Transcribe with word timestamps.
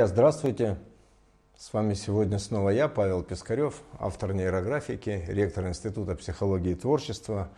Друзья, 0.00 0.14
здравствуйте! 0.14 0.78
С 1.58 1.74
вами 1.74 1.92
сегодня 1.92 2.38
снова 2.38 2.70
я, 2.70 2.88
Павел 2.88 3.22
Пискарев, 3.22 3.82
автор 3.98 4.32
нейрографики, 4.32 5.26
ректор 5.28 5.68
Института 5.68 6.14
психологии 6.14 6.70
и 6.70 6.74
творчества, 6.74 7.50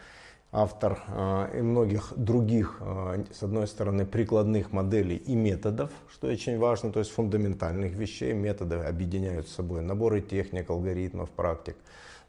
автор 0.50 1.00
э, 1.06 1.58
и 1.58 1.62
многих 1.62 2.12
других, 2.16 2.78
э, 2.80 3.26
с 3.32 3.44
одной 3.44 3.68
стороны, 3.68 4.04
прикладных 4.06 4.72
моделей 4.72 5.18
и 5.18 5.36
методов, 5.36 5.92
что 6.10 6.26
очень 6.26 6.58
важно, 6.58 6.90
то 6.90 6.98
есть 6.98 7.12
фундаментальных 7.12 7.92
вещей. 7.92 8.32
Методы 8.32 8.74
объединяют 8.74 9.46
с 9.46 9.54
собой 9.54 9.80
наборы 9.80 10.20
техник, 10.20 10.68
алгоритмов, 10.68 11.30
практик. 11.30 11.76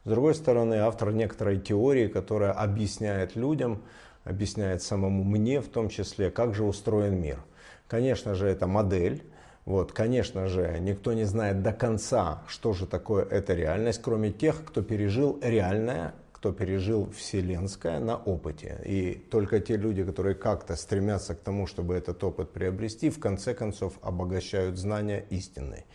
С 0.05 0.09
другой 0.09 0.35
стороны, 0.35 0.75
автор 0.75 1.11
некоторой 1.11 1.59
теории, 1.59 2.07
которая 2.07 2.52
объясняет 2.52 3.35
людям, 3.35 3.81
объясняет 4.25 4.84
самому 4.84 5.23
мне 5.23 5.59
в 5.59 5.70
том 5.70 5.89
числе, 5.89 6.30
как 6.30 6.53
же 6.53 6.66
устроен 6.66 7.20
мир. 7.20 7.39
Конечно 7.88 8.35
же, 8.35 8.48
это 8.48 8.67
модель, 8.67 9.23
вот, 9.66 9.94
конечно 9.94 10.48
же, 10.48 10.77
никто 10.80 11.13
не 11.13 11.23
знает 11.23 11.62
до 11.62 11.71
конца, 11.71 12.44
что 12.48 12.73
же 12.73 12.85
такое 12.85 13.23
эта 13.23 13.54
реальность, 13.54 14.02
кроме 14.02 14.31
тех, 14.31 14.63
кто 14.66 14.81
пережил 14.81 15.40
реальное, 15.41 16.13
кто 16.34 16.52
пережил 16.52 17.09
вселенское 17.12 17.99
на 17.99 18.18
опыте. 18.18 18.81
И 18.84 19.13
только 19.31 19.62
те 19.62 19.77
люди, 19.77 20.04
которые 20.04 20.35
как-то 20.35 20.76
стремятся 20.76 21.35
к 21.35 21.40
тому, 21.40 21.68
чтобы 21.68 21.95
этот 21.95 22.21
опыт 22.26 22.52
приобрести, 22.52 23.09
в 23.09 23.21
конце 23.21 23.54
концов 23.54 23.94
обогащают 24.02 24.77
знания 24.77 25.26
истинной. 25.30 25.85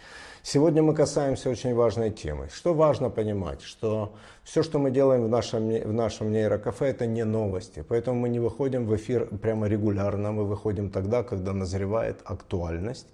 Сегодня 0.42 0.82
мы 0.82 0.94
касаемся 0.94 1.50
очень 1.50 1.74
важной 1.74 2.10
темы. 2.10 2.48
Что 2.50 2.72
важно 2.72 3.10
понимать, 3.10 3.60
что 3.60 4.14
все, 4.44 4.62
что 4.62 4.78
мы 4.78 4.90
делаем 4.90 5.24
в 5.24 5.28
нашем, 5.28 5.68
в 5.68 5.92
нашем 5.92 6.32
нейрокафе, 6.32 6.86
это 6.86 7.04
не 7.04 7.24
новости. 7.24 7.84
Поэтому 7.86 8.18
мы 8.20 8.30
не 8.30 8.40
выходим 8.40 8.86
в 8.86 8.96
эфир 8.96 9.26
прямо 9.26 9.68
регулярно, 9.68 10.32
мы 10.32 10.46
выходим 10.46 10.88
тогда, 10.88 11.22
когда 11.22 11.52
назревает 11.52 12.20
актуальность 12.24 13.08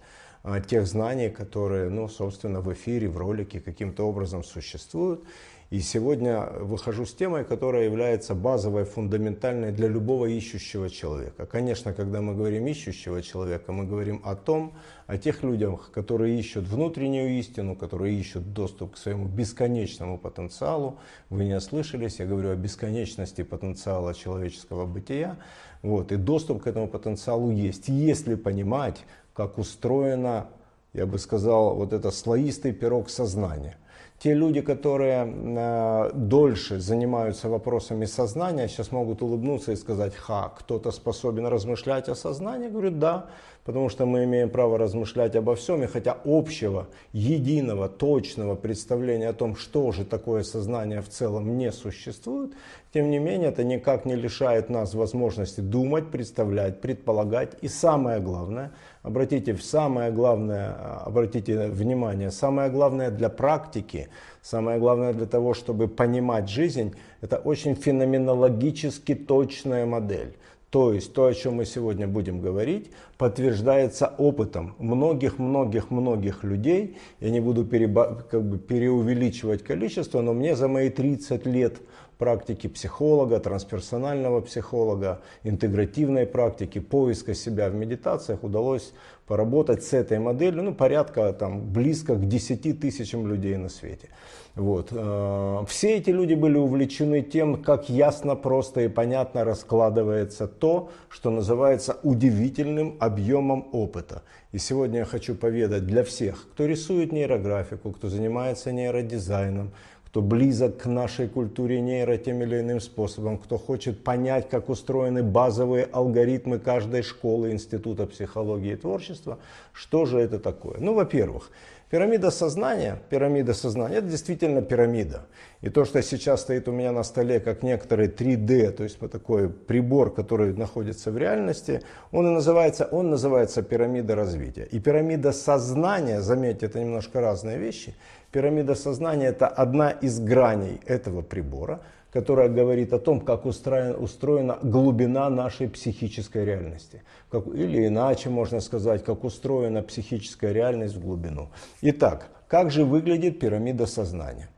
тех 0.67 0.87
знаний, 0.87 1.31
которые, 1.31 1.89
ну, 1.89 2.09
собственно, 2.09 2.61
в 2.61 2.73
эфире, 2.73 3.09
в 3.09 3.17
ролике 3.17 3.61
каким-то 3.61 4.06
образом 4.06 4.45
существуют. 4.45 5.25
И 5.70 5.81
сегодня 5.81 6.50
выхожу 6.61 7.05
с 7.06 7.14
темой, 7.14 7.45
которая 7.45 7.84
является 7.84 8.34
базовой, 8.34 8.84
фундаментальной 8.84 9.72
для 9.72 9.89
любого 9.89 10.27
ищущего 10.27 10.91
человека. 10.91 11.47
Конечно, 11.47 11.92
когда 11.92 12.20
мы 12.20 12.34
говорим 12.34 12.67
ищущего 12.67 13.22
человека, 13.22 13.72
мы 13.72 13.84
говорим 13.84 14.20
о 14.25 14.37
том, 14.37 14.75
о 15.06 15.19
тех 15.19 15.42
людях, 15.42 15.91
которые 15.91 16.39
ищут 16.39 16.69
внутреннюю 16.69 17.39
истину, 17.39 17.75
которые 17.75 18.15
ищут 18.15 18.53
доступ 18.53 18.95
к 18.95 18.97
своему 18.98 19.27
бесконечному 19.27 20.19
потенциалу. 20.19 20.98
Вы 21.31 21.47
не 21.47 21.56
ослышались, 21.56 22.20
я 22.20 22.27
говорю 22.27 22.50
о 22.50 22.56
бесконечности 22.56 23.42
потенциала 23.42 24.15
человеческого 24.15 24.87
бытия. 24.87 25.39
Вот, 25.85 26.13
и 26.13 26.17
доступ 26.17 26.63
к 26.63 26.67
этому 26.67 26.89
потенциалу 26.89 27.51
есть, 27.51 27.89
если 27.89 28.37
понимать, 28.37 29.05
как 29.35 29.59
устроено, 29.59 30.47
я 30.95 31.06
бы 31.06 31.19
сказал, 31.19 31.75
вот 31.75 31.92
это 31.92 32.11
слоистый 32.11 32.73
пирог 32.73 33.11
сознания. 33.11 33.77
Те 34.20 34.33
люди, 34.33 34.61
которые 34.61 35.27
э, 35.27 36.11
дольше 36.14 36.81
занимаются 36.81 37.48
вопросами 37.48 38.06
сознания, 38.06 38.69
сейчас 38.69 38.92
могут 38.92 39.22
улыбнуться 39.22 39.72
и 39.72 39.77
сказать, 39.77 40.15
ха, 40.15 40.53
кто-то 40.56 40.92
способен 40.92 41.47
размышлять 41.47 42.09
о 42.09 42.15
сознании? 42.15 42.69
Говорю, 42.69 42.92
да, 42.92 43.27
потому 43.65 43.89
что 43.89 44.06
мы 44.06 44.25
имеем 44.25 44.50
право 44.50 44.78
размышлять 44.78 45.34
обо 45.34 45.56
всем, 45.56 45.83
и 45.83 45.87
хотя 45.87 46.17
общего, 46.25 46.87
единого, 47.12 47.89
точного 47.89 48.55
представления 48.55 49.28
о 49.28 49.34
том, 49.34 49.56
что 49.56 49.91
же 49.91 50.05
такое 50.05 50.45
сознание 50.45 51.03
в 51.03 51.09
целом 51.09 51.59
не 51.59 51.72
существует, 51.72 52.53
тем 52.95 53.11
не 53.11 53.19
менее 53.19 53.48
это 53.48 53.65
никак 53.65 54.05
не 54.05 54.15
лишает 54.15 54.70
нас 54.70 54.95
возможности 54.95 55.61
думать, 55.61 56.11
представлять, 56.11 56.81
предполагать, 56.81 57.56
и 57.62 57.69
самое 57.69 58.20
главное– 58.20 58.70
Обратите 59.05 59.52
в 59.52 59.62
самое 59.62 60.10
главное, 60.10 60.74
а, 60.78 61.02
обратите 61.05 61.69
внимание, 61.69 62.31
самое 62.31 62.70
главное 62.70 63.10
для 63.10 63.28
практики, 63.28 64.09
самое 64.41 64.78
главное 64.78 65.12
для 65.12 65.26
того, 65.26 65.53
чтобы 65.53 65.88
понимать 65.88 66.48
жизнь, 66.48 66.94
это 67.20 67.37
очень 67.37 67.75
феноменологически 67.75 69.14
точная 69.14 69.84
модель. 69.84 70.34
То 70.70 70.94
есть 70.94 71.12
то, 71.12 71.26
о 71.26 71.34
чем 71.34 71.56
мы 71.56 71.66
сегодня 71.66 72.09
будем 72.09 72.41
говорить, 72.41 72.93
подтверждается 73.19 74.06
опытом 74.16 74.75
многих-многих-многих 74.78 76.43
людей. 76.43 76.97
Я 77.20 77.28
не 77.28 77.41
буду 77.41 77.64
переба- 77.64 78.22
как 78.31 78.43
бы 78.43 78.56
переувеличивать 78.56 79.62
количество, 79.62 80.22
но 80.22 80.32
мне 80.32 80.56
за 80.56 80.66
мои 80.66 80.88
30 80.88 81.44
лет 81.44 81.76
практики 82.19 82.66
психолога, 82.66 83.41
трансперсонального 83.41 84.41
психолога, 84.41 85.20
интегративной 85.42 86.26
практики, 86.26 86.78
поиска 86.78 87.34
себя 87.34 87.69
в 87.69 87.75
медитациях 87.75 88.42
удалось 88.42 88.92
поработать 89.26 89.82
с 89.82 89.92
этой 89.92 90.19
моделью, 90.19 90.62
ну, 90.62 90.75
порядка 90.75 91.32
там, 91.32 91.72
близко 91.72 92.14
к 92.14 92.28
10 92.28 92.80
тысячам 92.80 93.26
людей 93.26 93.56
на 93.56 93.69
свете. 93.69 94.08
Вот. 94.54 94.88
Э, 94.92 95.64
все 95.66 95.97
эти 95.97 96.10
люди 96.10 96.34
были 96.34 96.56
увлечены 96.56 97.22
тем, 97.22 97.62
как 97.62 97.88
ясно, 97.88 98.36
просто 98.36 98.82
и 98.82 98.88
понятно 98.88 99.44
раскладывается 99.44 100.46
то, 100.46 100.91
что 101.08 101.31
называется 101.31 101.96
удивительным 102.02 102.96
объемом 103.00 103.69
опыта. 103.72 104.22
И 104.52 104.58
сегодня 104.58 105.00
я 105.00 105.04
хочу 105.04 105.34
поведать 105.34 105.86
для 105.86 106.04
всех, 106.04 106.46
кто 106.52 106.66
рисует 106.66 107.12
нейрографику, 107.12 107.91
кто 107.91 108.08
занимается 108.08 108.70
нейродизайном, 108.70 109.72
кто 110.14 110.22
близок 110.22 110.76
к 110.76 110.86
нашей 110.86 111.26
культуре 111.26 111.80
нейро 111.80 112.16
тем 112.16 112.41
или 112.41 112.60
иным 112.60 112.80
способом, 112.80 113.36
кто 113.36 113.58
хочет 113.58 114.04
понять, 114.04 114.48
как 114.48 114.69
устроены 114.69 115.25
базовые 115.25 115.88
алгоритмы 115.91 116.60
каждой 116.60 117.02
школы 117.02 117.50
Института 117.50 118.06
психологии 118.06 118.75
и 118.75 118.76
творчества, 118.76 119.41
что 119.72 120.04
же 120.04 120.20
это 120.20 120.38
такое? 120.38 120.76
Ну, 120.78 120.94
во-первых, 120.94 121.50
Пирамида 121.94 122.32
сознания, 122.32 122.98
пирамида 123.08 123.54
сознания, 123.54 123.98
это 123.98 124.08
действительно 124.08 124.62
пирамида. 124.62 125.26
И 125.60 125.69
то, 125.69 125.84
что 125.84 126.02
сейчас 126.02 126.41
стоит 126.41 126.66
у 126.66 126.72
меня 126.72 126.91
на 126.91 127.04
столе, 127.04 127.38
как 127.38 127.62
некоторый 127.62 128.08
3D, 128.08 128.70
то 128.72 128.82
есть 128.82 128.98
такой 128.98 129.48
прибор, 129.48 130.12
который 130.12 130.54
находится 130.54 131.12
в 131.12 131.19
реальности, 131.19 131.82
он 132.10 132.26
и 132.26 132.31
называется, 132.31 132.88
он 132.91 133.10
называется 133.10 133.62
пирамида 133.62 134.16
развития. 134.16 134.64
И 134.72 134.81
пирамида 134.81 135.31
сознания, 135.31 136.20
заметьте, 136.20 136.66
это 136.66 136.81
немножко 136.81 137.20
разные 137.20 137.58
вещи. 137.58 137.94
Пирамида 138.34 138.75
сознания 138.75 139.27
это 139.27 139.47
одна 139.47 139.91
из 139.93 140.19
граней 140.19 140.81
этого 140.87 141.22
прибора 141.22 141.81
которая 142.12 142.49
говорит 142.49 142.93
о 142.93 143.00
том, 143.00 143.21
как 143.21 143.45
устроена, 143.45 143.97
устроена 143.97 144.59
глубина 144.62 145.28
нашей 145.31 145.69
психической 145.69 146.44
реальности. 146.44 147.03
Как, 147.28 147.44
или 147.49 147.89
иначе 147.89 148.31
можно 148.31 148.61
сказать, 148.61 149.03
как 149.03 149.25
устроена 149.25 149.83
психическая 149.83 150.53
реальность 150.53 150.94
в 150.94 151.00
глубину. 151.00 151.50
Итак, 151.83 152.28
как 152.47 152.71
же 152.71 152.84
выглядит 152.84 153.41
пирамида 153.41 153.87
сознания? 153.87 154.49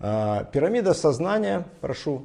А, 0.00 0.44
пирамида 0.44 0.94
сознания, 0.94 1.66
прошу, 1.82 2.24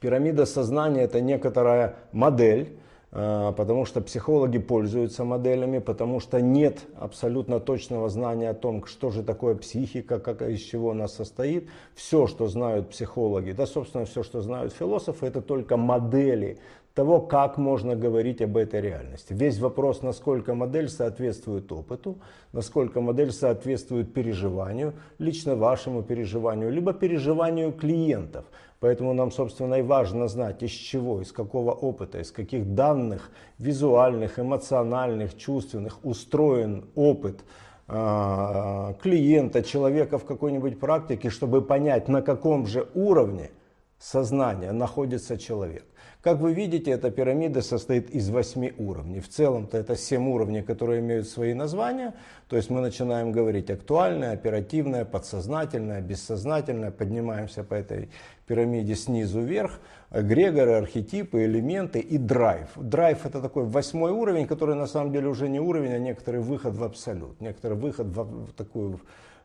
пирамида 0.00 0.44
сознания 0.44 1.04
это 1.04 1.22
некоторая 1.22 1.94
модель, 2.12 2.78
потому 3.16 3.86
что 3.86 4.02
психологи 4.02 4.58
пользуются 4.58 5.24
моделями, 5.24 5.78
потому 5.78 6.20
что 6.20 6.42
нет 6.42 6.80
абсолютно 6.98 7.60
точного 7.60 8.10
знания 8.10 8.50
о 8.50 8.54
том, 8.54 8.84
что 8.84 9.08
же 9.08 9.22
такое 9.22 9.54
психика, 9.54 10.18
как, 10.18 10.42
из 10.42 10.60
чего 10.60 10.90
она 10.90 11.08
состоит. 11.08 11.66
Все, 11.94 12.26
что 12.26 12.46
знают 12.46 12.90
психологи, 12.90 13.52
да, 13.52 13.66
собственно, 13.66 14.04
все, 14.04 14.22
что 14.22 14.42
знают 14.42 14.74
философы, 14.74 15.24
это 15.24 15.40
только 15.40 15.78
модели 15.78 16.58
того, 16.96 17.20
как 17.20 17.58
можно 17.58 17.94
говорить 17.94 18.40
об 18.42 18.56
этой 18.56 18.80
реальности. 18.80 19.34
Весь 19.34 19.58
вопрос, 19.58 20.02
насколько 20.02 20.54
модель 20.54 20.88
соответствует 20.88 21.70
опыту, 21.70 22.18
насколько 22.52 23.02
модель 23.02 23.32
соответствует 23.32 24.14
переживанию, 24.14 24.94
лично 25.18 25.56
вашему 25.56 26.02
переживанию, 26.02 26.70
либо 26.70 26.94
переживанию 26.94 27.72
клиентов. 27.72 28.46
Поэтому 28.80 29.14
нам, 29.14 29.30
собственно, 29.30 29.76
и 29.76 29.82
важно 29.82 30.28
знать, 30.28 30.62
из 30.62 30.70
чего, 30.70 31.22
из 31.22 31.32
какого 31.32 31.72
опыта, 31.72 32.20
из 32.20 32.30
каких 32.30 32.74
данных 32.74 33.30
визуальных, 33.58 34.38
эмоциональных, 34.38 35.36
чувственных 35.36 36.04
устроен 36.04 36.90
опыт 36.94 37.44
э, 37.88 38.94
клиента, 39.02 39.62
человека 39.62 40.18
в 40.18 40.26
какой-нибудь 40.26 40.78
практике, 40.78 41.30
чтобы 41.30 41.62
понять, 41.62 42.08
на 42.08 42.20
каком 42.20 42.66
же 42.66 42.86
уровне 42.94 43.50
сознания 43.98 44.72
находится 44.72 45.38
человек. 45.38 45.86
Как 46.26 46.40
вы 46.40 46.54
видите, 46.54 46.90
эта 46.90 47.12
пирамида 47.12 47.62
состоит 47.62 48.10
из 48.10 48.30
восьми 48.30 48.72
уровней. 48.78 49.20
В 49.20 49.28
целом-то 49.28 49.78
это 49.78 49.94
семь 49.94 50.28
уровней, 50.28 50.60
которые 50.60 50.98
имеют 50.98 51.28
свои 51.28 51.54
названия. 51.54 52.14
То 52.48 52.56
есть 52.56 52.68
мы 52.68 52.80
начинаем 52.80 53.30
говорить 53.30 53.70
актуальное, 53.70 54.32
оперативное, 54.32 55.04
подсознательное, 55.04 56.00
бессознательное. 56.00 56.90
Поднимаемся 56.90 57.62
по 57.62 57.74
этой 57.74 58.08
пирамиде 58.48 58.96
снизу 58.96 59.40
вверх. 59.40 59.78
Эгрегоры, 60.10 60.72
архетипы, 60.72 61.44
элементы 61.44 62.00
и 62.00 62.18
драйв. 62.18 62.70
Драйв 62.74 63.24
это 63.24 63.40
такой 63.40 63.62
восьмой 63.62 64.10
уровень, 64.10 64.48
который 64.48 64.74
на 64.74 64.88
самом 64.88 65.12
деле 65.12 65.28
уже 65.28 65.48
не 65.48 65.60
уровень, 65.60 65.92
а 65.92 66.00
некоторый 66.00 66.40
выход 66.40 66.74
в 66.74 66.82
абсолют. 66.82 67.40
Некоторый 67.40 67.74
выход 67.74 68.08
в, 68.08 68.52
такую 68.54 68.98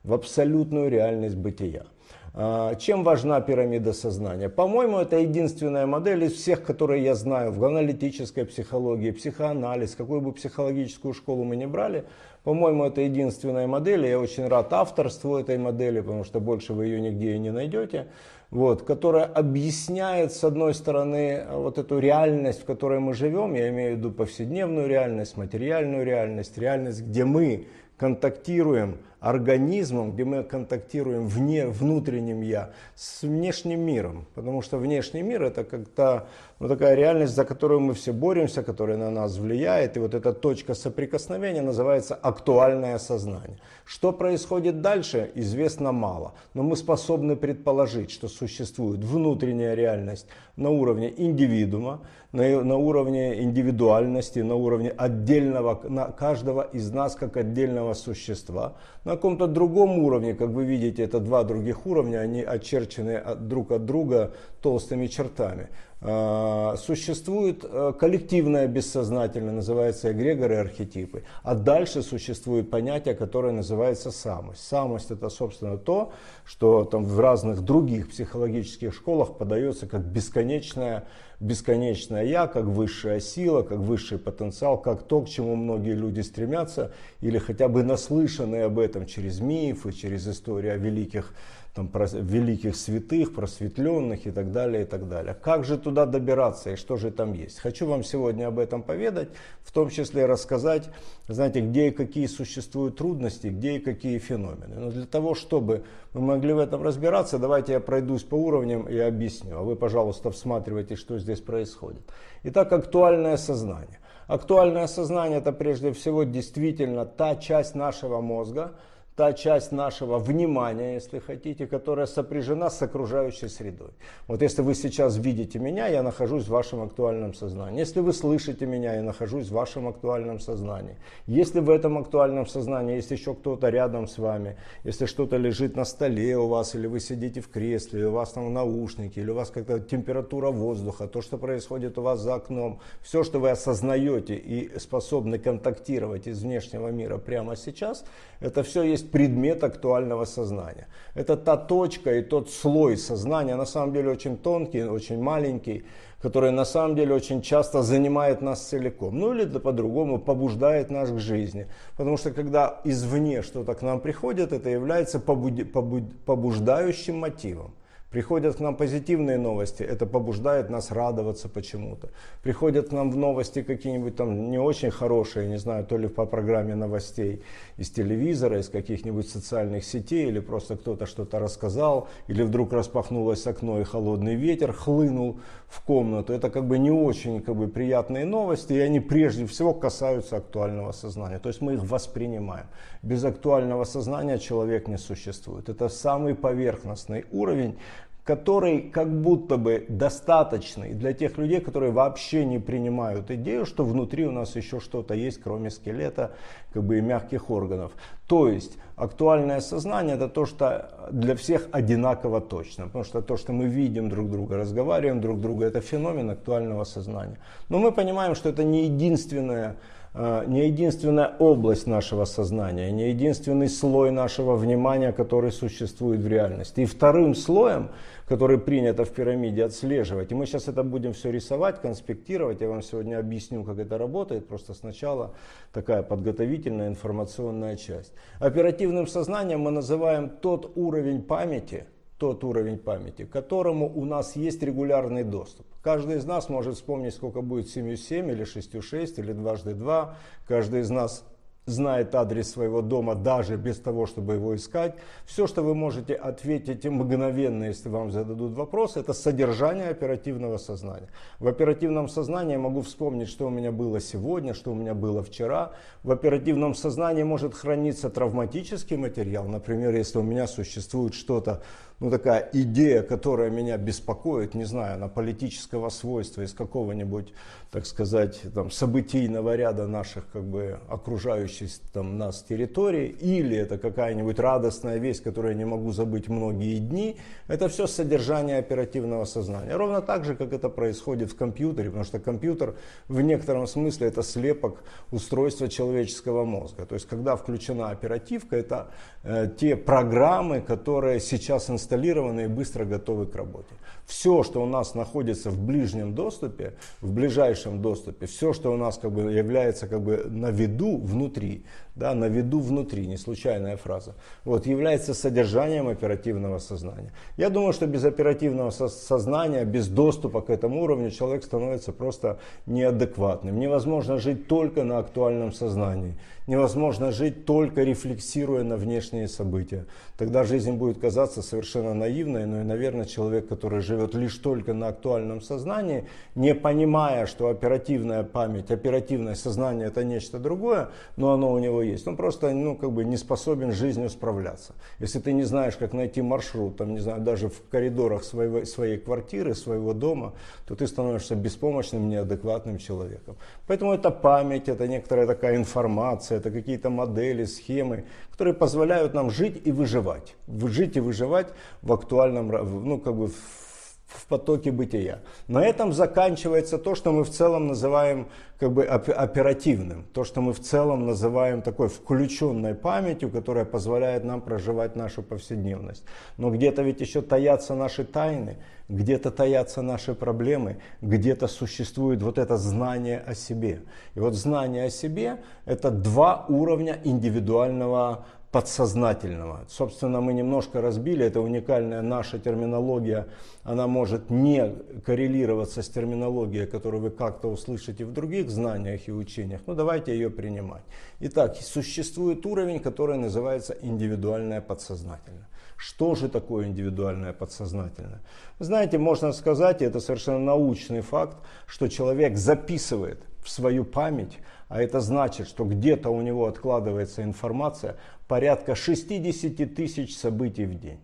в 0.03 0.13
абсолютную 0.15 0.89
реальность 0.89 1.35
бытия. 1.35 1.85
А, 2.33 2.75
чем 2.75 3.03
важна 3.03 3.41
пирамида 3.41 3.91
сознания? 3.91 4.47
По-моему, 4.47 4.99
это 4.99 5.17
единственная 5.17 5.85
модель 5.85 6.23
из 6.23 6.33
всех, 6.33 6.63
которые 6.63 7.03
я 7.03 7.13
знаю 7.13 7.51
в 7.51 7.63
аналитической 7.65 8.45
психологии, 8.45 9.11
психоанализ, 9.11 9.95
какую 9.95 10.21
бы 10.21 10.31
психологическую 10.31 11.13
школу 11.13 11.43
мы 11.43 11.57
ни 11.57 11.65
брали. 11.65 12.05
По-моему, 12.43 12.85
это 12.85 13.01
единственная 13.01 13.67
модель. 13.67 14.05
Я 14.05 14.17
очень 14.17 14.47
рад 14.47 14.71
авторству 14.71 15.35
этой 15.35 15.57
модели, 15.57 15.99
потому 15.99 16.23
что 16.23 16.39
больше 16.39 16.73
вы 16.73 16.85
ее 16.85 17.01
нигде 17.01 17.35
и 17.35 17.39
не 17.39 17.51
найдете. 17.51 18.07
Вот, 18.49 18.81
которая 18.81 19.25
объясняет, 19.25 20.33
с 20.33 20.43
одной 20.43 20.73
стороны, 20.73 21.43
вот 21.51 21.77
эту 21.77 21.99
реальность, 21.99 22.61
в 22.61 22.65
которой 22.65 22.99
мы 22.99 23.13
живем. 23.13 23.53
Я 23.53 23.69
имею 23.69 23.95
в 23.95 23.97
виду 23.97 24.11
повседневную 24.11 24.87
реальность, 24.87 25.37
материальную 25.37 26.05
реальность, 26.05 26.57
реальность, 26.57 27.01
где 27.01 27.25
мы 27.25 27.67
контактируем 28.01 28.97
организмом, 29.19 30.13
где 30.13 30.25
мы 30.25 30.43
контактируем 30.43 31.27
вне, 31.27 31.67
внутренним 31.67 32.41
я 32.41 32.71
с 32.95 33.21
внешним 33.21 33.81
миром. 33.81 34.25
Потому 34.33 34.63
что 34.63 34.79
внешний 34.79 35.21
мир 35.21 35.43
это 35.43 35.63
как-то 35.63 36.25
ну, 36.59 36.67
такая 36.67 36.95
реальность, 36.95 37.35
за 37.35 37.45
которую 37.45 37.81
мы 37.81 37.93
все 37.93 38.11
боремся, 38.11 38.63
которая 38.63 38.97
на 38.97 39.11
нас 39.11 39.37
влияет. 39.37 39.97
И 39.97 39.99
вот 39.99 40.15
эта 40.15 40.33
точка 40.33 40.73
соприкосновения 40.73 41.61
называется 41.61 42.15
актуальное 42.15 42.97
сознание. 42.97 43.59
Что 43.85 44.11
происходит 44.11 44.81
дальше, 44.81 45.29
известно 45.35 45.91
мало. 45.91 46.33
Но 46.55 46.63
мы 46.63 46.75
способны 46.75 47.35
предположить, 47.35 48.09
что 48.09 48.27
существует 48.27 49.03
внутренняя 49.03 49.75
реальность 49.75 50.25
на 50.55 50.71
уровне 50.71 51.13
индивидуума, 51.15 52.01
на, 52.31 52.61
на 52.61 52.75
уровне 52.77 53.41
индивидуальности, 53.41 54.39
на 54.39 54.55
уровне 54.55 54.89
отдельного, 54.89 55.81
на 55.87 56.05
каждого 56.05 56.61
из 56.61 56.91
нас 56.91 57.15
как 57.15 57.37
отдельного 57.37 57.93
существа. 57.93 58.73
На 59.03 59.11
каком-то 59.11 59.47
другом 59.47 59.99
уровне, 59.99 60.33
как 60.33 60.49
вы 60.49 60.65
видите, 60.65 61.03
это 61.03 61.19
два 61.19 61.43
других 61.43 61.85
уровня, 61.85 62.19
они 62.19 62.41
очерчены 62.41 63.21
друг 63.39 63.71
от 63.71 63.85
друга 63.85 64.33
толстыми 64.61 65.07
чертами. 65.07 65.69
А, 66.03 66.77
существует 66.77 67.63
э, 67.63 67.93
коллективное 67.99 68.65
бессознательное, 68.65 69.53
называется 69.53 70.11
эгрегоры 70.11 70.55
архетипы. 70.55 71.23
А 71.43 71.53
дальше 71.53 72.01
существует 72.01 72.71
понятие, 72.71 73.13
которое 73.13 73.53
называется 73.53 74.09
самость. 74.09 74.67
Самость 74.67 75.11
это, 75.11 75.29
собственно, 75.29 75.77
то, 75.77 76.11
что 76.43 76.85
там 76.85 77.05
в 77.05 77.19
разных 77.19 77.61
других 77.61 78.09
психологических 78.09 78.95
школах 78.95 79.37
подается 79.37 79.85
как 79.85 80.01
бесконечное, 80.01 81.03
бесконечное 81.39 82.23
я, 82.23 82.47
как 82.47 82.65
высшая 82.65 83.19
сила, 83.19 83.61
как 83.61 83.77
высший 83.77 84.17
потенциал, 84.17 84.79
как 84.79 85.03
то, 85.03 85.21
к 85.21 85.29
чему 85.29 85.55
многие 85.55 85.93
люди 85.93 86.21
стремятся, 86.21 86.93
или 87.19 87.37
хотя 87.37 87.67
бы 87.67 87.83
наслышанные 87.83 88.65
об 88.65 88.79
этом 88.79 89.05
через 89.05 89.39
мифы, 89.39 89.91
через 89.91 90.27
историю 90.27 90.73
о 90.73 90.77
великих 90.77 91.31
там, 91.73 91.87
про 91.87 92.05
великих 92.05 92.75
святых, 92.75 93.33
просветленных 93.33 94.27
и 94.27 94.31
так 94.31 94.51
далее, 94.51 94.83
и 94.83 94.85
так 94.85 95.07
далее. 95.07 95.33
Как 95.33 95.63
же 95.63 95.77
туда 95.77 96.05
добираться 96.05 96.71
и 96.71 96.75
что 96.75 96.97
же 96.97 97.11
там 97.11 97.33
есть? 97.33 97.59
Хочу 97.59 97.87
вам 97.87 98.03
сегодня 98.03 98.47
об 98.47 98.59
этом 98.59 98.83
поведать, 98.83 99.29
в 99.63 99.71
том 99.71 99.89
числе 99.89 100.25
рассказать, 100.25 100.89
знаете, 101.27 101.61
где 101.61 101.87
и 101.87 101.91
какие 101.91 102.27
существуют 102.27 102.97
трудности, 102.97 103.47
где 103.47 103.77
и 103.77 103.79
какие 103.79 104.19
феномены. 104.19 104.75
Но 104.75 104.91
для 104.91 105.05
того, 105.05 105.33
чтобы 105.33 105.83
мы 106.13 106.21
могли 106.21 106.53
в 106.53 106.59
этом 106.59 106.83
разбираться, 106.83 107.39
давайте 107.39 107.73
я 107.73 107.79
пройдусь 107.79 108.23
по 108.23 108.35
уровням 108.35 108.87
и 108.89 108.97
объясню. 108.97 109.57
А 109.57 109.61
вы, 109.61 109.77
пожалуйста, 109.77 110.29
всматривайте, 110.31 110.97
что 110.97 111.19
здесь 111.19 111.39
происходит. 111.39 112.01
Итак, 112.43 112.73
актуальное 112.73 113.37
сознание. 113.37 113.99
Актуальное 114.27 114.87
сознание 114.87 115.39
это 115.39 115.53
прежде 115.53 115.93
всего 115.93 116.23
действительно 116.23 117.05
та 117.05 117.35
часть 117.37 117.75
нашего 117.75 118.19
мозга, 118.19 118.73
та 119.15 119.33
часть 119.33 119.71
нашего 119.71 120.19
внимания, 120.19 120.93
если 120.93 121.19
хотите, 121.19 121.67
которая 121.67 122.05
сопряжена 122.05 122.69
с 122.69 122.81
окружающей 122.81 123.49
средой. 123.49 123.89
Вот 124.27 124.41
если 124.41 124.61
вы 124.61 124.73
сейчас 124.73 125.17
видите 125.17 125.59
меня, 125.59 125.87
я 125.87 126.01
нахожусь 126.01 126.45
в 126.45 126.49
вашем 126.49 126.81
актуальном 126.81 127.33
сознании. 127.33 127.79
Если 127.79 127.99
вы 127.99 128.13
слышите 128.13 128.65
меня, 128.65 128.95
я 128.95 129.03
нахожусь 129.03 129.47
в 129.47 129.51
вашем 129.51 129.87
актуальном 129.87 130.39
сознании. 130.39 130.95
Если 131.27 131.59
в 131.59 131.69
этом 131.69 131.97
актуальном 131.97 132.47
сознании 132.47 132.95
есть 132.95 133.11
еще 133.11 133.33
кто-то 133.33 133.69
рядом 133.69 134.07
с 134.07 134.17
вами, 134.17 134.57
если 134.85 135.05
что-то 135.05 135.37
лежит 135.37 135.75
на 135.75 135.85
столе 135.85 136.37
у 136.37 136.47
вас, 136.47 136.75
или 136.75 136.87
вы 136.87 136.99
сидите 136.99 137.41
в 137.41 137.49
кресле, 137.49 137.99
или 137.99 138.05
у 138.07 138.11
вас 138.11 138.31
там 138.31 138.53
наушники, 138.53 139.19
или 139.19 139.29
у 139.29 139.35
вас 139.35 139.49
какая-то 139.49 139.85
температура 139.85 140.51
воздуха, 140.51 141.07
то, 141.07 141.21
что 141.21 141.37
происходит 141.37 141.97
у 141.97 142.01
вас 142.01 142.21
за 142.21 142.35
окном, 142.35 142.79
все, 143.01 143.23
что 143.23 143.39
вы 143.39 143.49
осознаете 143.49 144.35
и 144.35 144.79
способны 144.79 145.37
контактировать 145.37 146.27
из 146.27 146.41
внешнего 146.41 146.87
мира 146.87 147.17
прямо 147.17 147.55
сейчас, 147.55 148.05
это 148.39 148.63
все 148.63 148.83
есть 148.83 149.00
есть 149.01 149.11
предмет 149.11 149.63
актуального 149.63 150.25
сознания. 150.25 150.87
Это 151.15 151.37
та 151.37 151.57
точка 151.57 152.17
и 152.17 152.21
тот 152.21 152.49
слой 152.49 152.97
сознания, 152.97 153.55
на 153.55 153.65
самом 153.65 153.93
деле 153.93 154.11
очень 154.11 154.37
тонкий, 154.37 154.83
очень 154.83 155.21
маленький, 155.21 155.83
который 156.21 156.51
на 156.51 156.65
самом 156.65 156.95
деле 156.95 157.15
очень 157.15 157.41
часто 157.41 157.81
занимает 157.81 158.41
нас 158.41 158.69
целиком. 158.69 159.19
Ну 159.19 159.33
или 159.33 159.59
по-другому 159.59 160.19
побуждает 160.19 160.91
нас 160.91 161.09
к 161.09 161.19
жизни. 161.19 161.67
Потому 161.97 162.17
что 162.17 162.31
когда 162.31 162.79
извне 162.85 163.41
что-то 163.41 163.73
к 163.73 163.81
нам 163.81 163.99
приходит, 163.99 164.53
это 164.53 164.69
является 164.69 165.19
побуждающим 165.19 167.19
мотивом. 167.19 167.71
Приходят 168.11 168.57
к 168.57 168.59
нам 168.59 168.75
позитивные 168.75 169.37
новости, 169.37 169.83
это 169.83 170.05
побуждает 170.05 170.69
нас 170.69 170.91
радоваться 170.91 171.47
почему-то. 171.47 172.09
Приходят 172.43 172.89
к 172.89 172.91
нам 172.91 173.09
в 173.09 173.15
новости 173.15 173.63
какие-нибудь 173.63 174.17
там 174.17 174.51
не 174.51 174.57
очень 174.57 174.91
хорошие, 174.91 175.47
не 175.47 175.57
знаю, 175.57 175.85
то 175.85 175.97
ли 175.97 176.09
по 176.09 176.25
программе 176.25 176.75
новостей 176.75 177.41
из 177.77 177.89
телевизора, 177.89 178.59
из 178.59 178.67
каких-нибудь 178.67 179.29
социальных 179.29 179.85
сетей, 179.85 180.27
или 180.27 180.41
просто 180.41 180.75
кто-то 180.75 181.05
что-то 181.05 181.39
рассказал, 181.39 182.09
или 182.27 182.43
вдруг 182.43 182.73
распахнулось 182.73 183.47
окно 183.47 183.79
и 183.79 183.85
холодный 183.85 184.35
ветер 184.35 184.73
хлынул 184.73 185.39
в 185.71 185.81
комнату. 185.81 186.33
Это 186.33 186.49
как 186.49 186.67
бы 186.67 186.77
не 186.77 186.91
очень 186.91 187.41
как 187.41 187.55
бы, 187.55 187.67
приятные 187.69 188.25
новости, 188.25 188.73
и 188.73 188.79
они 188.79 188.99
прежде 188.99 189.45
всего 189.45 189.73
касаются 189.73 190.35
актуального 190.35 190.91
сознания. 190.91 191.39
То 191.39 191.47
есть 191.47 191.61
мы 191.61 191.75
их 191.75 191.83
воспринимаем. 191.83 192.65
Без 193.01 193.23
актуального 193.23 193.85
сознания 193.85 194.37
человек 194.37 194.89
не 194.89 194.97
существует. 194.97 195.69
Это 195.69 195.87
самый 195.87 196.35
поверхностный 196.35 197.25
уровень, 197.31 197.77
который 198.23 198.81
как 198.81 199.11
будто 199.21 199.57
бы 199.57 199.85
достаточный 199.89 200.93
для 200.93 201.13
тех 201.13 201.37
людей, 201.37 201.59
которые 201.59 201.91
вообще 201.91 202.45
не 202.45 202.59
принимают 202.59 203.31
идею, 203.31 203.65
что 203.65 203.83
внутри 203.83 204.27
у 204.27 204.31
нас 204.31 204.55
еще 204.55 204.79
что-то 204.79 205.15
есть, 205.15 205.41
кроме 205.41 205.71
скелета 205.71 206.31
как 206.71 206.83
бы, 206.83 206.99
и 206.99 207.01
мягких 207.01 207.49
органов. 207.49 207.93
То 208.27 208.47
есть 208.47 208.77
актуальное 208.95 209.59
сознание 209.59 210.15
это 210.15 210.27
то, 210.27 210.45
что 210.45 211.09
для 211.11 211.35
всех 211.35 211.67
одинаково 211.71 212.41
точно. 212.41 212.85
Потому 212.85 213.03
что 213.03 213.21
то, 213.21 213.37
что 213.37 213.53
мы 213.53 213.65
видим 213.65 214.09
друг 214.09 214.29
друга, 214.29 214.57
разговариваем 214.57 215.19
друг 215.19 215.41
друга, 215.41 215.65
это 215.65 215.81
феномен 215.81 216.29
актуального 216.29 216.83
сознания. 216.83 217.39
Но 217.69 217.79
мы 217.79 217.91
понимаем, 217.91 218.35
что 218.35 218.49
это 218.49 218.63
не 218.63 218.85
единственное 218.85 219.77
не 220.13 220.67
единственная 220.67 221.35
область 221.39 221.87
нашего 221.87 222.25
сознания, 222.25 222.91
не 222.91 223.09
единственный 223.09 223.69
слой 223.69 224.11
нашего 224.11 224.57
внимания, 224.57 225.13
который 225.13 225.51
существует 225.51 226.19
в 226.19 226.27
реальности. 226.27 226.81
И 226.81 226.85
вторым 226.85 227.33
слоем, 227.33 227.91
который 228.27 228.57
принято 228.57 229.05
в 229.05 229.11
пирамиде 229.11 229.63
отслеживать, 229.63 230.31
и 230.31 230.35
мы 230.35 230.45
сейчас 230.45 230.67
это 230.67 230.83
будем 230.83 231.13
все 231.13 231.31
рисовать, 231.31 231.81
конспектировать, 231.81 232.59
я 232.59 232.69
вам 232.69 232.81
сегодня 232.81 233.19
объясню, 233.19 233.63
как 233.63 233.79
это 233.79 233.97
работает, 233.97 234.47
просто 234.47 234.73
сначала 234.73 235.33
такая 235.71 236.03
подготовительная 236.03 236.89
информационная 236.89 237.77
часть. 237.77 238.11
Оперативным 238.39 239.07
сознанием 239.07 239.61
мы 239.61 239.71
называем 239.71 240.29
тот 240.29 240.73
уровень 240.75 241.21
памяти, 241.21 241.85
тот 242.21 242.43
уровень 242.43 242.77
памяти, 242.77 243.25
к 243.25 243.31
которому 243.31 243.91
у 243.91 244.05
нас 244.05 244.35
есть 244.35 244.61
регулярный 244.61 245.23
доступ. 245.23 245.65
Каждый 245.81 246.17
из 246.17 246.25
нас 246.25 246.49
может 246.49 246.75
вспомнить, 246.75 247.15
сколько 247.15 247.41
будет 247.41 247.67
7 247.67 247.95
7 247.95 248.29
или 248.29 248.43
6 248.43 248.83
6 248.83 249.17
или 249.17 249.33
дважды 249.33 249.73
2. 249.73 250.15
Каждый 250.47 250.81
из 250.81 250.91
нас 250.91 251.25
знает 251.65 252.13
адрес 252.15 252.51
своего 252.51 252.81
дома 252.81 253.15
даже 253.15 253.55
без 253.55 253.79
того, 253.79 254.05
чтобы 254.05 254.33
его 254.33 254.55
искать. 254.55 254.95
Все, 255.25 255.47
что 255.47 255.63
вы 255.63 255.73
можете 255.73 256.13
ответить 256.13 256.85
мгновенно, 256.85 257.65
если 257.65 257.89
вам 257.89 258.11
зададут 258.11 258.53
вопрос, 258.53 258.97
это 258.97 259.13
содержание 259.13 259.89
оперативного 259.89 260.57
сознания. 260.57 261.09
В 261.39 261.47
оперативном 261.47 262.07
сознании 262.07 262.53
я 262.53 262.59
могу 262.59 262.81
вспомнить, 262.81 263.29
что 263.29 263.47
у 263.47 263.49
меня 263.49 263.71
было 263.71 263.99
сегодня, 263.99 264.53
что 264.53 264.71
у 264.71 264.75
меня 264.75 264.93
было 264.93 265.23
вчера. 265.23 265.71
В 266.03 266.11
оперативном 266.11 266.75
сознании 266.75 267.23
может 267.23 267.53
храниться 267.53 268.09
травматический 268.09 268.97
материал. 268.97 269.45
Например, 269.47 269.95
если 269.95 270.19
у 270.19 270.23
меня 270.23 270.47
существует 270.47 271.13
что-то 271.13 271.61
ну, 272.01 272.09
такая 272.09 272.49
идея, 272.51 273.03
которая 273.03 273.51
меня 273.51 273.77
беспокоит, 273.77 274.55
не 274.55 274.65
знаю, 274.65 274.99
на 274.99 275.07
политического 275.07 275.89
свойства 275.89 276.41
из 276.41 276.51
какого-нибудь, 276.51 277.31
так 277.69 277.85
сказать, 277.85 278.41
там, 278.55 278.71
событийного 278.71 279.55
ряда 279.55 279.85
наших 279.85 280.25
как 280.33 280.43
бы 280.43 280.79
окружающих 280.89 281.69
там, 281.93 282.17
нас 282.17 282.41
территорий, 282.41 283.05
или 283.05 283.55
это 283.55 283.77
какая-нибудь 283.77 284.39
радостная 284.39 284.97
весть, 284.97 285.21
которую 285.21 285.51
я 285.51 285.57
не 285.59 285.65
могу 285.65 285.91
забыть 285.91 286.27
многие 286.27 286.79
дни, 286.79 287.17
это 287.47 287.69
все 287.69 287.85
содержание 287.85 288.57
оперативного 288.57 289.25
сознания. 289.25 289.75
Ровно 289.75 290.01
так 290.01 290.25
же, 290.25 290.33
как 290.33 290.53
это 290.53 290.69
происходит 290.69 291.31
в 291.31 291.35
компьютере, 291.35 291.89
потому 291.89 292.03
что 292.03 292.19
компьютер 292.19 292.77
в 293.09 293.21
некотором 293.21 293.67
смысле 293.67 294.07
это 294.07 294.23
слепок 294.23 294.83
устройства 295.11 295.67
человеческого 295.67 296.45
мозга. 296.45 296.87
То 296.87 296.95
есть, 296.95 297.07
когда 297.07 297.35
включена 297.35 297.91
оперативка, 297.91 298.55
это 298.55 298.89
э, 299.23 299.47
те 299.55 299.75
программы, 299.75 300.61
которые 300.61 301.19
сейчас 301.19 301.69
инсталлируются 301.69 301.90
инсталлированы 301.91 302.45
и 302.45 302.47
быстро 302.47 302.85
готовы 302.85 303.25
к 303.25 303.35
работе. 303.35 303.73
Все, 304.05 304.43
что 304.43 304.63
у 304.63 304.65
нас 304.65 304.95
находится 304.95 305.49
в 305.49 305.59
ближнем 305.59 306.15
доступе, 306.15 306.73
в 307.01 307.11
ближайшем 307.11 307.81
доступе, 307.81 308.27
все, 308.27 308.53
что 308.53 308.71
у 308.71 308.77
нас 308.77 308.97
как 308.97 309.11
бы 309.11 309.31
является 309.33 309.87
как 309.87 310.01
бы 310.01 310.25
на 310.29 310.51
виду 310.51 310.97
внутри, 310.97 311.65
да, 311.95 312.13
на 312.13 312.25
виду 312.25 312.59
внутри, 312.59 313.05
не 313.05 313.17
случайная 313.17 313.77
фраза, 313.77 314.15
вот, 314.45 314.65
является 314.65 315.13
содержанием 315.13 315.87
оперативного 315.87 316.59
сознания. 316.59 317.11
Я 317.37 317.49
думаю, 317.49 317.73
что 317.73 317.87
без 317.87 318.05
оперативного 318.05 318.71
со- 318.71 318.87
сознания, 318.87 319.65
без 319.65 319.87
доступа 319.87 320.41
к 320.41 320.49
этому 320.49 320.83
уровню 320.83 321.11
человек 321.11 321.43
становится 321.43 321.91
просто 321.91 322.39
неадекватным. 322.65 323.59
Невозможно 323.59 324.17
жить 324.17 324.47
только 324.47 324.83
на 324.83 324.99
актуальном 324.99 325.51
сознании. 325.51 326.15
Невозможно 326.47 327.11
жить 327.11 327.45
только 327.45 327.83
рефлексируя 327.83 328.63
на 328.63 328.75
внешние 328.75 329.27
события. 329.27 329.85
Тогда 330.17 330.43
жизнь 330.43 330.73
будет 330.73 330.99
казаться 330.99 331.41
совершенно 331.41 331.93
наивной, 331.93 332.45
но 332.45 332.61
и, 332.61 332.63
наверное, 332.63 333.05
человек, 333.05 333.47
который 333.47 333.81
живет 333.81 334.15
лишь 334.15 334.37
только 334.37 334.73
на 334.73 334.87
актуальном 334.87 335.41
сознании, 335.41 336.07
не 336.35 336.55
понимая, 336.55 337.27
что 337.27 337.47
оперативная 337.47 338.23
память, 338.23 338.71
оперативное 338.71 339.35
сознание 339.35 339.87
это 339.87 340.03
нечто 340.03 340.39
другое, 340.39 340.89
но 341.15 341.33
оно 341.33 341.51
у 341.51 341.59
него 341.59 341.80
есть. 341.81 342.07
Он 342.07 342.15
просто 342.15 342.51
ну, 342.51 342.75
как 342.75 342.91
бы 342.91 343.03
не 343.03 343.17
способен 343.17 343.71
жизнью 343.71 344.09
справляться. 344.09 344.73
Если 344.99 345.19
ты 345.19 345.33
не 345.33 345.43
знаешь, 345.43 345.75
как 345.75 345.93
найти 345.93 346.21
маршрут, 346.21 346.77
там, 346.77 346.93
не 346.93 346.99
знаю, 346.99 347.21
даже 347.21 347.49
в 347.49 347.67
коридорах 347.69 348.23
своего, 348.23 348.65
своей 348.65 348.97
квартиры, 348.97 349.55
своего 349.55 349.93
дома, 349.93 350.33
то 350.67 350.75
ты 350.75 350.87
становишься 350.87 351.35
беспомощным, 351.35 352.09
неадекватным 352.09 352.77
человеком. 352.77 353.35
Поэтому 353.67 353.93
это 353.93 354.11
память, 354.11 354.69
это 354.69 354.87
некоторая 354.87 355.27
такая 355.27 355.55
информация, 355.55 356.37
это 356.37 356.51
какие-то 356.51 356.89
модели, 356.89 357.45
схемы, 357.45 358.05
которые 358.31 358.53
позволяют 358.53 359.13
нам 359.13 359.29
жить 359.29 359.61
и 359.65 359.71
выживать. 359.71 360.35
Жить 360.47 360.97
и 360.97 360.99
выживать 360.99 361.47
в 361.81 361.93
актуальном, 361.93 362.49
ну 362.85 362.99
как 362.99 363.15
бы 363.15 363.27
в 363.27 363.70
в 364.11 364.27
потоке 364.27 364.71
бытия. 364.71 365.19
На 365.47 365.63
этом 365.65 365.93
заканчивается 365.93 366.77
то, 366.77 366.95
что 366.95 367.11
мы 367.11 367.23
в 367.23 367.29
целом 367.29 367.67
называем 367.67 368.27
как 368.59 368.73
бы 368.73 368.83
оперативным, 368.83 370.05
то, 370.13 370.23
что 370.23 370.41
мы 370.41 370.53
в 370.53 370.59
целом 370.59 371.05
называем 371.05 371.61
такой 371.61 371.87
включенной 371.87 372.75
памятью, 372.75 373.29
которая 373.29 373.65
позволяет 373.65 374.23
нам 374.23 374.41
проживать 374.41 374.95
нашу 374.95 375.23
повседневность. 375.23 376.03
Но 376.37 376.51
где-то 376.51 376.81
ведь 376.83 377.01
еще 377.01 377.21
таятся 377.21 377.73
наши 377.73 378.03
тайны, 378.03 378.57
где-то 378.89 379.31
таятся 379.31 379.81
наши 379.81 380.13
проблемы, 380.13 380.77
где-то 381.01 381.47
существует 381.47 382.21
вот 382.21 382.37
это 382.37 382.57
знание 382.57 383.23
о 383.25 383.33
себе. 383.33 383.81
И 384.15 384.19
вот 384.19 384.35
знание 384.35 384.85
о 384.85 384.89
себе– 384.89 385.37
это 385.65 385.89
два 385.89 386.45
уровня 386.49 386.99
индивидуального 387.03 388.25
подсознательного. 388.51 389.65
Собственно, 389.69 390.19
мы 390.19 390.33
немножко 390.33 390.81
разбили, 390.81 391.25
это 391.25 391.39
уникальная 391.39 392.01
наша 392.01 392.37
терминология, 392.37 393.27
она 393.63 393.87
может 393.87 394.29
не 394.29 394.75
коррелироваться 395.05 395.81
с 395.81 395.89
терминологией, 395.89 396.67
которую 396.67 397.01
вы 397.01 397.09
как-то 397.11 397.47
услышите 397.47 398.03
в 398.03 398.11
других 398.11 398.49
знаниях 398.49 399.07
и 399.07 399.11
учениях, 399.11 399.61
но 399.67 399.73
давайте 399.73 400.13
ее 400.13 400.29
принимать. 400.29 400.83
Итак, 401.21 401.55
существует 401.55 402.45
уровень, 402.45 402.79
который 402.79 403.17
называется 403.17 403.77
индивидуальное 403.81 404.59
подсознательное. 404.59 405.47
Что 405.77 406.13
же 406.15 406.29
такое 406.29 406.67
индивидуальное 406.67 407.33
подсознательное? 407.33 408.21
знаете, 408.59 408.97
можно 408.97 409.31
сказать, 409.33 409.81
и 409.81 409.85
это 409.85 409.99
совершенно 409.99 410.39
научный 410.39 411.01
факт, 411.01 411.37
что 411.65 411.87
человек 411.87 412.37
записывает 412.37 413.23
в 413.43 413.49
свою 413.49 413.85
память, 413.85 414.37
а 414.69 414.81
это 414.81 414.99
значит, 414.99 415.47
что 415.47 415.65
где-то 415.65 416.09
у 416.09 416.21
него 416.21 416.45
откладывается 416.45 417.23
информация, 417.23 417.97
порядка 418.31 418.75
60 418.75 419.75
тысяч 419.75 420.15
событий 420.15 420.65
в 420.65 420.79
день. 420.79 421.01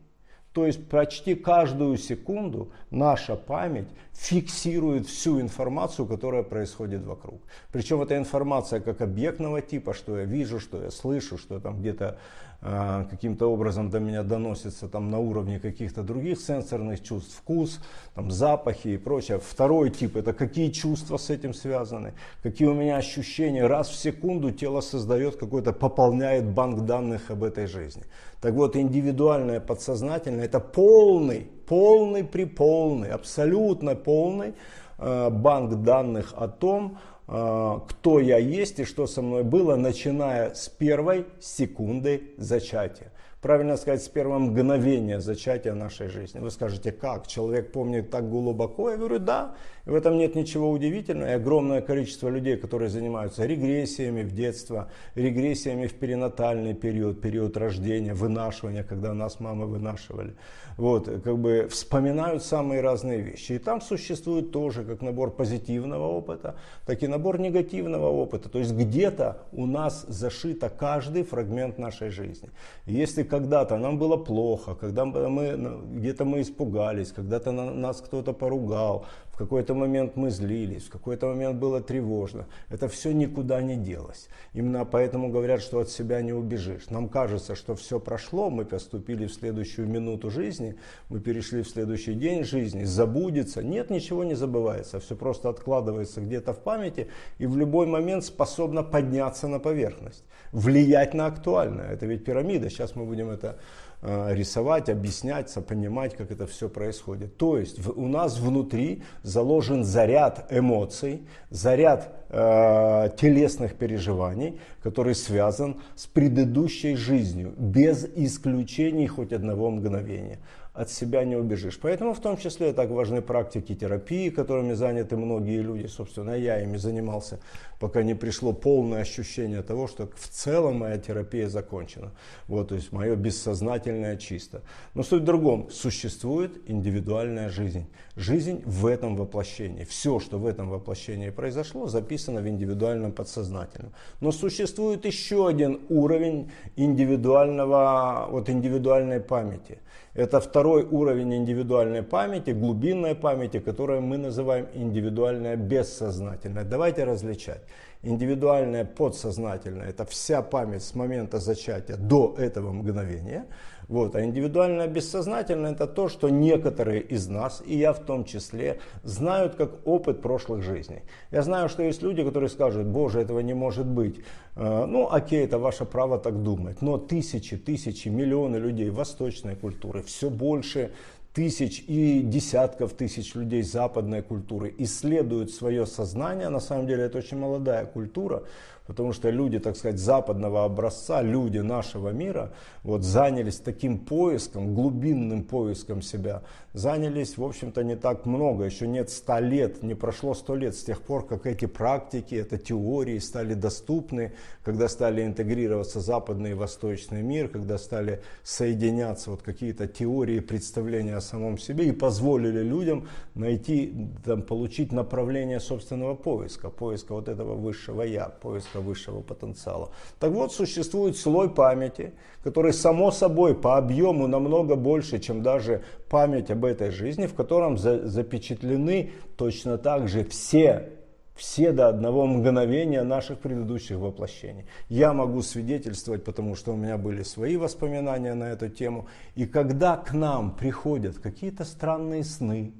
То 0.53 0.65
есть 0.65 0.87
почти 0.87 1.35
каждую 1.35 1.97
секунду 1.97 2.71
наша 2.89 3.35
память 3.35 3.89
фиксирует 4.13 5.07
всю 5.07 5.41
информацию, 5.41 6.05
которая 6.05 6.43
происходит 6.43 7.03
вокруг. 7.03 7.41
Причем 7.73 8.01
эта 8.01 8.15
информация 8.15 8.79
как 8.79 9.01
объектного 9.01 9.61
типа, 9.61 9.93
что 9.93 10.17
я 10.17 10.23
вижу, 10.23 10.61
что 10.61 10.81
я 10.81 10.89
слышу, 10.89 11.37
что 11.37 11.59
там 11.59 11.81
где-то 11.81 12.17
каким-то 12.61 13.51
образом 13.51 13.89
до 13.89 13.99
меня 13.99 14.23
доносится 14.23 14.87
там 14.87 15.11
на 15.11 15.19
уровне 15.19 15.59
каких-то 15.59 16.01
других 16.01 16.39
сенсорных 16.41 17.03
чувств, 17.03 17.37
вкус, 17.37 17.79
там, 18.15 18.31
запахи 18.31 18.89
и 18.89 18.97
прочее. 18.97 19.39
Второй 19.39 19.91
тип 19.91 20.17
это 20.17 20.33
какие 20.33 20.71
чувства 20.71 21.17
с 21.17 21.29
этим 21.29 21.53
связаны, 21.53 22.13
какие 22.41 22.67
у 22.67 22.73
меня 22.73 22.97
ощущения. 22.97 23.67
Раз 23.67 23.89
в 23.89 23.95
секунду 23.95 24.51
тело 24.51 24.81
создает 24.81 25.35
какой-то, 25.35 25.71
пополняет 25.71 26.45
банк 26.45 26.85
данных 26.85 27.29
об 27.29 27.43
этой 27.43 27.67
жизни. 27.67 28.03
Так 28.41 28.53
вот, 28.53 28.75
индивидуальное 28.75 29.59
подсознательное 29.59 30.45
это 30.45 30.59
полный, 30.59 31.47
полный 31.67 32.23
приполный, 32.23 33.09
абсолютно 33.09 33.95
полный 33.95 34.53
э, 34.97 35.29
банк 35.29 35.83
данных 35.83 36.33
о 36.35 36.47
том, 36.47 36.97
кто 37.27 38.19
я 38.19 38.37
есть 38.37 38.79
и 38.79 38.85
что 38.85 39.05
со 39.05 39.21
мной 39.21 39.43
было, 39.43 39.75
начиная 39.75 40.53
с 40.53 40.69
первой 40.69 41.25
секунды 41.39 42.31
зачатия 42.37 43.11
правильно 43.41 43.77
сказать, 43.77 44.03
с 44.03 44.09
первого 44.09 44.39
мгновения 44.39 45.19
зачатия 45.19 45.73
нашей 45.73 46.09
жизни. 46.09 46.39
Вы 46.39 46.51
скажете, 46.51 46.91
как? 46.91 47.27
Человек 47.27 47.71
помнит 47.71 48.09
так 48.09 48.29
глубоко? 48.29 48.89
Я 48.89 48.97
говорю, 48.97 49.19
да. 49.19 49.55
В 49.87 49.95
этом 49.95 50.17
нет 50.17 50.35
ничего 50.35 50.69
удивительного. 50.69 51.29
И 51.29 51.33
огромное 51.33 51.81
количество 51.81 52.29
людей, 52.29 52.57
которые 52.57 52.89
занимаются 52.89 53.45
регрессиями 53.45 54.23
в 54.23 54.33
детство, 54.33 54.89
регрессиями 55.15 55.87
в 55.87 55.93
перинатальный 55.93 56.73
период, 56.73 57.21
период 57.21 57.55
рождения, 57.57 58.13
вынашивания, 58.13 58.83
когда 58.83 59.13
нас 59.13 59.39
мамы 59.39 59.65
вынашивали. 59.65 60.35
Вот, 60.77 61.09
как 61.23 61.37
бы 61.39 61.67
вспоминают 61.71 62.43
самые 62.43 62.81
разные 62.81 63.21
вещи. 63.21 63.53
И 63.53 63.59
там 63.59 63.81
существует 63.81 64.51
тоже 64.51 64.83
как 64.83 65.01
набор 65.01 65.31
позитивного 65.31 66.05
опыта, 66.05 66.55
так 66.85 67.01
и 67.01 67.07
набор 67.07 67.39
негативного 67.39 68.09
опыта. 68.09 68.49
То 68.49 68.59
есть 68.59 68.73
где-то 68.73 69.47
у 69.51 69.65
нас 69.65 70.05
зашито 70.07 70.69
каждый 70.69 71.23
фрагмент 71.23 71.79
нашей 71.79 72.09
жизни. 72.09 72.51
Если 72.85 73.23
когда-то 73.23 73.77
нам 73.77 73.97
было 73.97 74.17
плохо, 74.17 74.75
когда 74.75 75.05
мы 75.05 75.81
где-то 75.93 76.25
мы 76.25 76.41
испугались, 76.41 77.11
когда-то 77.11 77.51
нас 77.51 78.01
кто-то 78.01 78.33
поругал, 78.33 79.05
в 79.37 79.39
какой-то 79.39 79.75
момент 79.75 80.15
мы 80.15 80.31
злились, 80.31 80.85
в 80.85 80.89
какой-то 80.89 81.27
момент 81.27 81.59
было 81.59 81.79
тревожно. 81.79 82.47
Это 82.69 82.87
все 82.87 83.11
никуда 83.11 83.61
не 83.61 83.75
делось. 83.75 84.29
Именно 84.53 84.83
поэтому 84.83 85.29
говорят, 85.29 85.61
что 85.61 85.79
от 85.79 85.91
себя 85.91 86.23
не 86.23 86.33
убежишь. 86.33 86.89
Нам 86.89 87.07
кажется, 87.07 87.53
что 87.53 87.75
все 87.75 87.99
прошло, 87.99 88.49
мы 88.49 88.65
поступили 88.65 89.27
в 89.27 89.31
следующую 89.31 89.87
минуту 89.87 90.31
жизни, 90.31 90.75
мы 91.09 91.19
перешли 91.19 91.61
в 91.61 91.69
следующий 91.69 92.15
день 92.15 92.45
жизни, 92.45 92.83
забудется. 92.83 93.61
Нет, 93.61 93.91
ничего 93.91 94.23
не 94.23 94.33
забывается, 94.33 94.99
все 94.99 95.15
просто 95.15 95.49
откладывается 95.49 96.19
где-то 96.19 96.53
в 96.53 96.57
памяти 96.57 97.07
и 97.37 97.45
в 97.45 97.57
любой 97.57 97.85
момент 97.85 98.25
способно 98.25 98.81
подняться 98.81 99.47
на 99.47 99.59
поверхность, 99.59 100.23
влиять 100.51 101.13
на 101.13 101.27
актуальное. 101.27 101.91
Это 101.91 102.07
ведь 102.07 102.25
пирамида, 102.25 102.71
сейчас 102.71 102.95
мы 102.95 103.05
будем 103.05 103.29
это 103.29 103.59
рисовать, 104.01 104.89
объяснять, 104.89 105.53
понимать, 105.67 106.15
как 106.15 106.31
это 106.31 106.45
все 106.45 106.69
происходит. 106.69 107.37
То 107.37 107.57
есть 107.57 107.85
у 107.85 108.07
нас 108.07 108.39
внутри 108.39 109.01
заложен 109.23 109.83
заряд 109.83 110.47
эмоций, 110.51 111.23
заряд 111.49 112.13
э, 112.29 113.09
телесных 113.17 113.75
переживаний, 113.75 114.59
который 114.83 115.15
связан 115.15 115.81
с 115.95 116.05
предыдущей 116.05 116.95
жизнью, 116.95 117.53
без 117.57 118.05
исключений 118.15 119.07
хоть 119.07 119.33
одного 119.33 119.71
мгновения 119.71 120.39
от 120.77 120.91
себя 120.91 121.23
не 121.25 121.35
убежишь. 121.35 121.79
Поэтому 121.81 122.13
в 122.13 122.19
том 122.19 122.37
числе 122.37 122.71
так 122.71 122.91
важны 122.91 123.21
практики 123.21 123.73
терапии, 123.73 124.29
которыми 124.29 124.73
заняты 124.73 125.17
многие 125.17 125.61
люди. 125.61 125.87
Собственно, 125.87 126.37
я 126.37 126.61
ими 126.61 126.77
занимался, 126.77 127.39
пока 127.79 128.03
не 128.03 128.13
пришло 128.13 128.53
полное 128.53 129.01
ощущение 129.01 129.63
того, 129.63 129.87
что 129.87 130.07
в 130.15 130.27
целом 130.27 130.77
моя 130.77 130.99
терапия 130.99 131.49
закончена. 131.49 132.11
Вот, 132.47 132.69
то 132.69 132.75
есть 132.75 132.91
мое 132.91 133.15
бессознательное 133.15 134.17
чисто. 134.17 134.61
Но 134.93 135.01
суть 135.01 135.23
в 135.23 135.25
другом. 135.25 135.67
Существует 135.71 136.69
индивидуальная 136.69 137.49
жизнь. 137.49 137.87
Жизнь 138.15 138.61
в 138.63 138.85
этом 138.85 139.15
воплощении. 139.15 139.83
Все, 139.83 140.19
что 140.19 140.37
в 140.37 140.45
этом 140.45 140.69
воплощении 140.69 141.31
произошло, 141.31 141.87
записано 141.87 142.41
в 142.41 142.47
индивидуальном 142.47 143.13
подсознательном. 143.13 143.93
Но 144.21 144.31
существует 144.31 145.05
еще 145.05 145.47
один 145.47 145.79
уровень 145.89 146.51
индивидуального, 146.75 148.27
вот 148.29 148.47
индивидуальной 148.49 149.21
памяти. 149.21 149.79
Это 150.17 150.39
второй 150.39 150.83
уровень 150.83 151.35
индивидуальной 151.35 152.01
памяти, 152.01 152.49
глубинной 152.49 153.13
памяти, 153.13 153.59
которую 153.59 154.01
мы 154.01 154.17
называем 154.17 154.65
индивидуальная 154.73 155.55
бессознательная. 155.55 156.63
Давайте 156.63 157.03
различать. 157.03 157.61
Индивидуальная 158.01 158.83
подсознательная– 158.83 159.89
это 159.89 160.05
вся 160.05 160.41
память 160.41 160.81
с 160.81 160.95
момента 160.95 161.37
зачатия 161.39 161.97
до 161.97 162.33
этого 162.39 162.71
мгновения. 162.71 163.45
Вот. 163.87 164.15
А 164.15 164.23
индивидуальное 164.23 164.87
бессознательное 164.87 165.71
это 165.71 165.87
то, 165.87 166.09
что 166.09 166.29
некоторые 166.29 167.01
из 167.01 167.27
нас, 167.27 167.63
и 167.65 167.77
я 167.77 167.93
в 167.93 167.99
том 167.99 168.25
числе, 168.25 168.79
знают 169.03 169.55
как 169.55 169.87
опыт 169.87 170.21
прошлых 170.21 170.61
жизней. 170.61 171.03
Я 171.31 171.41
знаю, 171.41 171.69
что 171.69 171.83
есть 171.83 172.01
люди, 172.01 172.23
которые 172.23 172.49
скажут, 172.49 172.87
боже, 172.87 173.21
этого 173.21 173.39
не 173.39 173.53
может 173.53 173.85
быть. 173.85 174.19
Э, 174.55 174.85
ну, 174.85 175.07
окей, 175.09 175.45
это 175.45 175.57
ваше 175.57 175.85
право 175.85 176.17
так 176.17 176.43
думать. 176.43 176.81
Но 176.81 176.97
тысячи, 176.97 177.55
тысячи, 177.57 178.09
миллионы 178.09 178.57
людей 178.57 178.89
восточной 178.89 179.55
культуры, 179.55 180.01
все 180.01 180.29
больше 180.29 180.91
тысяч 181.37 181.83
и 181.87 182.21
десятков 182.23 182.93
тысяч 182.93 183.35
людей 183.35 183.61
западной 183.61 184.23
культуры 184.23 184.73
исследуют 184.79 185.51
свое 185.51 185.85
сознание. 185.85 186.49
На 186.49 186.59
самом 186.59 186.87
деле 186.87 187.03
это 187.03 187.19
очень 187.19 187.37
молодая 187.37 187.85
культура. 187.85 188.43
Потому 188.87 189.11
что 189.11 189.29
люди, 189.29 189.59
так 189.59 189.75
сказать, 189.75 189.99
западного 189.99 190.63
образца, 190.63 191.21
люди 191.21 191.59
нашего 191.59 192.09
мира, 192.09 192.53
вот 192.83 193.03
занялись 193.03 193.57
таким 193.57 193.99
поиском, 193.99 194.73
глубинным 194.73 195.43
поиском 195.43 196.01
себя, 196.01 196.43
занялись, 196.73 197.37
в 197.37 197.43
общем-то, 197.43 197.83
не 197.83 197.97
так 197.97 198.25
много. 198.25 198.63
Еще 198.63 198.87
нет 198.87 199.09
ста 199.09 199.41
лет, 199.41 199.83
не 199.83 199.93
прошло 199.93 200.33
сто 200.33 200.55
лет 200.55 200.75
с 200.75 200.83
тех 200.83 201.01
пор, 201.01 201.27
как 201.27 201.45
эти 201.45 201.65
практики, 201.65 202.35
это 202.35 202.57
теории 202.57 203.19
стали 203.19 203.53
доступны, 203.53 204.33
когда 204.63 204.87
стали 204.87 205.25
интегрироваться 205.25 205.99
западный 205.99 206.51
и 206.51 206.53
восточный 206.53 207.21
мир, 207.21 207.49
когда 207.49 207.77
стали 207.77 208.21
соединяться 208.43 209.31
вот 209.31 209.41
какие-то 209.41 209.87
теории, 209.87 210.39
представления 210.39 211.17
о 211.17 211.21
самом 211.21 211.57
себе 211.57 211.89
и 211.89 211.91
позволили 211.91 212.61
людям 212.61 213.07
найти, 213.35 213.93
там, 214.23 214.41
получить 214.41 214.93
направление 214.93 215.59
собственного 215.59 216.15
поиска, 216.15 216.69
поиска 216.69 217.13
вот 217.13 217.27
этого 217.27 217.55
высшего 217.55 218.03
я, 218.03 218.29
поиска 218.29 218.76
человека 218.77 218.81
высшего 218.81 219.21
потенциала. 219.21 219.89
Так 220.19 220.31
вот, 220.31 220.53
существует 220.53 221.17
слой 221.17 221.49
памяти, 221.49 222.13
который 222.43 222.73
само 222.73 223.11
собой 223.11 223.55
по 223.55 223.77
объему 223.77 224.27
намного 224.27 224.75
больше, 224.75 225.19
чем 225.19 225.41
даже 225.41 225.81
память 226.09 226.51
об 226.51 226.63
этой 226.63 226.91
жизни, 226.91 227.27
в 227.27 227.33
котором 227.33 227.77
за, 227.77 228.07
запечатлены 228.07 229.11
точно 229.35 229.77
так 229.77 230.07
же 230.07 230.23
все 230.23 230.89
все 231.35 231.71
до 231.71 231.89
одного 231.89 232.25
мгновения 232.25 233.03
наших 233.03 233.37
предыдущих 233.37 233.97
воплощений. 233.97 234.65
Я 234.89 235.13
могу 235.13 235.43
свидетельствовать, 235.43 236.23
потому 236.23 236.55
что 236.55 236.73
у 236.73 236.75
меня 236.75 236.97
были 236.97 237.21
свои 237.21 237.57
воспоминания 237.57 238.33
на 238.33 238.45
эту 238.45 238.69
тему. 238.69 239.05
И 239.35 239.45
когда 239.45 239.97
к 239.97 240.13
нам 240.13 240.55
приходят 240.55 241.19
какие-то 241.19 241.63
странные 241.63 242.23
сны, 242.23 242.73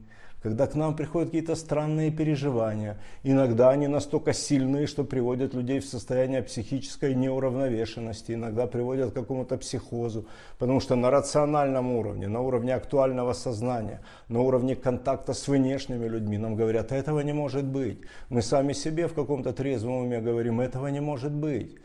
когда 0.48 0.66
к 0.66 0.75
нам 0.75 0.96
приходят 0.96 1.27
какие-то 1.27 1.56
странные 1.56 2.10
переживания. 2.10 2.98
Иногда 3.24 3.70
они 3.70 3.88
настолько 3.88 4.32
сильные, 4.32 4.88
что 4.88 5.04
приводят 5.04 5.54
людей 5.54 5.82
в 5.82 5.86
состояние 5.86 6.42
психической 6.42 7.16
неуравновешенности, 7.16 8.32
иногда 8.32 8.66
приводят 8.66 9.12
к 9.12 9.13
какому-то 9.13 9.58
психозу, 9.58 10.25
потому 10.58 10.80
что 10.80 10.96
на 10.96 11.12
рациональном 11.12 11.92
уровне, 11.92 12.30
на 12.30 12.39
уровне 12.39 12.75
актуального 12.75 13.34
сознания, 13.34 14.00
на 14.30 14.39
уровне 14.39 14.77
контакта 14.77 15.34
с 15.34 15.50
внешними 15.50 16.08
людьми 16.08 16.38
нам 16.38 16.56
говорят, 16.56 16.94
этого 16.94 17.20
не 17.20 17.34
может 17.34 17.66
быть. 17.66 18.00
Мы 18.30 18.42
сами 18.42 18.72
себе 18.72 19.10
в 19.10 19.13
каком-то 19.13 19.51
трезвом 19.51 19.98
уме 20.04 20.22
говорим, 20.22 20.62
этого 20.62 20.88
не 20.88 21.01
может 21.01 21.34
быть. 21.34 21.75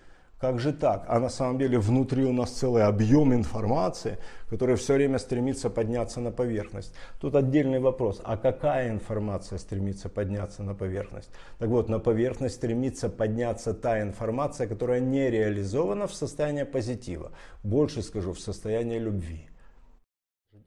Как 0.42 0.58
же 0.58 0.72
так? 0.72 1.04
А 1.06 1.20
на 1.20 1.28
самом 1.28 1.56
деле 1.56 1.78
внутри 1.78 2.24
у 2.24 2.32
нас 2.32 2.50
целый 2.50 2.82
объем 2.82 3.32
информации, 3.32 4.18
который 4.50 4.74
все 4.74 4.94
время 4.94 5.18
стремится 5.18 5.70
подняться 5.70 6.20
на 6.20 6.32
поверхность. 6.32 6.92
Тут 7.20 7.36
отдельный 7.36 7.78
вопрос, 7.78 8.20
а 8.24 8.36
какая 8.36 8.90
информация 8.90 9.58
стремится 9.58 10.08
подняться 10.08 10.64
на 10.64 10.74
поверхность? 10.74 11.30
Так 11.58 11.68
вот, 11.68 11.88
на 11.88 12.00
поверхность 12.00 12.56
стремится 12.56 13.08
подняться 13.08 13.72
та 13.72 14.02
информация, 14.02 14.66
которая 14.66 14.98
не 14.98 15.30
реализована 15.30 16.08
в 16.08 16.14
состоянии 16.14 16.64
позитива. 16.64 17.30
Больше 17.62 18.02
скажу, 18.02 18.32
в 18.32 18.40
состоянии 18.40 18.98
любви. 18.98 19.48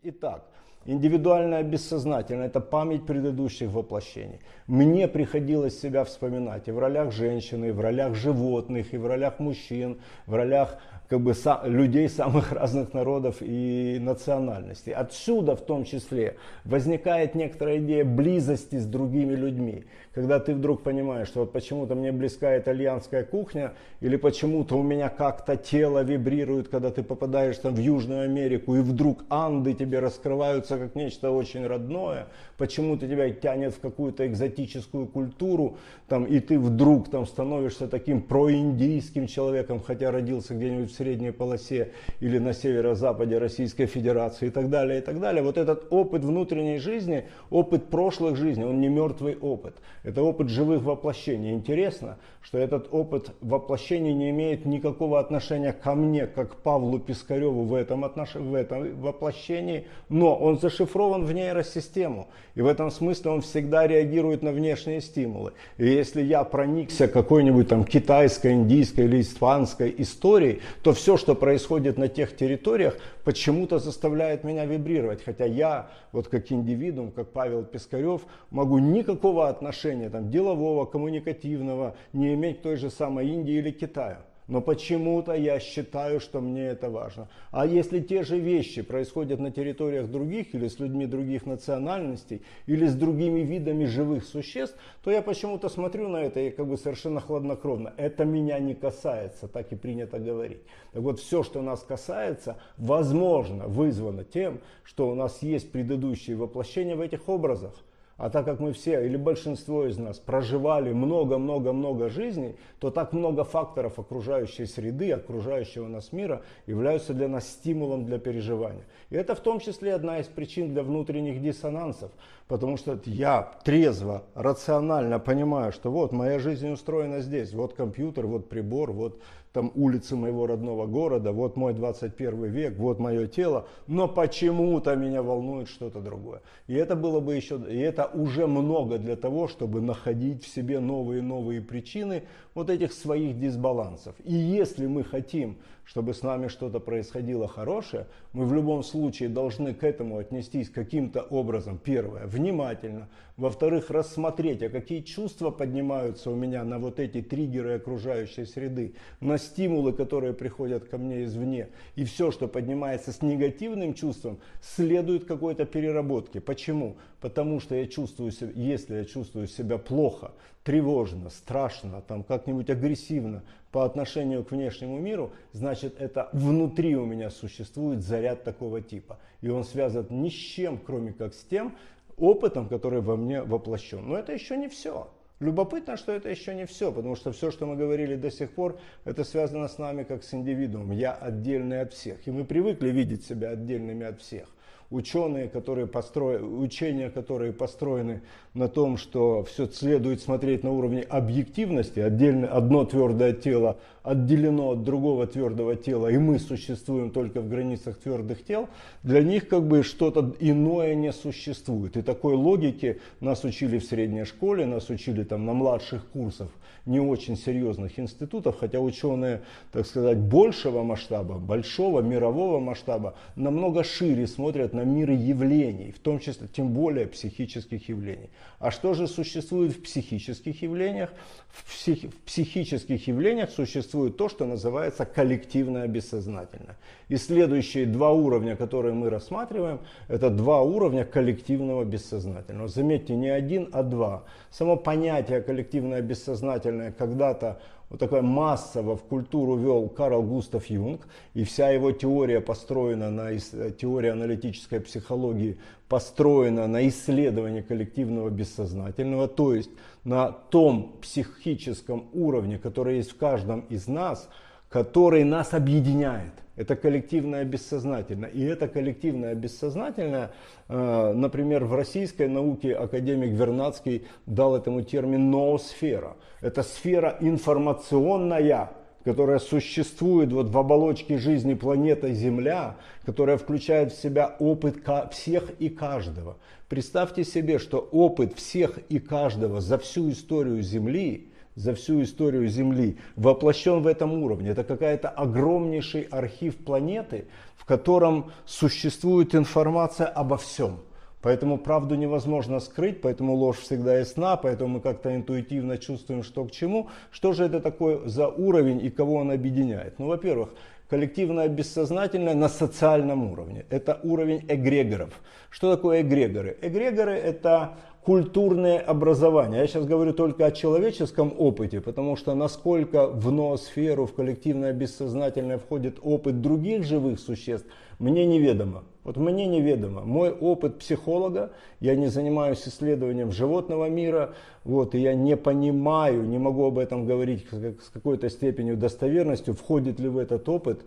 Итак, 0.03 0.45
Индивидуальное 0.87 1.63
бессознательное– 1.63 2.45
это 2.47 2.59
память 2.59 3.07
предыдущих 3.07 3.71
воплощений. 3.71 4.39
Мне 4.67 5.07
приходилось 5.07 5.79
себя 5.79 6.03
вспоминать 6.03 6.67
и 6.67 6.71
в 6.71 6.77
ролях 6.77 7.11
женщины, 7.11 7.69
и 7.69 7.71
в 7.71 7.79
ролях 7.79 8.13
животных, 8.13 8.93
и 8.93 8.97
в 8.97 9.07
ролях 9.07 9.39
мужчин, 9.39 9.99
в 10.27 10.35
ролях 10.35 10.77
как 11.07 11.21
бы, 11.21 11.33
людей 11.65 12.09
самых 12.09 12.51
разных 12.51 12.93
народов 12.93 13.37
и 13.41 13.97
национальностей. 14.01 14.93
Отсюда 14.93 15.55
в 15.55 15.61
том 15.61 15.83
числе 15.83 16.37
возникает 16.63 17.35
некоторая 17.35 17.77
идея 17.77 18.05
близости 18.05 18.77
с 18.77 18.85
другими 18.85 19.35
людьми. 19.35 19.85
Когда 20.13 20.39
ты 20.39 20.53
вдруг 20.53 20.81
понимаешь, 20.81 21.27
что 21.27 21.41
вот 21.41 21.51
почему-то 21.51 21.93
мне 21.93 22.11
близка 22.11 22.57
итальянская 22.57 23.23
кухня, 23.23 23.73
или 23.99 24.15
почему-то 24.15 24.77
у 24.77 24.83
меня 24.83 25.09
как-то 25.09 25.57
тело 25.57 26.03
вибрирует, 26.03 26.69
когда 26.69 26.89
ты 26.89 27.03
попадаешь 27.03 27.57
там 27.57 27.75
в 27.75 27.79
Южную 27.79 28.23
Америку, 28.23 28.75
и 28.75 28.79
вдруг 28.79 29.25
Анды 29.29 29.73
тебе 29.73 29.99
раскрываются 29.99 30.77
как 30.77 30.95
нечто 30.95 31.31
очень 31.31 31.67
родное, 31.67 32.27
почему-то 32.57 33.07
тебя 33.07 33.29
тянет 33.29 33.73
в 33.73 33.79
какую-то 33.79 34.25
экзотическую 34.25 35.05
культуру, 35.05 35.77
там, 36.07 36.23
и 36.23 36.39
ты 36.39 36.59
вдруг 36.59 37.09
там 37.09 37.25
становишься 37.25 37.87
таким 37.87 38.21
проиндийским 38.21 39.27
человеком, 39.27 39.81
хотя 39.85 40.11
родился 40.11 40.53
где-нибудь 40.55 40.91
в 40.91 40.94
средней 40.95 41.31
полосе 41.31 41.91
или 42.19 42.39
на 42.39 42.53
северо-западе 42.53 43.37
Российской 43.37 43.85
Федерации 43.85 44.47
и 44.47 44.49
так 44.49 44.69
далее, 44.69 44.99
и 44.99 45.01
так 45.01 45.19
далее. 45.19 45.43
Вот 45.43 45.57
этот 45.57 45.87
опыт 45.91 46.23
внутренней 46.23 46.79
жизни, 46.79 47.25
опыт 47.49 47.89
прошлых 47.89 48.37
жизней, 48.37 48.65
он 48.65 48.81
не 48.81 48.87
мертвый 48.87 49.35
опыт. 49.35 49.75
Это 50.03 50.23
опыт 50.23 50.49
живых 50.49 50.83
воплощений. 50.83 51.51
Интересно, 51.51 52.17
что 52.45 52.59
этот 52.59 52.89
опыт 52.91 53.31
воплощений 53.41 54.13
не 54.13 54.29
имеет 54.29 54.65
никакого 54.65 55.19
отношения 55.19 55.73
ко 55.73 55.95
мне, 55.95 56.27
как 56.27 56.57
Павлу 56.57 56.99
Пискареву 56.99 57.63
в 57.63 57.73
этом, 57.73 58.05
отнош... 58.05 58.35
в 58.35 58.53
этом 58.53 59.01
воплощении, 59.01 59.87
но 60.09 60.35
он 60.35 60.59
зашифрован 60.59 61.25
в 61.25 61.33
нейросистему. 61.33 62.27
И 62.53 62.61
в 62.61 62.67
этом 62.67 62.91
смысле 62.91 63.31
он 63.31 63.41
всегда 63.41 63.87
реагирует 63.87 64.43
на 64.43 64.51
внешние 64.51 65.01
стимулы. 65.01 65.53
И 65.77 65.87
если 65.87 66.21
я 66.21 66.43
проникся 66.43 67.07
какой-нибудь 67.07 67.67
там 67.67 67.83
китайской, 67.83 68.53
индийской 68.53 69.05
или 69.05 69.21
испанской 69.21 69.93
историей, 69.97 70.61
то 70.83 70.93
все, 70.93 71.17
что 71.17 71.33
происходит 71.33 71.97
на 71.97 72.09
тех 72.09 72.37
территориях, 72.37 72.95
почему-то 73.23 73.79
заставляет 73.79 74.43
меня 74.43 74.65
вибрировать. 74.65 75.23
Хотя 75.23 75.45
я, 75.45 75.89
вот 76.11 76.27
как 76.27 76.51
индивидуум, 76.51 77.11
как 77.11 77.31
Павел 77.31 77.63
Пискарев, 77.63 78.21
могу 78.51 78.77
никакого 78.77 79.49
отношения 79.49 80.09
там, 80.11 80.29
делового, 80.29 80.85
коммуникативного 80.85 81.95
не 82.13 82.34
иметь 82.35 82.61
той 82.61 82.75
же 82.75 82.89
самой 82.89 83.27
Индии 83.27 83.55
или 83.55 83.71
Китаю 83.71 84.19
но 84.47 84.61
почему-то 84.61 85.33
я 85.33 85.59
считаю, 85.59 86.19
что 86.19 86.39
мне 86.39 86.67
это 86.67 86.89
важно. 86.89 87.29
А 87.51 87.65
если 87.65 87.99
те 87.99 88.23
же 88.23 88.37
вещи 88.37 88.81
происходят 88.81 89.39
на 89.39 89.51
территориях 89.51 90.09
других 90.09 90.53
или 90.53 90.67
с 90.67 90.79
людьми 90.79 91.07
других 91.07 91.45
национальностей 91.45 92.43
или 92.67 92.85
с 92.85 92.95
другими 92.95 93.39
видами 93.39 93.85
живых 93.85 94.23
существ, 94.23 94.77
то 95.03 95.09
я 95.09 95.21
почему-то 95.21 95.69
смотрю 95.69 96.09
на 96.09 96.17
это 96.17 96.39
и 96.39 96.51
как 96.51 96.67
бы 96.67 96.77
совершенно 96.77 97.21
хладнокровно. 97.21 97.93
Это 97.97 98.25
меня 98.25 98.59
не 98.59 98.75
касается, 98.75 99.47
так 99.47 99.71
и 99.71 99.75
принято 99.75 100.19
говорить. 100.19 100.61
Так 100.93 101.01
вот, 101.01 101.19
все, 101.19 101.41
что 101.43 101.61
нас 101.61 101.81
касается, 101.81 102.57
возможно, 102.77 103.67
вызвано 103.67 104.23
тем, 104.23 104.61
что 104.83 105.09
у 105.09 105.15
нас 105.15 105.41
есть 105.41 105.71
предыдущие 105.71 106.35
воплощения 106.35 106.95
в 106.95 107.01
этих 107.01 107.27
образах. 107.27 107.73
А 108.17 108.29
так 108.29 108.45
как 108.45 108.61
мы 108.61 108.71
все, 108.71 109.05
или 109.05 109.17
большинство 109.17 109.85
из 109.85 109.97
нас, 109.97 110.19
проживали 110.19 110.93
много-много-много 110.93 112.07
жизней, 112.07 112.55
то 112.79 112.89
так 112.89 113.11
много 113.11 113.43
факторов 113.43 113.99
окружающей 113.99 114.65
среды, 114.65 115.11
окружающего 115.11 115.89
нас 115.89 116.13
мира 116.13 116.41
являются 116.65 117.13
для 117.13 117.27
нас 117.27 117.45
стимулом 117.45 118.05
для 118.05 118.17
переживания. 118.17 118.85
И 119.09 119.17
это 119.17 119.35
в 119.35 119.41
том 119.41 119.59
числе 119.59 119.93
одна 119.93 120.19
из 120.19 120.27
причин 120.27 120.71
для 120.71 120.83
внутренних 120.83 121.41
диссонансов. 121.41 122.09
Потому 122.47 122.77
что 122.77 122.97
я 123.05 123.51
трезво, 123.65 124.23
рационально 124.33 125.19
понимаю, 125.19 125.73
что 125.73 125.91
вот 125.91 126.13
моя 126.13 126.39
жизнь 126.39 126.69
устроена 126.69 127.19
здесь, 127.19 127.53
вот 127.53 127.73
компьютер, 127.73 128.27
вот 128.27 128.47
прибор, 128.47 128.93
вот 128.93 129.19
там 129.55 129.71
улицы 129.73 130.17
моего 130.17 130.47
родного 130.47 130.85
города, 130.85 131.31
вот 131.31 131.55
мой 131.55 131.73
21 131.73 132.43
век, 132.43 132.77
вот 132.77 132.99
мое 132.99 133.25
тело, 133.25 133.67
но 133.87 134.09
почему-то 134.09 134.97
меня 134.97 135.23
волнует 135.23 135.69
что-то 135.69 136.01
другое. 136.01 136.41
И 136.67 136.73
это 136.73 136.97
было 136.97 137.21
бы 137.21 137.35
еще, 137.35 137.57
и 137.69 137.77
это 137.77 138.05
уже 138.05 138.47
много 138.47 138.97
для 138.97 139.15
того, 139.15 139.47
чтобы 139.47 139.79
находить 139.79 140.43
в 140.43 140.47
себе 140.53 140.81
новые-новые 140.81 141.61
причины 141.61 142.23
вот 142.53 142.69
этих 142.69 142.91
своих 142.91 143.39
дисбалансов. 143.39 144.13
И 144.25 144.33
если 144.33 144.87
мы 144.87 145.05
хотим, 145.05 145.55
чтобы 145.85 146.13
с 146.13 146.23
нами 146.23 146.47
что-то 146.47 146.79
происходило 146.79 147.47
хорошее, 147.47 148.07
мы 148.33 148.45
в 148.45 148.53
любом 148.53 148.83
случае 148.83 149.29
должны 149.29 149.73
к 149.73 149.83
этому 149.83 150.17
отнестись 150.17 150.69
каким-то 150.69 151.21
образом, 151.21 151.77
первое, 151.77 152.25
внимательно. 152.25 153.07
Во-вторых, 153.37 153.89
рассмотреть, 153.91 154.63
а 154.63 154.69
какие 154.69 155.01
чувства 155.01 155.51
поднимаются 155.51 156.31
у 156.31 156.35
меня 156.35 156.63
на 156.63 156.79
вот 156.79 156.99
эти 156.99 157.21
триггеры 157.21 157.75
окружающей 157.75 158.45
среды, 158.45 158.95
на 159.19 159.37
стимулы, 159.37 159.93
которые 159.93 160.33
приходят 160.33 160.85
ко 160.85 160.97
мне 160.97 161.25
извне. 161.25 161.67
И 161.95 162.03
все, 162.03 162.31
что 162.31 162.47
поднимается 162.47 163.11
с 163.11 163.21
негативным 163.21 163.93
чувством, 163.93 164.39
следует 164.61 165.25
какой-то 165.25 165.65
переработке. 165.65 166.41
Почему? 166.41 166.95
Потому 167.21 167.59
что 167.59 167.75
я 167.75 167.87
чувствую 167.87 168.31
себя, 168.31 168.51
если 168.55 168.95
я 168.95 169.05
чувствую 169.05 169.47
себя 169.47 169.77
плохо, 169.77 170.31
тревожно, 170.63 171.29
страшно, 171.29 172.01
там 172.01 172.23
как-нибудь 172.23 172.69
агрессивно 172.69 173.43
по 173.75 173.83
отношению 173.83 174.45
к 174.45 174.51
внешнему 174.51 175.01
миру, 175.01 175.33
значит 175.51 175.99
это 175.99 176.29
внутри 176.31 176.95
у 176.95 177.05
меня 177.05 177.29
существует 177.29 178.03
заряд 178.03 178.45
такого 178.45 178.79
типа. 178.79 179.19
И 179.41 179.49
он 179.49 179.65
связан 179.65 180.07
ни 180.09 180.29
с 180.29 180.31
чем, 180.31 180.77
кроме 180.77 181.11
как 181.11 181.33
с 181.33 181.43
тем, 181.43 181.75
опытом, 182.15 182.69
который 182.69 183.01
во 183.01 183.17
мне 183.17 183.41
воплощен. 183.41 184.07
Но 184.07 184.17
это 184.17 184.31
еще 184.31 184.55
не 184.55 184.69
все. 184.69 185.09
Любопытно, 185.41 185.97
что 185.97 186.13
это 186.13 186.29
еще 186.29 186.55
не 186.55 186.65
все, 186.65 186.89
потому 186.89 187.17
что 187.17 187.33
все, 187.33 187.51
что 187.51 187.65
мы 187.65 187.75
говорили 187.75 188.15
до 188.15 188.31
сих 188.31 188.51
пор, 188.51 188.79
это 189.03 189.25
связано 189.25 189.67
с 189.67 189.77
нами 189.77 190.03
как 190.03 190.23
с 190.23 190.33
индивидуумом. 190.33 190.91
Я 190.91 191.11
отдельный 191.11 191.81
от 191.81 191.91
всех. 191.91 192.25
И 192.25 192.31
мы 192.31 192.45
привыкли 192.45 192.91
видеть 192.91 193.25
себя 193.25 193.49
отдельными 193.49 194.05
от 194.05 194.21
всех 194.21 194.55
ученые, 194.89 195.49
которые 195.49 195.87
построены, 195.87 196.45
учения, 196.45 197.09
которые 197.09 197.53
построены 197.53 198.21
на 198.55 198.69
том, 198.69 198.97
что 198.97 199.43
все 199.43 199.67
следует 199.67 200.21
смотреть 200.21 200.63
на 200.63 200.71
уровне 200.71 201.01
объективности, 201.01 201.99
отдельно 201.99 202.47
одно 202.47 202.85
твердое 202.85 203.33
тело 203.33 203.77
отделено 204.05 204.71
от 204.71 204.83
другого 204.83 205.27
твердого 205.27 205.75
тела, 205.75 206.07
и 206.07 206.17
мы 206.17 206.39
существуем 206.39 207.09
только 207.09 207.41
в 207.41 207.49
границах 207.49 207.97
твердых 207.97 208.45
тел, 208.45 208.69
для 209.03 209.21
них 209.23 209.47
как 209.47 209.67
бы 209.67 209.83
что-то 209.83 210.35
иное 210.39 210.93
не 210.95 211.11
существует. 211.11 211.97
И 211.97 212.01
такой 212.01 212.35
логике 212.35 212.99
нас 213.19 213.43
учили 213.43 213.79
в 213.79 213.83
средней 213.83 214.25
школе, 214.25 214.65
нас 214.65 214.89
учили 214.89 215.23
там 215.23 215.45
на 215.45 215.53
младших 215.53 216.05
курсах 216.13 216.49
не 216.85 216.99
очень 216.99 217.35
серьезных 217.35 217.97
институтов, 217.97 218.57
хотя 218.59 218.79
ученые, 218.79 219.41
так 219.71 219.87
сказать, 219.87 220.19
большего 220.19 220.83
масштаба, 220.83 221.39
большого 221.39 222.01
мирового 222.01 222.59
масштаба, 222.59 223.15
намного 223.35 223.83
шире 223.83 224.27
смотрят 224.27 224.73
на 224.73 224.81
мир 224.81 225.09
явлений, 225.09 225.91
в 225.91 225.97
том 225.99 226.19
числе, 226.19 226.47
тем 226.47 226.73
более 226.73 227.07
психических 227.07 227.89
явлений. 227.89 228.29
А 228.59 228.71
что 228.71 228.93
же 228.93 229.07
существует 229.07 229.73
в 229.73 229.83
психических 229.83 230.61
явлениях? 230.61 231.11
В, 231.49 231.69
псих, 231.71 232.03
в 232.03 232.21
психических 232.21 233.07
явлениях 233.07 233.49
существует 233.49 234.17
то, 234.17 234.29
что 234.29 234.45
называется 234.45 235.05
коллективное 235.05 235.87
бессознательное. 235.87 236.77
И 237.09 237.17
следующие 237.17 237.85
два 237.85 238.11
уровня, 238.11 238.55
которые 238.55 238.93
мы 238.93 239.09
рассматриваем, 239.09 239.79
это 240.07 240.29
два 240.29 240.61
уровня 240.61 241.05
коллективного 241.05 241.83
бессознательного. 241.83 242.67
Заметьте, 242.67 243.15
не 243.15 243.29
один, 243.29 243.69
а 243.71 243.83
два. 243.83 244.23
Само 244.51 244.77
понятие 244.77 245.41
коллективное 245.41 246.01
бессознательное 246.01 246.91
когда-то 246.91 247.59
вот 247.89 247.99
такая 247.99 248.21
массово 248.21 248.95
в 248.97 249.03
культуру 249.03 249.55
вел 249.57 249.87
Карл 249.89 250.23
Густав 250.23 250.65
Юнг, 250.67 251.07
и 251.33 251.43
вся 251.43 251.69
его 251.69 251.91
теория 251.91 252.41
построена 252.41 253.11
на 253.11 253.39
теория 253.39 254.11
аналитической 254.11 254.79
психологии 254.79 255.57
построена 255.87 256.67
на 256.67 256.87
исследовании 256.87 257.61
коллективного 257.61 258.29
бессознательного, 258.29 259.27
то 259.27 259.53
есть 259.53 259.69
на 260.03 260.31
том 260.31 260.95
психическом 261.01 262.09
уровне, 262.13 262.57
который 262.57 262.97
есть 262.97 263.11
в 263.11 263.17
каждом 263.17 263.61
из 263.61 263.87
нас, 263.87 264.29
который 264.75 265.23
нас 265.23 265.53
объединяет. 265.53 266.33
Это 266.57 266.75
коллективное 266.75 267.45
бессознательное. 267.45 268.27
И 268.27 268.43
это 268.43 268.67
коллективное 268.67 269.33
бессознательное, 269.33 270.31
э, 270.67 271.13
например, 271.15 271.63
в 271.63 271.73
российской 271.73 272.27
науке 272.27 272.75
академик 272.75 273.29
Вернадский 273.29 274.05
дал 274.25 274.53
этому 274.53 274.81
термин 274.81 275.31
ноосфера. 275.31 276.17
Это 276.41 276.61
сфера 276.61 277.15
информационная, 277.21 278.71
которая 279.05 279.39
существует 279.39 280.33
вот 280.33 280.49
в 280.49 280.57
оболочке 280.57 281.19
жизни 281.19 281.53
планеты 281.53 282.11
Земля, 282.11 282.75
которая 283.05 283.37
включает 283.37 283.93
в 283.93 284.01
себя 284.01 284.35
опыт 284.39 284.83
всех 285.13 285.51
и 285.51 285.69
каждого. 285.69 286.35
Представьте 286.67 287.23
себе, 287.23 287.59
что 287.59 287.77
опыт 287.77 288.33
всех 288.35 288.77
и 288.89 288.99
каждого 288.99 289.61
за 289.61 289.77
всю 289.77 290.09
историю 290.09 290.61
Земли 290.61 291.29
за 291.55 291.73
всю 291.73 292.01
историю 292.01 292.47
Земли 292.47 292.97
воплощен 293.15 293.81
в 293.81 293.87
этом 293.87 294.13
уровне. 294.13 294.49
Это 294.49 294.63
какая-то 294.63 295.09
огромнейший 295.09 296.03
архив 296.03 296.57
планеты, 296.57 297.25
в 297.55 297.65
котором 297.65 298.31
существует 298.45 299.33
информация 299.35 300.07
обо 300.07 300.37
всем. 300.37 300.79
Поэтому 301.21 301.57
правду 301.57 301.95
невозможно 301.95 302.59
скрыть, 302.59 303.01
поэтому 303.01 303.33
ложь 303.33 303.57
всегда 303.57 303.97
ясна, 303.97 304.35
поэтому 304.37 304.75
мы 304.75 304.79
как-то 304.79 305.15
интуитивно 305.15 305.79
чувствуем, 305.79 306.21
что 306.21 306.45
к 306.45 306.51
чему. 306.51 306.89
Что 307.09 307.33
же 307.33 307.45
это 307.45 307.59
такое 307.61 308.07
за 308.07 308.27
уровень 308.27 308.85
и 308.85 308.91
кого 308.91 309.15
он 309.15 309.31
объединяет? 309.31 309.97
Ну, 309.97 310.05
во-первых, 310.05 310.49
коллективное 310.87 311.47
бессознательное 311.47 312.35
на 312.35 312.47
социальном 312.47 313.31
уровне. 313.31 313.65
Это 313.71 313.99
уровень 314.03 314.45
эгрегоров. 314.47 315.19
Что 315.49 315.75
такое 315.75 316.01
эгрегоры? 316.01 316.57
Эгрегоры 316.61 317.13
это 317.13 317.75
культурное 318.05 318.77
образование. 318.79 319.61
Я 319.61 319.67
сейчас 319.67 319.85
говорю 319.85 320.13
только 320.13 320.45
о 320.45 320.51
человеческом 320.51 321.33
опыте, 321.37 321.81
потому 321.81 322.15
что 322.15 322.35
насколько 322.35 323.07
в 323.07 323.31
ноосферу, 323.31 324.05
в 324.05 324.13
коллективное 324.13 324.73
бессознательное 324.73 325.57
входит 325.57 325.97
опыт 326.03 326.39
других 326.39 326.83
живых 326.83 327.19
существ, 327.19 327.65
мне 327.97 328.27
неведомо. 328.27 328.83
Вот 329.03 329.17
мне 329.17 329.47
неведомо. 329.47 330.01
Мой 330.01 330.31
опыт 330.31 330.77
психолога, 330.77 331.51
я 331.79 331.95
не 331.95 332.07
занимаюсь 332.07 332.67
исследованием 332.67 333.31
животного 333.31 333.89
мира, 333.89 334.35
вот, 334.63 334.93
и 334.93 334.99
я 334.99 335.15
не 335.15 335.35
понимаю, 335.35 336.27
не 336.27 336.37
могу 336.37 336.65
об 336.65 336.77
этом 336.77 337.07
говорить 337.07 337.47
с 337.51 337.89
какой-то 337.89 338.29
степенью 338.29 338.77
достоверностью, 338.77 339.55
входит 339.55 339.99
ли 339.99 340.09
в 340.09 340.19
этот 340.19 340.47
опыт 340.47 340.81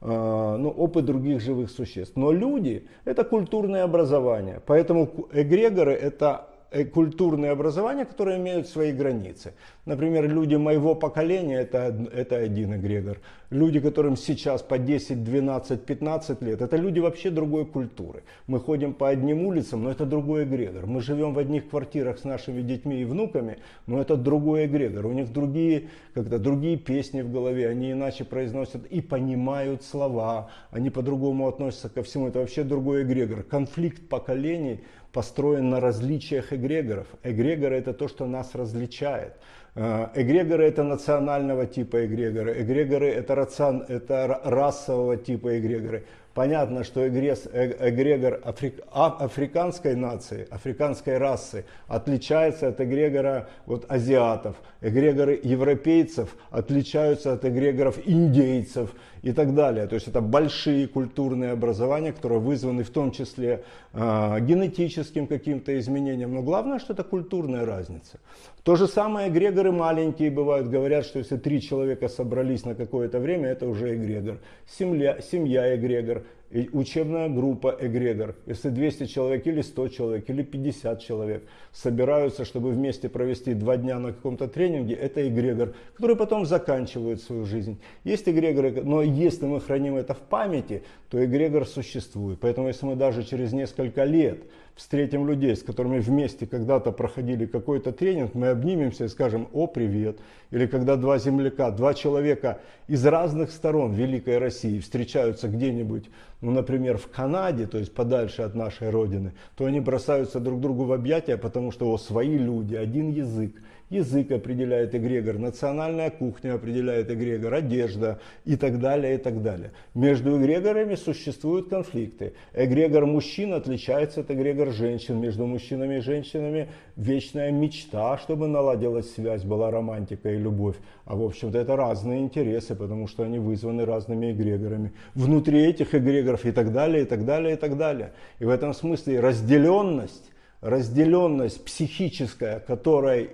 э, 0.00 0.56
ну, 0.58 0.70
опыт 0.70 1.04
других 1.04 1.40
живых 1.40 1.70
существ. 1.70 2.16
Но 2.16 2.32
люди– 2.32 2.88
это 3.04 3.22
культурное 3.22 3.84
образование. 3.84 4.60
Поэтому 4.66 5.08
эгрегоры– 5.32 5.92
это 5.92 6.48
культурные 6.82 7.52
образования, 7.52 8.04
которые 8.04 8.38
имеют 8.38 8.68
свои 8.68 8.90
границы. 8.92 9.54
Например, 9.86 10.28
люди 10.28 10.56
моего 10.56 10.94
поколения 10.94 11.60
это, 11.60 11.94
это 12.12 12.36
один 12.36 12.74
эгрегор. 12.74 13.18
Люди, 13.50 13.78
которым 13.78 14.16
сейчас 14.16 14.62
по 14.62 14.78
10, 14.78 15.22
12, 15.22 15.84
15 15.84 16.42
лет, 16.42 16.62
это 16.62 16.76
люди 16.76 16.98
вообще 16.98 17.30
другой 17.30 17.66
культуры. 17.66 18.24
Мы 18.48 18.58
ходим 18.58 18.94
по 18.94 19.08
одним 19.08 19.46
улицам, 19.46 19.84
но 19.84 19.90
это 19.90 20.06
другой 20.06 20.44
эгрегор. 20.44 20.86
Мы 20.86 21.00
живем 21.00 21.34
в 21.34 21.38
одних 21.38 21.68
квартирах 21.68 22.18
с 22.18 22.24
нашими 22.24 22.62
детьми 22.62 23.00
и 23.00 23.04
внуками, 23.04 23.58
но 23.86 24.00
это 24.00 24.16
другой 24.16 24.66
эгрегор. 24.66 25.06
У 25.06 25.12
них 25.12 25.32
другие, 25.32 25.90
когда 26.14 26.38
другие 26.38 26.76
песни 26.76 27.22
в 27.22 27.30
голове, 27.30 27.68
они 27.68 27.92
иначе 27.92 28.24
произносят 28.24 28.86
и 28.86 29.00
понимают 29.00 29.84
слова, 29.84 30.50
они 30.70 30.90
по-другому 30.90 31.46
относятся 31.46 31.88
ко 31.88 32.02
всему. 32.02 32.28
Это 32.28 32.40
вообще 32.40 32.64
другой 32.64 33.04
эгрегор. 33.04 33.42
Конфликт 33.42 34.08
поколений 34.08 34.80
построен 35.14 35.70
на 35.70 35.80
различиях 35.80 36.52
эгрегоров. 36.52 37.06
Эгрегоры 37.22 37.76
это 37.76 37.94
то, 37.94 38.08
что 38.08 38.26
нас 38.26 38.54
различает. 38.54 39.32
Э, 39.76 40.08
эгрегоры 40.14 40.66
это 40.66 40.82
национального 40.82 41.66
типа 41.66 42.04
эгрегоры. 42.04 42.60
Эгрегоры 42.60 43.08
это, 43.10 43.34
рацион, 43.34 43.84
это 43.88 44.40
расового 44.44 45.16
типа 45.16 45.58
эгрегоры. 45.58 46.04
Понятно, 46.34 46.82
что 46.82 47.06
эгрес, 47.06 47.46
э, 47.52 47.90
эгрегор 47.90 48.40
африк, 48.44 48.80
а, 48.90 49.06
африканской 49.20 49.94
нации, 49.94 50.48
африканской 50.50 51.16
расы 51.16 51.64
отличается 51.86 52.68
от 52.68 52.80
эгрегора 52.80 53.48
вот, 53.66 53.84
азиатов. 53.88 54.56
Эгрегоры 54.80 55.38
европейцев 55.44 56.34
отличаются 56.50 57.34
от 57.34 57.44
эгрегоров 57.44 57.98
индейцев 58.04 58.90
и 59.24 59.32
так 59.32 59.54
далее. 59.54 59.86
То 59.86 59.94
есть 59.94 60.06
это 60.06 60.20
большие 60.20 60.86
культурные 60.86 61.52
образования, 61.52 62.12
которые 62.12 62.40
вызваны 62.40 62.84
в 62.84 62.90
том 62.90 63.10
числе 63.10 63.64
э, 63.94 64.40
генетическим 64.40 65.26
каким-то 65.26 65.78
изменением. 65.78 66.34
Но 66.34 66.42
главное, 66.42 66.78
что 66.78 66.92
это 66.92 67.04
культурная 67.04 67.64
разница. 67.64 68.20
То 68.64 68.76
же 68.76 68.86
самое 68.86 69.30
эгрегоры 69.30 69.72
маленькие 69.72 70.30
бывают. 70.30 70.68
Говорят, 70.68 71.06
что 71.06 71.18
если 71.20 71.38
три 71.38 71.62
человека 71.62 72.08
собрались 72.08 72.66
на 72.66 72.74
какое-то 72.74 73.18
время, 73.18 73.48
это 73.48 73.66
уже 73.66 73.94
эгрегор. 73.96 74.40
Семья, 74.66 75.18
семья 75.22 75.74
эгрегор 75.74 76.24
учебная 76.72 77.28
группа 77.28 77.76
эгрегор, 77.80 78.36
если 78.46 78.68
200 78.68 79.06
человек 79.06 79.46
или 79.46 79.60
100 79.60 79.88
человек 79.88 80.30
или 80.30 80.42
50 80.42 81.00
человек 81.02 81.42
собираются, 81.72 82.44
чтобы 82.44 82.70
вместе 82.70 83.08
провести 83.08 83.54
два 83.54 83.76
дня 83.76 83.98
на 83.98 84.12
каком-то 84.12 84.46
тренинге, 84.46 84.94
это 84.94 85.26
эгрегор, 85.26 85.74
который 85.94 86.16
потом 86.16 86.46
заканчивает 86.46 87.20
свою 87.20 87.44
жизнь. 87.44 87.78
Есть 88.04 88.28
эгрегоры, 88.28 88.82
но 88.82 89.02
если 89.02 89.46
мы 89.46 89.60
храним 89.60 89.96
это 89.96 90.14
в 90.14 90.20
памяти, 90.20 90.84
то 91.10 91.24
эгрегор 91.24 91.66
существует. 91.66 92.38
Поэтому 92.40 92.68
если 92.68 92.86
мы 92.86 92.94
даже 92.94 93.24
через 93.24 93.52
несколько 93.52 94.04
лет 94.04 94.44
встретим 94.74 95.26
людей, 95.28 95.54
с 95.54 95.62
которыми 95.62 96.00
вместе 96.00 96.46
когда-то 96.46 96.90
проходили 96.90 97.46
какой-то 97.46 97.92
тренинг, 97.92 98.34
мы 98.34 98.48
обнимемся 98.48 99.04
и 99.04 99.08
скажем 99.08 99.48
«О, 99.52 99.66
привет!» 99.66 100.18
Или 100.50 100.66
когда 100.66 100.96
два 100.96 101.18
земляка, 101.18 101.70
два 101.70 101.94
человека 101.94 102.60
из 102.88 103.04
разных 103.06 103.50
сторон 103.50 103.92
Великой 103.92 104.38
России 104.38 104.80
встречаются 104.80 105.48
где-нибудь, 105.48 106.10
ну, 106.40 106.50
например, 106.50 106.98
в 106.98 107.08
Канаде, 107.08 107.66
то 107.66 107.78
есть 107.78 107.94
подальше 107.94 108.42
от 108.42 108.54
нашей 108.54 108.90
Родины, 108.90 109.32
то 109.56 109.64
они 109.64 109.80
бросаются 109.80 110.40
друг 110.40 110.60
другу 110.60 110.84
в 110.84 110.92
объятия, 110.92 111.36
потому 111.36 111.70
что 111.70 111.90
о, 111.90 111.98
свои 111.98 112.36
люди, 112.36 112.74
один 112.74 113.10
язык, 113.10 113.62
язык 113.90 114.30
определяет 114.30 114.94
эгрегор, 114.94 115.38
национальная 115.38 116.10
кухня 116.10 116.54
определяет 116.54 117.10
эгрегор, 117.10 117.54
одежда 117.54 118.18
и 118.44 118.56
так 118.56 118.80
далее, 118.80 119.14
и 119.14 119.18
так 119.18 119.42
далее. 119.42 119.72
Между 119.94 120.40
эгрегорами 120.40 120.94
существуют 120.94 121.68
конфликты. 121.68 122.34
Эгрегор 122.52 123.06
мужчин 123.06 123.54
отличается 123.54 124.20
от 124.20 124.30
эгрегор 124.30 124.72
женщин. 124.72 125.20
Между 125.20 125.46
мужчинами 125.46 125.96
и 125.96 126.00
женщинами 126.00 126.68
вечная 126.96 127.50
мечта, 127.50 128.18
чтобы 128.18 128.48
наладилась 128.48 129.14
связь, 129.14 129.44
была 129.44 129.70
романтика 129.70 130.30
и 130.30 130.38
любовь. 130.38 130.76
А 131.04 131.16
в 131.16 131.22
общем-то 131.22 131.58
это 131.58 131.76
разные 131.76 132.20
интересы, 132.20 132.74
потому 132.74 133.06
что 133.06 133.24
они 133.24 133.38
вызваны 133.38 133.84
разными 133.84 134.32
эгрегорами. 134.32 134.92
Внутри 135.14 135.64
этих 135.64 135.94
эгрегоров 135.94 136.44
и 136.44 136.52
так 136.52 136.72
далее, 136.72 137.02
и 137.02 137.06
так 137.06 137.24
далее, 137.24 137.54
и 137.54 137.56
так 137.56 137.76
далее. 137.76 138.12
И 138.38 138.44
в 138.44 138.48
этом 138.48 138.72
смысле 138.72 139.20
разделенность 139.20 140.30
разделенность 140.64 141.62
психическая, 141.62 142.58
которой, 142.58 143.30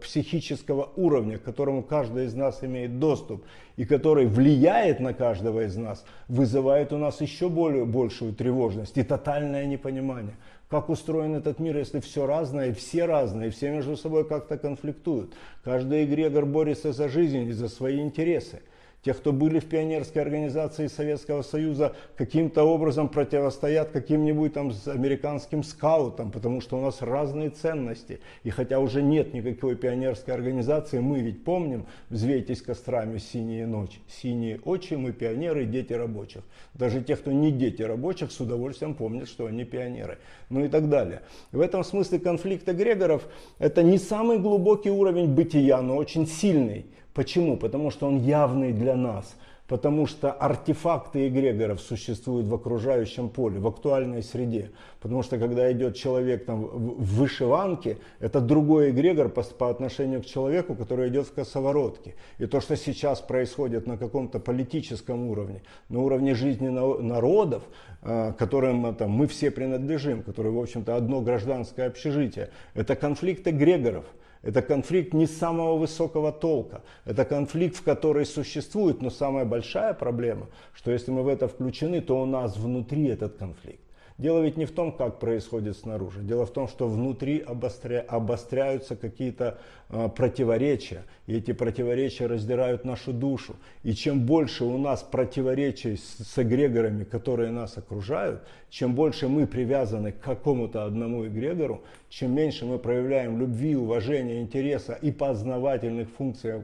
психического 0.00 0.90
уровня, 0.96 1.38
к 1.38 1.42
которому 1.42 1.82
каждый 1.82 2.26
из 2.26 2.34
нас 2.34 2.62
имеет 2.62 2.98
доступ 2.98 3.44
и 3.76 3.84
который 3.84 4.26
влияет 4.26 5.00
на 5.00 5.14
каждого 5.14 5.64
из 5.64 5.76
нас, 5.76 6.04
вызывает 6.28 6.92
у 6.92 6.98
нас 6.98 7.20
еще 7.20 7.48
более, 7.48 7.84
большую 7.84 8.32
тревожность 8.32 8.98
и 8.98 9.02
тотальное 9.02 9.66
непонимание. 9.66 10.34
Как 10.68 10.88
устроен 10.88 11.34
этот 11.34 11.58
мир, 11.58 11.76
если 11.76 11.98
все 11.98 12.26
разное, 12.26 12.72
все 12.72 13.04
разные, 13.04 13.50
все 13.50 13.70
между 13.70 13.96
собой 13.96 14.28
как-то 14.28 14.56
конфликтуют. 14.56 15.34
Каждый 15.64 16.04
эгрегор 16.04 16.46
борется 16.46 16.92
за 16.92 17.08
жизнь 17.08 17.48
и 17.48 17.52
за 17.52 17.68
свои 17.68 18.00
интересы. 18.00 18.60
Те, 19.02 19.14
кто 19.14 19.32
были 19.32 19.60
в 19.60 19.64
пионерской 19.64 20.20
организации 20.20 20.86
Советского 20.86 21.40
Союза, 21.40 21.94
каким-то 22.16 22.64
образом 22.64 23.08
противостоят 23.08 23.90
каким-нибудь 23.92 24.52
там 24.52 24.72
американским 24.86 25.62
скаутам, 25.62 26.30
потому 26.30 26.60
что 26.60 26.76
у 26.76 26.82
нас 26.82 27.00
разные 27.00 27.48
ценности. 27.48 28.20
И 28.44 28.50
хотя 28.50 28.78
уже 28.78 29.02
нет 29.02 29.32
никакой 29.32 29.76
пионерской 29.76 30.34
организации, 30.34 30.98
мы 30.98 31.20
ведь 31.20 31.44
помним, 31.44 31.86
взвейтесь 32.10 32.60
кострами 32.60 33.16
синие 33.16 33.66
ночи, 33.66 34.00
синие 34.06 34.60
очи, 34.64 34.94
мы 34.94 35.12
пионеры, 35.12 35.64
дети 35.64 35.94
рабочих. 35.94 36.42
Даже 36.74 37.00
те, 37.00 37.16
кто 37.16 37.32
не 37.32 37.50
дети 37.50 37.80
рабочих, 37.80 38.30
с 38.30 38.38
удовольствием 38.38 38.94
помнят, 38.94 39.28
что 39.28 39.46
они 39.46 39.64
пионеры. 39.64 40.18
Ну 40.50 40.62
и 40.62 40.68
так 40.68 40.90
далее. 40.90 41.22
В 41.52 41.60
этом 41.60 41.84
смысле 41.84 42.18
конфликт 42.18 42.68
эгрегоров 42.68 43.26
это 43.58 43.82
не 43.82 43.96
самый 43.96 44.38
глубокий 44.38 44.90
уровень 44.90 45.34
бытия, 45.34 45.80
но 45.80 45.96
очень 45.96 46.26
сильный. 46.26 46.84
Почему? 47.14 47.56
Потому 47.56 47.90
что 47.90 48.06
он 48.06 48.18
явный 48.18 48.72
для 48.72 48.96
нас. 48.96 49.34
Потому 49.70 50.08
что 50.08 50.32
артефакты 50.32 51.28
эгрегоров 51.28 51.80
существуют 51.80 52.48
в 52.48 52.54
окружающем 52.54 53.28
поле, 53.28 53.60
в 53.60 53.68
актуальной 53.68 54.20
среде. 54.20 54.72
Потому 55.00 55.22
что 55.22 55.38
когда 55.38 55.70
идет 55.70 55.94
человек 55.94 56.44
там, 56.44 56.64
в 56.64 57.14
вышиванке, 57.14 57.98
это 58.18 58.40
другой 58.40 58.90
эгрегор 58.90 59.28
по, 59.28 59.44
по 59.44 59.70
отношению 59.70 60.22
к 60.22 60.26
человеку, 60.26 60.74
который 60.74 61.08
идет 61.08 61.28
в 61.28 61.34
косоворотке. 61.34 62.16
И 62.38 62.46
то, 62.46 62.60
что 62.60 62.76
сейчас 62.76 63.20
происходит 63.20 63.86
на 63.86 63.96
каком-то 63.96 64.40
политическом 64.40 65.28
уровне, 65.28 65.62
на 65.88 66.00
уровне 66.00 66.34
жизни 66.34 66.66
народов, 66.66 67.62
э, 68.02 68.32
которым 68.36 68.92
там, 68.96 69.10
мы 69.12 69.28
все 69.28 69.52
принадлежим, 69.52 70.24
которые, 70.24 70.52
в 70.52 70.58
общем-то, 70.58 70.96
одно 70.96 71.20
гражданское 71.20 71.86
общежитие, 71.86 72.50
это 72.74 72.96
конфликт 72.96 73.46
эгрегоров. 73.46 74.04
Это 74.42 74.62
конфликт 74.62 75.12
не 75.12 75.26
самого 75.26 75.76
высокого 75.76 76.32
толка. 76.32 76.82
Это 77.04 77.24
конфликт, 77.24 77.76
в 77.76 77.82
который 77.82 78.24
существует, 78.24 79.02
но 79.02 79.10
самая 79.10 79.44
большая 79.44 79.92
проблема, 79.92 80.46
что 80.72 80.90
если 80.90 81.10
мы 81.10 81.22
в 81.22 81.28
это 81.28 81.46
включены, 81.46 82.00
то 82.00 82.20
у 82.20 82.26
нас 82.26 82.56
внутри 82.56 83.08
этот 83.08 83.36
конфликт. 83.36 83.82
Дело 84.16 84.40
ведь 84.40 84.58
не 84.58 84.66
в 84.66 84.72
том, 84.72 84.92
как 84.92 85.18
происходит 85.18 85.78
снаружи. 85.78 86.20
Дело 86.20 86.44
в 86.44 86.50
том, 86.50 86.68
что 86.68 86.86
внутри 86.88 87.38
обостря... 87.40 88.04
обостряются 88.06 88.94
какие-то 88.94 89.58
противоречия. 89.90 91.04
И 91.26 91.36
эти 91.36 91.52
противоречия 91.52 92.26
раздирают 92.26 92.84
нашу 92.84 93.12
душу. 93.12 93.56
И 93.82 93.92
чем 93.92 94.20
больше 94.20 94.64
у 94.64 94.78
нас 94.78 95.02
противоречий 95.02 95.96
с, 95.96 96.24
с 96.24 96.38
эгрегорами, 96.38 97.04
которые 97.04 97.50
нас 97.50 97.76
окружают, 97.76 98.42
чем 98.68 98.94
больше 98.94 99.28
мы 99.28 99.46
привязаны 99.46 100.12
к 100.12 100.20
какому-то 100.20 100.84
одному 100.84 101.26
эгрегору, 101.26 101.82
чем 102.08 102.34
меньше 102.34 102.66
мы 102.66 102.78
проявляем 102.78 103.38
любви, 103.38 103.74
уважения, 103.74 104.40
интереса 104.40 104.92
и 104.92 105.10
познавательных 105.10 106.08
функций, 106.16 106.62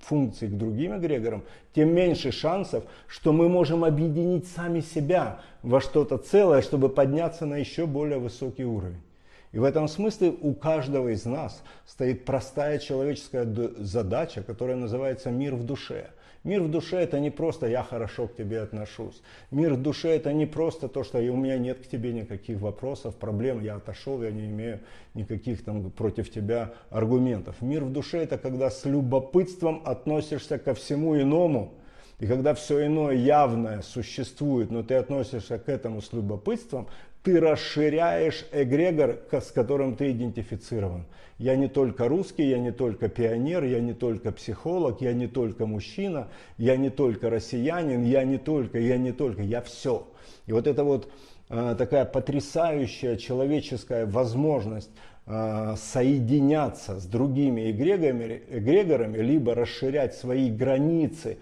функций 0.00 0.48
к 0.48 0.52
другим 0.52 0.96
эгрегорам, 0.96 1.42
тем 1.74 1.94
меньше 1.94 2.32
шансов, 2.32 2.84
что 3.06 3.32
мы 3.32 3.48
можем 3.48 3.84
объединить 3.84 4.46
сами 4.46 4.80
себя 4.80 5.40
во 5.62 5.80
что-то 5.80 6.16
целое, 6.16 6.62
чтобы 6.62 6.88
подняться 6.88 7.44
на 7.44 7.56
еще 7.56 7.86
более 7.86 8.18
высокий 8.18 8.64
уровень. 8.64 9.05
И 9.56 9.58
в 9.58 9.64
этом 9.64 9.88
смысле 9.88 10.34
у 10.42 10.52
каждого 10.52 11.08
из 11.08 11.24
нас 11.24 11.62
стоит 11.86 12.26
простая 12.26 12.78
человеческая 12.78 13.48
задача, 13.78 14.42
которая 14.42 14.76
называется 14.76 15.30
мир 15.30 15.54
в 15.54 15.64
душе. 15.64 16.10
Мир 16.44 16.60
в 16.60 16.70
душе 16.70 16.98
это 16.98 17.18
не 17.20 17.30
просто 17.30 17.66
я 17.66 17.82
хорошо 17.82 18.28
к 18.28 18.36
тебе 18.36 18.60
отношусь. 18.60 19.22
Мир 19.50 19.72
в 19.72 19.80
душе 19.80 20.10
это 20.10 20.34
не 20.34 20.44
просто 20.44 20.88
то, 20.88 21.04
что 21.04 21.20
у 21.20 21.36
меня 21.36 21.56
нет 21.56 21.78
к 21.78 21.88
тебе 21.88 22.12
никаких 22.12 22.60
вопросов, 22.60 23.16
проблем, 23.16 23.62
я 23.62 23.76
отошел, 23.76 24.22
я 24.22 24.30
не 24.30 24.44
имею 24.44 24.80
никаких 25.14 25.64
там 25.64 25.90
против 25.90 26.30
тебя 26.30 26.74
аргументов. 26.90 27.62
Мир 27.62 27.84
в 27.84 27.90
душе 27.90 28.18
это 28.18 28.36
когда 28.36 28.68
с 28.68 28.84
любопытством 28.84 29.80
относишься 29.86 30.58
ко 30.58 30.74
всему 30.74 31.18
иному, 31.18 31.72
и 32.18 32.26
когда 32.26 32.54
все 32.54 32.86
иное 32.86 33.14
явное 33.14 33.82
существует, 33.82 34.70
но 34.70 34.82
ты 34.82 34.94
относишься 34.94 35.58
к 35.58 35.68
этому 35.68 36.00
с 36.00 36.14
любопытством, 36.14 36.88
ты 37.26 37.40
расширяешь 37.40 38.46
эгрегор, 38.52 39.18
с 39.32 39.50
которым 39.50 39.96
ты 39.96 40.12
идентифицирован. 40.12 41.06
Я 41.38 41.56
не 41.56 41.66
только 41.66 42.06
русский, 42.06 42.44
я 42.44 42.60
не 42.60 42.70
только 42.70 43.08
пионер, 43.08 43.64
я 43.64 43.80
не 43.80 43.94
только 43.94 44.30
психолог, 44.30 45.00
я 45.00 45.12
не 45.12 45.26
только 45.26 45.66
мужчина, 45.66 46.28
я 46.56 46.76
не 46.76 46.88
только 46.88 47.28
россиянин, 47.28 48.04
я 48.04 48.22
не 48.22 48.38
только, 48.38 48.78
я 48.78 48.96
не 48.96 49.10
только, 49.10 49.42
я 49.42 49.60
все. 49.60 50.06
И 50.46 50.52
вот 50.52 50.68
это 50.68 50.84
вот 50.84 51.10
э, 51.48 51.74
такая 51.76 52.04
потрясающая 52.04 53.16
человеческая 53.16 54.06
возможность 54.06 54.90
э, 55.26 55.74
соединяться 55.76 57.00
с 57.00 57.06
другими 57.06 57.72
эгрегорами, 57.72 58.42
эгрегорами, 58.48 59.18
либо 59.18 59.56
расширять 59.56 60.14
свои 60.14 60.48
границы, 60.48 61.38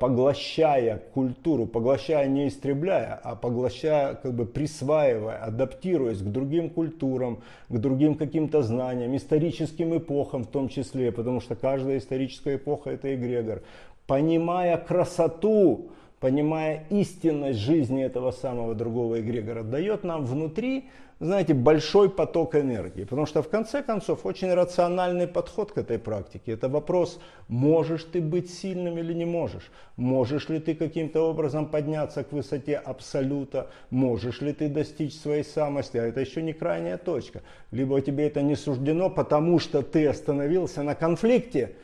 поглощая 0.00 1.02
культуру, 1.12 1.66
поглощая 1.66 2.26
не 2.28 2.48
истребляя, 2.48 3.20
а 3.22 3.36
поглощая, 3.36 4.14
как 4.14 4.32
бы 4.32 4.46
присваивая, 4.46 5.36
адаптируясь 5.36 6.18
к 6.18 6.24
другим 6.24 6.70
культурам, 6.70 7.42
к 7.68 7.78
другим 7.78 8.14
каким-то 8.14 8.62
знаниям, 8.62 9.14
историческим 9.14 9.96
эпохам 9.96 10.44
в 10.44 10.46
том 10.46 10.68
числе, 10.68 11.12
потому 11.12 11.40
что 11.40 11.56
каждая 11.56 11.98
историческая 11.98 12.56
эпоха 12.56 12.90
это 12.90 13.14
эгрегор. 13.14 13.62
Понимая 14.06 14.78
красоту, 14.78 15.90
понимая 16.20 16.84
истинность 16.90 17.58
жизни 17.58 18.04
этого 18.04 18.30
самого 18.30 18.74
другого 18.74 19.20
эгрегора, 19.20 19.62
дает 19.62 20.04
нам 20.04 20.24
внутри 20.24 20.88
знаете, 21.18 21.54
большой 21.54 22.10
поток 22.10 22.54
энергии. 22.56 23.04
Потому 23.04 23.26
что 23.26 23.42
в 23.42 23.48
конце 23.48 23.82
концов 23.82 24.26
очень 24.26 24.52
рациональный 24.52 25.26
подход 25.26 25.72
к 25.72 25.78
этой 25.78 25.98
практике. 25.98 26.52
Это 26.52 26.68
вопрос, 26.68 27.18
можешь 27.48 28.04
ты 28.04 28.20
быть 28.20 28.50
сильным 28.50 28.98
или 28.98 29.14
не 29.14 29.24
можешь. 29.24 29.70
Можешь 29.96 30.48
ли 30.48 30.58
ты 30.58 30.74
каким-то 30.74 31.22
образом 31.22 31.66
подняться 31.66 32.22
к 32.22 32.32
высоте 32.32 32.76
абсолюта. 32.76 33.70
Можешь 33.88 34.42
ли 34.42 34.52
ты 34.52 34.68
достичь 34.68 35.18
своей 35.18 35.44
самости. 35.44 35.96
А 35.96 36.04
это 36.04 36.20
еще 36.20 36.42
не 36.42 36.52
крайняя 36.52 36.98
точка. 36.98 37.42
Либо 37.70 38.00
тебе 38.02 38.26
это 38.26 38.42
не 38.42 38.54
суждено, 38.54 39.08
потому 39.08 39.58
что 39.58 39.82
ты 39.82 40.06
остановился 40.06 40.82
на 40.82 40.94
конфликте 40.94 41.76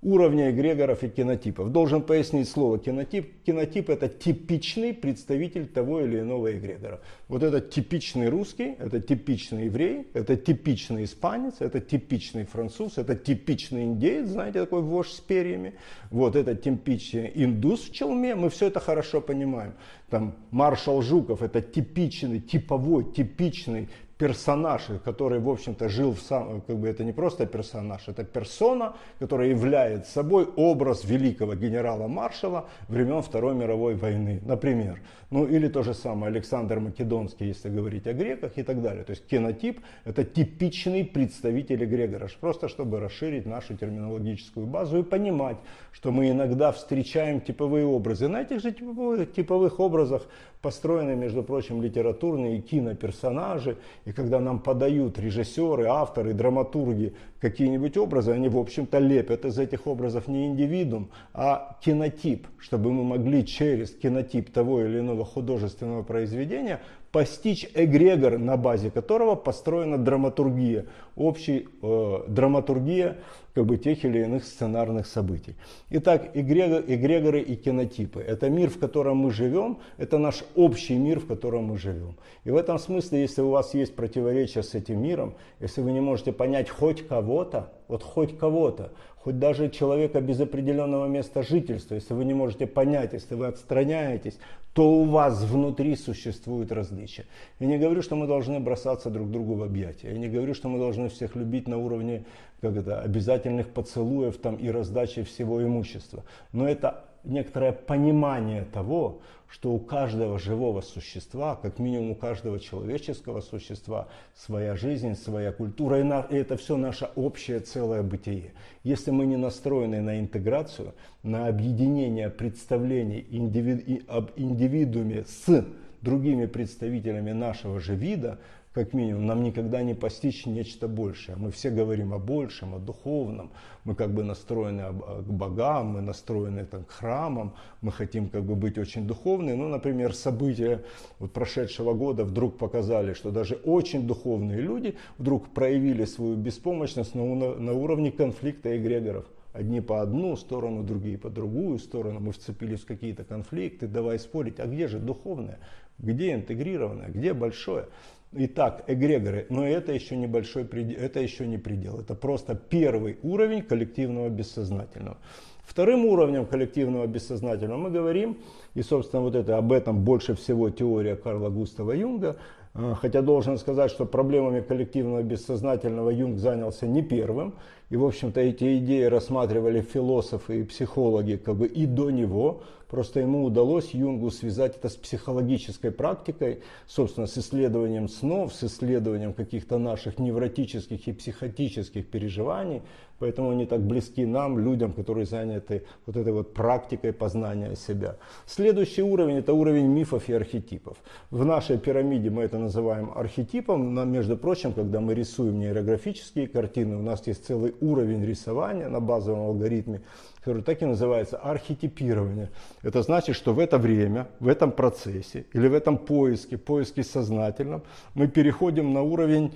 уровня 0.00 0.50
эгрегоров 0.50 1.02
и 1.02 1.08
кинотипов. 1.08 1.72
Должен 1.72 2.02
пояснить 2.02 2.48
слово 2.48 2.78
кинотип. 2.78 3.42
Кинотип 3.44 3.90
это 3.90 4.08
типичный 4.08 4.94
представитель 4.94 5.66
того 5.66 6.00
или 6.00 6.20
иного 6.20 6.56
эгрегора. 6.56 7.00
Вот 7.26 7.42
это 7.42 7.60
типичный 7.60 8.28
русский, 8.28 8.76
это 8.78 9.00
типичный 9.00 9.64
еврей, 9.64 10.06
это 10.14 10.36
типичный 10.36 11.04
испанец, 11.04 11.54
это 11.58 11.80
типичный 11.80 12.44
француз, 12.44 12.96
это 12.98 13.16
типичный 13.16 13.84
индеец, 13.84 14.28
знаете, 14.28 14.60
такой 14.60 14.82
вождь 14.82 15.12
с 15.12 15.20
перьями. 15.20 15.74
Вот 16.10 16.36
это 16.36 16.54
типичный 16.54 17.32
индус 17.34 17.88
в 17.88 17.92
челме, 17.92 18.34
мы 18.36 18.50
все 18.50 18.66
это 18.66 18.78
хорошо 18.80 19.20
понимаем. 19.20 19.74
Там 20.10 20.36
маршал 20.50 21.02
Жуков 21.02 21.42
это 21.42 21.60
типичный, 21.60 22.40
типовой, 22.40 23.04
типичный 23.12 23.88
персонаж, 24.18 24.82
который, 25.04 25.38
в 25.38 25.48
общем-то, 25.48 25.88
жил 25.88 26.12
в 26.12 26.20
самом, 26.20 26.60
как 26.60 26.76
бы 26.76 26.88
это 26.88 27.04
не 27.04 27.12
просто 27.12 27.46
персонаж, 27.46 28.08
это 28.08 28.24
персона, 28.24 28.96
которая 29.20 29.48
является 29.48 30.12
собой 30.12 30.44
образ 30.56 31.04
великого 31.04 31.54
генерала-маршала 31.54 32.68
времен 32.88 33.22
Второй 33.22 33.54
мировой 33.54 33.94
войны, 33.94 34.40
например. 34.44 35.00
Ну 35.30 35.46
или 35.46 35.68
то 35.68 35.82
же 35.82 35.94
самое 35.94 36.30
Александр 36.30 36.80
Македонский, 36.80 37.46
если 37.46 37.68
говорить 37.68 38.06
о 38.06 38.12
греках 38.12 38.52
и 38.56 38.62
так 38.62 38.82
далее. 38.82 39.04
То 39.04 39.10
есть 39.10 39.24
кинотип 39.26 39.80
это 40.04 40.24
типичный 40.24 41.04
представитель 41.04 41.84
эгрегора, 41.84 42.28
просто 42.40 42.68
чтобы 42.68 42.98
расширить 42.98 43.46
нашу 43.46 43.76
терминологическую 43.76 44.66
базу 44.66 44.98
и 44.98 45.02
понимать, 45.02 45.58
что 45.92 46.10
мы 46.10 46.30
иногда 46.30 46.72
встречаем 46.72 47.40
типовые 47.40 47.86
образы. 47.86 48.26
На 48.26 48.42
этих 48.42 48.60
же 48.60 48.72
типовых, 48.72 49.32
типовых 49.32 49.78
образах 49.78 50.26
построены, 50.60 51.14
между 51.14 51.42
прочим, 51.42 51.82
литературные 51.82 52.58
и 52.58 52.60
киноперсонажи. 52.60 53.76
И 54.04 54.12
когда 54.12 54.40
нам 54.40 54.58
подают 54.58 55.18
режиссеры, 55.18 55.86
авторы, 55.86 56.34
драматурги 56.34 57.14
какие-нибудь 57.40 57.96
образы, 57.96 58.32
они, 58.32 58.48
в 58.48 58.58
общем-то, 58.58 58.98
лепят 58.98 59.44
из 59.44 59.58
этих 59.58 59.86
образов 59.86 60.28
не 60.28 60.46
индивидуум, 60.46 61.10
а 61.32 61.78
кинотип, 61.82 62.46
чтобы 62.58 62.92
мы 62.92 63.04
могли 63.04 63.46
через 63.46 63.90
кинотип 63.90 64.50
того 64.50 64.82
или 64.82 64.98
иного 64.98 65.24
художественного 65.24 66.02
произведения 66.02 66.80
постичь 67.12 67.66
эгрегор, 67.74 68.38
на 68.38 68.56
базе 68.56 68.90
которого 68.90 69.34
построена 69.34 69.98
драматургия, 69.98 70.86
общая 71.16 71.64
э, 71.82 72.18
драматургия 72.28 73.16
как 73.54 73.66
бы, 73.66 73.76
тех 73.76 74.04
или 74.04 74.20
иных 74.20 74.44
сценарных 74.44 75.06
событий. 75.08 75.56
Итак, 75.90 76.30
эгрегор, 76.34 76.84
эгрегоры 76.86 77.40
и 77.40 77.56
кинотипы. 77.56 78.20
Это 78.20 78.48
мир, 78.50 78.70
в 78.70 78.78
котором 78.78 79.16
мы 79.16 79.32
живем, 79.32 79.78
это 79.96 80.18
наш 80.18 80.44
общий 80.54 80.96
мир, 80.96 81.18
в 81.18 81.26
котором 81.26 81.64
мы 81.64 81.76
живем. 81.76 82.14
И 82.44 82.52
в 82.52 82.56
этом 82.56 82.78
смысле, 82.78 83.22
если 83.22 83.42
у 83.42 83.50
вас 83.50 83.74
есть 83.74 83.96
противоречие 83.96 84.62
с 84.62 84.76
этим 84.76 85.02
миром, 85.02 85.34
если 85.58 85.80
вы 85.80 85.90
не 85.90 86.00
можете 86.00 86.32
понять 86.32 86.70
хоть 86.70 87.04
кого-то, 87.28 87.68
вот 87.88 88.02
хоть 88.02 88.38
кого-то, 88.38 88.90
хоть 89.16 89.38
даже 89.38 89.68
человека 89.68 90.20
без 90.22 90.40
определенного 90.40 91.06
места 91.06 91.42
жительства, 91.42 91.94
если 91.94 92.14
вы 92.14 92.24
не 92.24 92.32
можете 92.32 92.66
понять, 92.66 93.12
если 93.12 93.34
вы 93.34 93.48
отстраняетесь, 93.48 94.38
то 94.72 94.90
у 94.90 95.04
вас 95.04 95.42
внутри 95.42 95.94
существует 95.96 96.72
различия. 96.72 97.26
Я 97.60 97.66
не 97.66 97.76
говорю, 97.76 98.00
что 98.00 98.16
мы 98.16 98.26
должны 98.26 98.60
бросаться 98.60 99.10
друг 99.10 99.30
другу 99.30 99.56
в 99.56 99.62
объятия. 99.62 100.12
Я 100.12 100.18
не 100.18 100.28
говорю, 100.28 100.54
что 100.54 100.68
мы 100.68 100.78
должны 100.78 101.10
всех 101.10 101.36
любить 101.36 101.68
на 101.68 101.76
уровне 101.76 102.24
как 102.62 102.76
это, 102.76 103.00
обязательных 103.02 103.68
поцелуев 103.68 104.38
там, 104.38 104.56
и 104.56 104.70
раздачи 104.70 105.22
всего 105.22 105.62
имущества. 105.62 106.24
Но 106.52 106.66
это 106.66 107.04
некоторое 107.24 107.72
понимание 107.72 108.64
того, 108.72 109.20
что 109.48 109.72
у 109.72 109.78
каждого 109.78 110.38
живого 110.38 110.82
существа, 110.82 111.56
как 111.56 111.78
минимум 111.78 112.10
у 112.10 112.14
каждого 112.14 112.60
человеческого 112.60 113.40
существа, 113.40 114.08
своя 114.34 114.76
жизнь, 114.76 115.14
своя 115.14 115.52
культура, 115.52 116.00
и, 116.00 116.02
на, 116.02 116.20
и 116.20 116.36
это 116.36 116.56
все 116.56 116.76
наше 116.76 117.10
общее 117.16 117.60
целое 117.60 118.02
бытие. 118.02 118.52
Если 118.84 119.10
мы 119.10 119.26
не 119.26 119.36
настроены 119.36 120.00
на 120.02 120.20
интеграцию, 120.20 120.94
на 121.22 121.48
объединение 121.48 122.28
представлений 122.28 123.26
индиви, 123.30 124.02
об 124.06 124.30
индивидууме 124.36 125.24
с 125.24 125.64
другими 126.02 126.46
представителями 126.46 127.32
нашего 127.32 127.80
же 127.80 127.94
вида, 127.94 128.38
как 128.78 128.94
минимум, 128.94 129.26
нам 129.26 129.42
никогда 129.42 129.82
не 129.82 129.94
постичь 129.94 130.46
нечто 130.46 130.86
большее. 130.86 131.36
Мы 131.36 131.50
все 131.50 131.68
говорим 131.68 132.14
о 132.14 132.18
большем, 132.20 132.76
о 132.76 132.78
духовном, 132.78 133.50
мы 133.82 133.96
как 133.96 134.14
бы 134.14 134.22
настроены 134.22 134.84
к 135.26 135.30
богам, 135.32 135.94
мы 135.94 136.00
настроены 136.00 136.64
там, 136.64 136.84
к 136.84 136.90
храмам, 136.92 137.54
мы 137.80 137.90
хотим 137.90 138.28
как 138.28 138.44
бы 138.44 138.54
быть 138.54 138.78
очень 138.78 139.04
духовны. 139.04 139.56
Ну, 139.56 139.66
например, 139.66 140.14
события 140.14 140.84
вот 141.18 141.32
прошедшего 141.32 141.92
года 141.92 142.22
вдруг 142.24 142.56
показали, 142.56 143.14
что 143.14 143.32
даже 143.32 143.56
очень 143.56 144.06
духовные 144.06 144.60
люди 144.60 144.94
вдруг 145.18 145.48
проявили 145.48 146.04
свою 146.04 146.36
беспомощность 146.36 147.16
на, 147.16 147.24
на 147.24 147.72
уровне 147.72 148.12
конфликта 148.12 148.76
эгрегоров. 148.76 149.26
Одни 149.52 149.80
по 149.80 150.02
одну 150.02 150.36
сторону, 150.36 150.84
другие 150.84 151.18
по 151.18 151.30
другую 151.30 151.80
сторону. 151.80 152.20
Мы 152.20 152.30
вцепились 152.30 152.82
в 152.82 152.86
какие-то 152.86 153.24
конфликты, 153.24 153.88
давай 153.88 154.20
спорить. 154.20 154.60
А 154.60 154.66
где 154.66 154.86
же 154.86 155.00
духовное? 155.00 155.58
Где 155.98 156.34
интегрированное? 156.34 157.08
Где 157.08 157.34
большое? 157.34 157.86
Итак, 158.32 158.84
эгрегоры, 158.86 159.46
но 159.48 159.66
это 159.66 159.92
еще 159.92 160.14
небольшой 160.14 160.66
предел, 160.66 160.98
это 161.00 161.18
еще 161.18 161.46
не 161.46 161.56
предел, 161.56 161.98
это 161.98 162.14
просто 162.14 162.54
первый 162.54 163.18
уровень 163.22 163.62
коллективного 163.62 164.28
бессознательного. 164.28 165.16
Вторым 165.62 166.04
уровнем 166.04 166.44
коллективного 166.44 167.06
бессознательного 167.06 167.78
мы 167.78 167.90
говорим, 167.90 168.36
и 168.74 168.82
собственно 168.82 169.22
вот 169.22 169.34
это 169.34 169.56
об 169.56 169.72
этом 169.72 170.04
больше 170.04 170.34
всего 170.34 170.68
теория 170.68 171.16
Карла 171.16 171.48
Густава 171.48 171.92
Юнга, 171.92 172.36
а, 172.74 172.94
хотя 172.94 173.22
должен 173.22 173.56
сказать, 173.56 173.90
что 173.90 174.04
проблемами 174.04 174.60
коллективного 174.60 175.22
бессознательного 175.22 176.10
Юнг 176.10 176.36
занялся 176.36 176.86
не 176.86 177.02
первым, 177.02 177.54
и 177.90 177.96
в 177.96 178.04
общем-то 178.04 178.40
эти 178.40 178.78
идеи 178.78 179.04
рассматривали 179.04 179.80
философы 179.80 180.60
и 180.60 180.64
психологи 180.64 181.36
как 181.36 181.56
бы 181.56 181.66
и 181.66 181.86
до 181.86 182.10
него, 182.10 182.62
Просто 182.88 183.20
ему 183.20 183.44
удалось 183.44 183.90
Юнгу 183.90 184.30
связать 184.30 184.76
это 184.76 184.88
с 184.88 184.96
психологической 184.96 185.90
практикой, 185.90 186.62
собственно, 186.86 187.26
с 187.26 187.36
исследованием 187.36 188.08
снов, 188.08 188.54
с 188.54 188.64
исследованием 188.64 189.34
каких-то 189.34 189.76
наших 189.76 190.18
невротических 190.18 191.06
и 191.06 191.12
психотических 191.12 192.06
переживаний. 192.06 192.80
Поэтому 193.18 193.50
они 193.50 193.66
так 193.66 193.80
близки 193.80 194.24
нам, 194.24 194.58
людям, 194.58 194.92
которые 194.92 195.26
заняты 195.26 195.84
вот 196.06 196.16
этой 196.16 196.32
вот 196.32 196.54
практикой 196.54 197.12
познания 197.12 197.74
себя. 197.74 198.16
Следующий 198.46 199.02
уровень– 199.02 199.36
это 199.38 199.52
уровень 199.52 199.86
мифов 199.86 200.28
и 200.28 200.32
архетипов. 200.32 200.96
В 201.30 201.44
нашей 201.44 201.78
пирамиде 201.78 202.30
мы 202.30 202.44
это 202.44 202.58
называем 202.58 203.10
архетипом, 203.14 203.92
но, 203.92 204.04
между 204.04 204.36
прочим, 204.36 204.72
когда 204.72 205.00
мы 205.00 205.14
рисуем 205.14 205.58
нейрографические 205.58 206.46
картины, 206.46 206.96
у 206.96 207.02
нас 207.02 207.26
есть 207.26 207.44
целый 207.44 207.74
уровень 207.80 208.24
рисования 208.24 208.88
на 208.88 209.00
базовом 209.00 209.40
алгоритме, 209.40 210.02
который 210.40 210.62
так 210.62 210.82
и 210.82 210.86
называется 210.86 211.36
архетипирование. 211.36 212.50
Это 212.82 213.02
значит, 213.02 213.36
что 213.36 213.52
в 213.52 213.58
это 213.58 213.78
время, 213.78 214.28
в 214.40 214.48
этом 214.48 214.72
процессе 214.72 215.46
или 215.52 215.68
в 215.68 215.74
этом 215.74 215.98
поиске, 215.98 216.56
поиске 216.56 217.02
сознательном, 217.02 217.82
мы 218.14 218.28
переходим 218.28 218.92
на 218.92 219.02
уровень, 219.02 219.52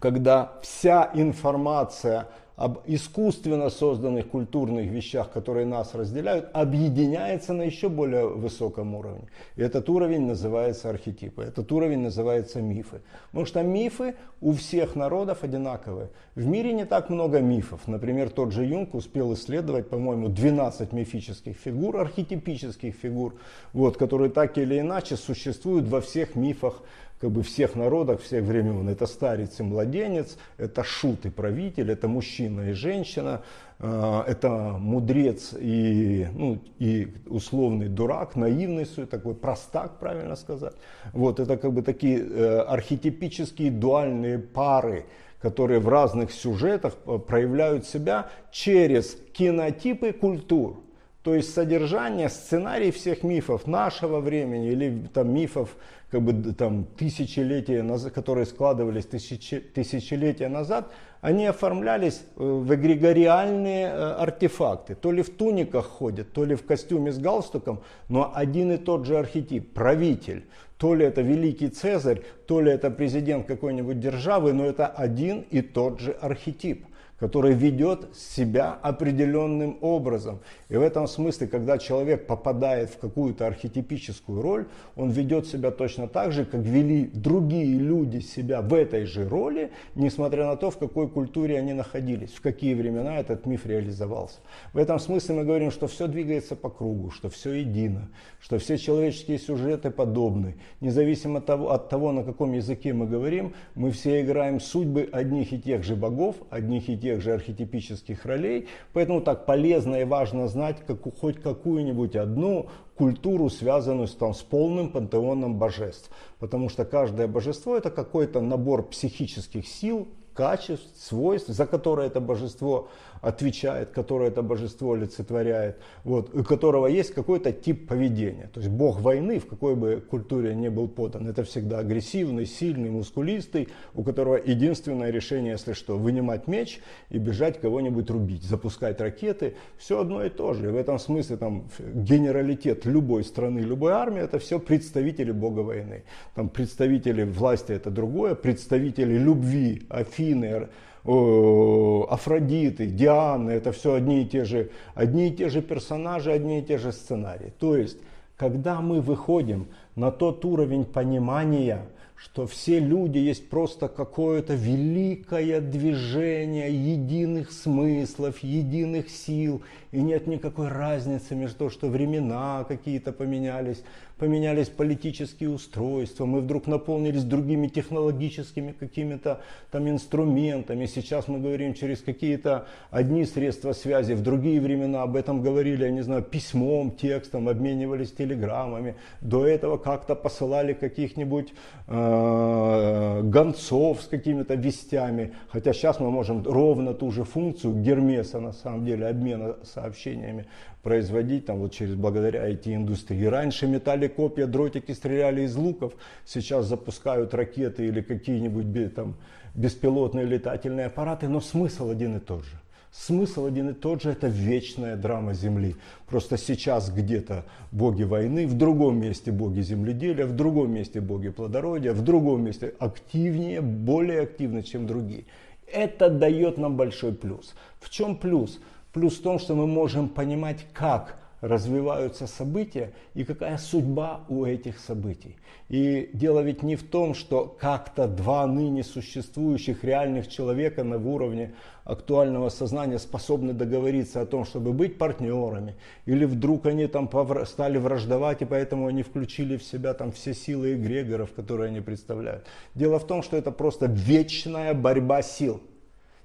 когда 0.00 0.52
вся 0.62 1.10
информация 1.14 2.28
об 2.60 2.80
искусственно 2.84 3.70
созданных 3.70 4.28
культурных 4.28 4.90
вещах, 4.90 5.30
которые 5.32 5.64
нас 5.64 5.94
разделяют, 5.94 6.50
объединяется 6.52 7.54
на 7.54 7.62
еще 7.62 7.88
более 7.88 8.28
высоком 8.28 8.94
уровне. 8.94 9.30
И 9.56 9.62
этот 9.62 9.88
уровень 9.88 10.26
называется 10.26 10.90
архетипы, 10.90 11.42
этот 11.42 11.72
уровень 11.72 12.00
называется 12.00 12.60
мифы. 12.60 13.00
Потому 13.30 13.46
что 13.46 13.62
мифы 13.62 14.14
у 14.42 14.52
всех 14.52 14.94
народов 14.94 15.42
одинаковые. 15.42 16.10
В 16.34 16.44
мире 16.44 16.74
не 16.74 16.84
так 16.84 17.08
много 17.08 17.40
мифов. 17.40 17.80
Например, 17.86 18.28
тот 18.28 18.52
же 18.52 18.66
Юнг 18.66 18.94
успел 18.94 19.32
исследовать, 19.32 19.88
по-моему, 19.88 20.28
12 20.28 20.92
мифических 20.92 21.56
фигур, 21.56 21.96
архетипических 21.96 22.94
фигур, 22.94 23.36
вот, 23.72 23.96
которые 23.96 24.30
так 24.30 24.58
или 24.58 24.78
иначе 24.78 25.16
существуют 25.16 25.88
во 25.88 26.02
всех 26.02 26.34
мифах 26.34 26.82
как 27.20 27.30
бы 27.30 27.42
всех 27.42 27.76
народов, 27.76 28.22
всех 28.22 28.44
времен. 28.44 28.88
Это 28.88 29.06
старец 29.06 29.60
и 29.60 29.62
младенец, 29.62 30.38
это 30.56 30.82
шут 30.82 31.26
и 31.26 31.30
правитель, 31.30 31.90
это 31.90 32.08
мужчина 32.08 32.70
и 32.70 32.72
женщина, 32.72 33.42
э, 33.78 34.22
это 34.26 34.48
мудрец 34.78 35.54
и, 35.58 36.26
ну, 36.32 36.58
и 36.78 37.12
условный 37.26 37.88
дурак, 37.88 38.36
наивный, 38.36 38.86
такой 38.86 39.34
простак, 39.34 39.98
правильно 39.98 40.34
сказать. 40.34 40.74
Вот 41.12 41.40
это 41.40 41.58
как 41.58 41.72
бы 41.72 41.82
такие 41.82 42.20
э, 42.20 42.60
архетипические 42.60 43.70
дуальные 43.70 44.38
пары, 44.38 45.04
которые 45.42 45.80
в 45.80 45.88
разных 45.88 46.32
сюжетах 46.32 46.94
э, 47.04 47.18
проявляют 47.18 47.86
себя 47.86 48.30
через 48.50 49.18
кинотипы 49.34 50.12
культур. 50.12 50.80
То 51.22 51.34
есть 51.34 51.52
содержание, 51.52 52.30
сценарий 52.30 52.90
всех 52.90 53.22
мифов 53.22 53.66
нашего 53.66 54.20
времени 54.20 54.70
или 54.70 55.06
там 55.12 55.34
мифов 55.34 55.76
как 56.10 56.22
бы 56.22 56.52
там 56.54 56.84
тысячелетия 56.84 57.84
которые 58.10 58.46
складывались 58.46 59.04
тысячи, 59.04 59.60
тысячелетия 59.60 60.48
назад, 60.48 60.90
они 61.20 61.46
оформлялись 61.46 62.22
э, 62.36 62.42
в 62.42 62.74
эгрегориальные 62.74 63.86
э, 63.86 64.12
артефакты. 64.12 64.94
То 64.94 65.12
ли 65.12 65.22
в 65.22 65.28
туниках 65.30 65.86
ходят, 65.86 66.32
то 66.32 66.44
ли 66.44 66.54
в 66.54 66.64
костюме 66.64 67.12
с 67.12 67.18
галстуком, 67.18 67.82
но 68.08 68.32
один 68.34 68.72
и 68.72 68.78
тот 68.78 69.04
же 69.04 69.18
архетип, 69.18 69.74
правитель. 69.74 70.46
То 70.78 70.94
ли 70.94 71.04
это 71.04 71.20
великий 71.20 71.68
Цезарь, 71.68 72.22
то 72.46 72.62
ли 72.62 72.72
это 72.72 72.90
президент 72.90 73.46
какой-нибудь 73.46 74.00
державы, 74.00 74.54
но 74.54 74.64
это 74.64 74.86
один 74.86 75.44
и 75.50 75.60
тот 75.60 76.00
же 76.00 76.12
архетип 76.12 76.86
который 77.20 77.52
ведет 77.52 78.16
себя 78.16 78.72
определенным 78.72 79.76
образом. 79.82 80.40
И 80.70 80.76
в 80.76 80.82
этом 80.82 81.06
смысле, 81.06 81.46
когда 81.46 81.76
человек 81.76 82.26
попадает 82.26 82.90
в 82.90 82.98
какую-то 82.98 83.46
архетипическую 83.46 84.40
роль, 84.40 84.66
он 84.96 85.10
ведет 85.10 85.46
себя 85.46 85.70
точно 85.70 86.08
так 86.08 86.32
же, 86.32 86.46
как 86.46 86.62
вели 86.62 87.10
другие 87.12 87.78
люди 87.78 88.20
себя 88.20 88.62
в 88.62 88.72
этой 88.72 89.04
же 89.04 89.28
роли, 89.28 89.70
несмотря 89.94 90.46
на 90.46 90.56
то, 90.56 90.70
в 90.70 90.78
какой 90.78 91.08
культуре 91.08 91.58
они 91.58 91.74
находились, 91.74 92.30
в 92.30 92.40
какие 92.40 92.72
времена 92.72 93.18
этот 93.18 93.44
миф 93.44 93.66
реализовался. 93.66 94.38
В 94.72 94.78
этом 94.78 94.98
смысле 94.98 95.34
мы 95.34 95.44
говорим, 95.44 95.70
что 95.70 95.88
все 95.88 96.06
двигается 96.06 96.56
по 96.56 96.70
кругу, 96.70 97.10
что 97.10 97.28
все 97.28 97.52
едино, 97.52 98.08
что 98.40 98.58
все 98.58 98.78
человеческие 98.78 99.38
сюжеты 99.38 99.90
подобны. 99.90 100.56
Независимо 100.80 101.40
от 101.40 101.46
того, 101.46 101.70
от 101.70 101.90
того, 101.90 102.12
на 102.12 102.24
каком 102.24 102.52
языке 102.52 102.94
мы 102.94 103.06
говорим, 103.06 103.52
мы 103.74 103.90
все 103.90 104.22
играем 104.22 104.58
судьбы 104.58 105.06
одних 105.12 105.52
и 105.52 105.60
тех 105.60 105.84
же 105.84 105.96
богов, 105.96 106.36
одних 106.48 106.88
и 106.88 106.96
тех 106.96 107.09
же 107.18 107.32
архетипических 107.32 108.24
ролей. 108.24 108.68
Поэтому 108.92 109.20
так 109.20 109.46
полезно 109.46 109.96
и 109.96 110.04
важно 110.04 110.46
знать 110.46 110.76
как, 110.86 111.00
хоть 111.18 111.42
какую-нибудь 111.42 112.14
одну 112.14 112.68
культуру, 112.94 113.50
связанную 113.50 114.06
с, 114.06 114.14
там, 114.14 114.34
с 114.34 114.42
полным 114.42 114.90
пантеоном 114.90 115.58
божеств. 115.58 116.10
Потому 116.38 116.68
что 116.68 116.84
каждое 116.84 117.26
божество 117.26 117.76
это 117.76 117.90
какой-то 117.90 118.40
набор 118.40 118.88
психических 118.88 119.66
сил, 119.66 120.06
качеств, 120.34 120.88
свойств, 120.96 121.48
за 121.48 121.66
которые 121.66 122.06
это 122.06 122.20
божество 122.20 122.88
отвечает, 123.20 123.90
которое 123.90 124.30
это 124.30 124.42
божество 124.42 124.92
олицетворяет, 124.92 125.78
вот, 126.04 126.34
у 126.34 126.42
которого 126.42 126.86
есть 126.86 127.12
какой-то 127.12 127.52
тип 127.52 127.86
поведения. 127.86 128.50
То 128.52 128.60
есть 128.60 128.72
бог 128.72 129.00
войны, 129.00 129.38
в 129.38 129.46
какой 129.46 129.76
бы 129.76 130.02
культуре 130.08 130.54
не 130.54 130.70
был 130.70 130.88
подан, 130.88 131.28
это 131.28 131.44
всегда 131.44 131.80
агрессивный, 131.80 132.46
сильный, 132.46 132.90
мускулистый, 132.90 133.68
у 133.94 134.02
которого 134.02 134.36
единственное 134.36 135.10
решение, 135.10 135.52
если 135.52 135.74
что, 135.74 135.96
вынимать 135.96 136.46
меч 136.46 136.80
и 137.10 137.18
бежать 137.18 137.60
кого-нибудь 137.60 138.08
рубить, 138.10 138.42
запускать 138.42 139.00
ракеты, 139.00 139.54
все 139.76 140.00
одно 140.00 140.24
и 140.24 140.30
то 140.30 140.54
же. 140.54 140.68
И 140.68 140.70
в 140.70 140.76
этом 140.76 140.98
смысле 140.98 141.36
там 141.36 141.68
генералитет 141.78 142.86
любой 142.86 143.24
страны, 143.24 143.60
любой 143.60 143.92
армии, 143.92 144.22
это 144.22 144.38
все 144.38 144.58
представители 144.58 145.32
бога 145.32 145.60
войны. 145.60 146.04
Там 146.34 146.48
представители 146.48 147.24
власти 147.24 147.72
это 147.72 147.90
другое, 147.90 148.34
представители 148.34 149.18
любви, 149.18 149.82
Афины, 149.88 150.68
Афродиты, 151.04 152.86
Дианы, 152.86 153.50
это 153.52 153.72
все 153.72 153.94
одни 153.94 154.22
и 154.22 154.26
те 154.26 154.44
же, 154.44 154.70
одни 154.94 155.28
и 155.28 155.30
те 155.30 155.48
же 155.48 155.62
персонажи, 155.62 156.30
одни 156.30 156.60
и 156.60 156.62
те 156.62 156.78
же 156.78 156.92
сценарии. 156.92 157.52
То 157.58 157.76
есть, 157.76 157.98
когда 158.36 158.80
мы 158.80 159.00
выходим 159.00 159.68
на 159.96 160.10
тот 160.10 160.44
уровень 160.44 160.84
понимания, 160.84 161.86
что 162.16 162.46
все 162.46 162.80
люди 162.80 163.16
есть 163.16 163.48
просто 163.48 163.88
какое-то 163.88 164.52
великое 164.52 165.62
движение 165.62 166.70
единых 166.70 167.50
смыслов, 167.50 168.40
единых 168.40 169.08
сил, 169.08 169.62
и 169.92 170.00
нет 170.00 170.26
никакой 170.26 170.68
разницы 170.68 171.34
между 171.34 171.58
тем, 171.58 171.70
что 171.70 171.88
времена 171.88 172.64
какие-то 172.68 173.12
поменялись, 173.12 173.82
поменялись 174.18 174.68
политические 174.68 175.50
устройства, 175.50 176.26
мы 176.26 176.40
вдруг 176.40 176.66
наполнились 176.66 177.24
другими 177.24 177.66
технологическими 177.66 178.72
какими-то 178.72 179.40
там 179.70 179.88
инструментами. 179.88 180.86
Сейчас 180.86 181.26
мы 181.26 181.40
говорим 181.40 181.74
через 181.74 182.02
какие-то 182.02 182.66
одни 182.90 183.24
средства 183.24 183.72
связи, 183.72 184.12
в 184.12 184.22
другие 184.22 184.60
времена 184.60 185.02
об 185.02 185.16
этом 185.16 185.42
говорили, 185.42 185.84
я 185.84 185.90
не 185.90 186.02
знаю, 186.02 186.22
письмом, 186.22 186.92
текстом, 186.92 187.48
обменивались 187.48 188.12
телеграммами. 188.12 188.94
До 189.20 189.46
этого 189.46 189.76
как-то 189.76 190.14
посылали 190.14 190.72
каких-нибудь 190.72 191.52
э, 191.88 193.20
гонцов 193.24 194.02
с 194.02 194.06
какими-то 194.06 194.54
вестями. 194.54 195.32
Хотя 195.48 195.72
сейчас 195.72 195.98
мы 195.98 196.10
можем 196.10 196.44
ровно 196.44 196.94
ту 196.94 197.10
же 197.10 197.24
функцию 197.24 197.74
Гермеса, 197.74 198.38
на 198.38 198.52
самом 198.52 198.84
деле, 198.84 199.08
обмена 199.08 199.56
сообщениями 199.80 200.46
производить 200.82 201.46
там, 201.46 201.58
вот 201.58 201.72
через, 201.72 201.94
благодаря 201.94 202.48
IT-индустрии. 202.50 203.24
Раньше 203.24 203.66
метали 203.66 204.08
копья, 204.08 204.46
дротики 204.46 204.92
стреляли 204.92 205.42
из 205.42 205.56
луков, 205.56 205.94
сейчас 206.24 206.66
запускают 206.66 207.34
ракеты 207.34 207.86
или 207.86 208.00
какие-нибудь 208.00 208.94
там, 208.94 209.16
беспилотные 209.54 210.26
летательные 210.26 210.86
аппараты, 210.86 211.28
но 211.28 211.40
смысл 211.40 211.90
один 211.90 212.16
и 212.16 212.20
тот 212.20 212.44
же. 212.44 212.56
Смысл 212.92 213.46
один 213.46 213.68
и 213.68 213.72
тот 213.72 214.02
же, 214.02 214.10
это 214.10 214.26
вечная 214.26 214.96
драма 214.96 215.32
Земли. 215.32 215.76
Просто 216.08 216.36
сейчас 216.36 216.90
где-то 216.90 217.44
боги 217.70 218.02
войны, 218.02 218.48
в 218.48 218.54
другом 218.54 219.00
месте 219.00 219.30
боги 219.30 219.60
земледелия, 219.60 220.26
в 220.26 220.34
другом 220.34 220.72
месте 220.72 221.00
боги 221.00 221.28
плодородия, 221.28 221.92
в 221.92 222.02
другом 222.02 222.42
месте 222.42 222.74
активнее, 222.80 223.60
более 223.60 224.22
активны, 224.22 224.64
чем 224.64 224.88
другие. 224.88 225.24
Это 225.72 226.10
дает 226.10 226.58
нам 226.58 226.76
большой 226.76 227.12
плюс. 227.12 227.54
В 227.78 227.90
чем 227.90 228.16
плюс? 228.16 228.58
Плюс 228.92 229.18
в 229.18 229.22
том, 229.22 229.38
что 229.38 229.54
мы 229.54 229.66
можем 229.66 230.08
понимать, 230.08 230.66
как 230.72 231.16
развиваются 231.40 232.26
события 232.26 232.92
и 233.14 233.24
какая 233.24 233.56
судьба 233.56 234.20
у 234.28 234.44
этих 234.44 234.78
событий. 234.78 235.36
И 235.68 236.10
дело 236.12 236.40
ведь 236.40 236.62
не 236.62 236.76
в 236.76 236.82
том, 236.82 237.14
что 237.14 237.56
как-то 237.58 238.06
два 238.08 238.46
ныне 238.46 238.84
существующих 238.84 239.82
реальных 239.82 240.28
человека 240.28 240.84
на 240.84 240.98
уровне 240.98 241.54
актуального 241.84 242.50
сознания 242.50 242.98
способны 242.98 243.52
договориться 243.52 244.20
о 244.20 244.26
том, 244.26 244.44
чтобы 244.44 244.72
быть 244.72 244.98
партнерами, 244.98 245.76
или 246.04 246.24
вдруг 246.24 246.66
они 246.66 246.86
там 246.88 247.08
стали 247.46 247.78
враждовать, 247.78 248.42
и 248.42 248.44
поэтому 248.44 248.86
они 248.86 249.02
включили 249.02 249.56
в 249.56 249.62
себя 249.62 249.94
там 249.94 250.12
все 250.12 250.34
силы 250.34 250.74
эгрегоров, 250.74 251.32
которые 251.32 251.68
они 251.68 251.80
представляют. 251.80 252.44
Дело 252.74 252.98
в 252.98 253.06
том, 253.06 253.22
что 253.22 253.36
это 253.36 253.50
просто 253.50 253.86
вечная 253.86 254.74
борьба 254.74 255.22
сил. 255.22 255.62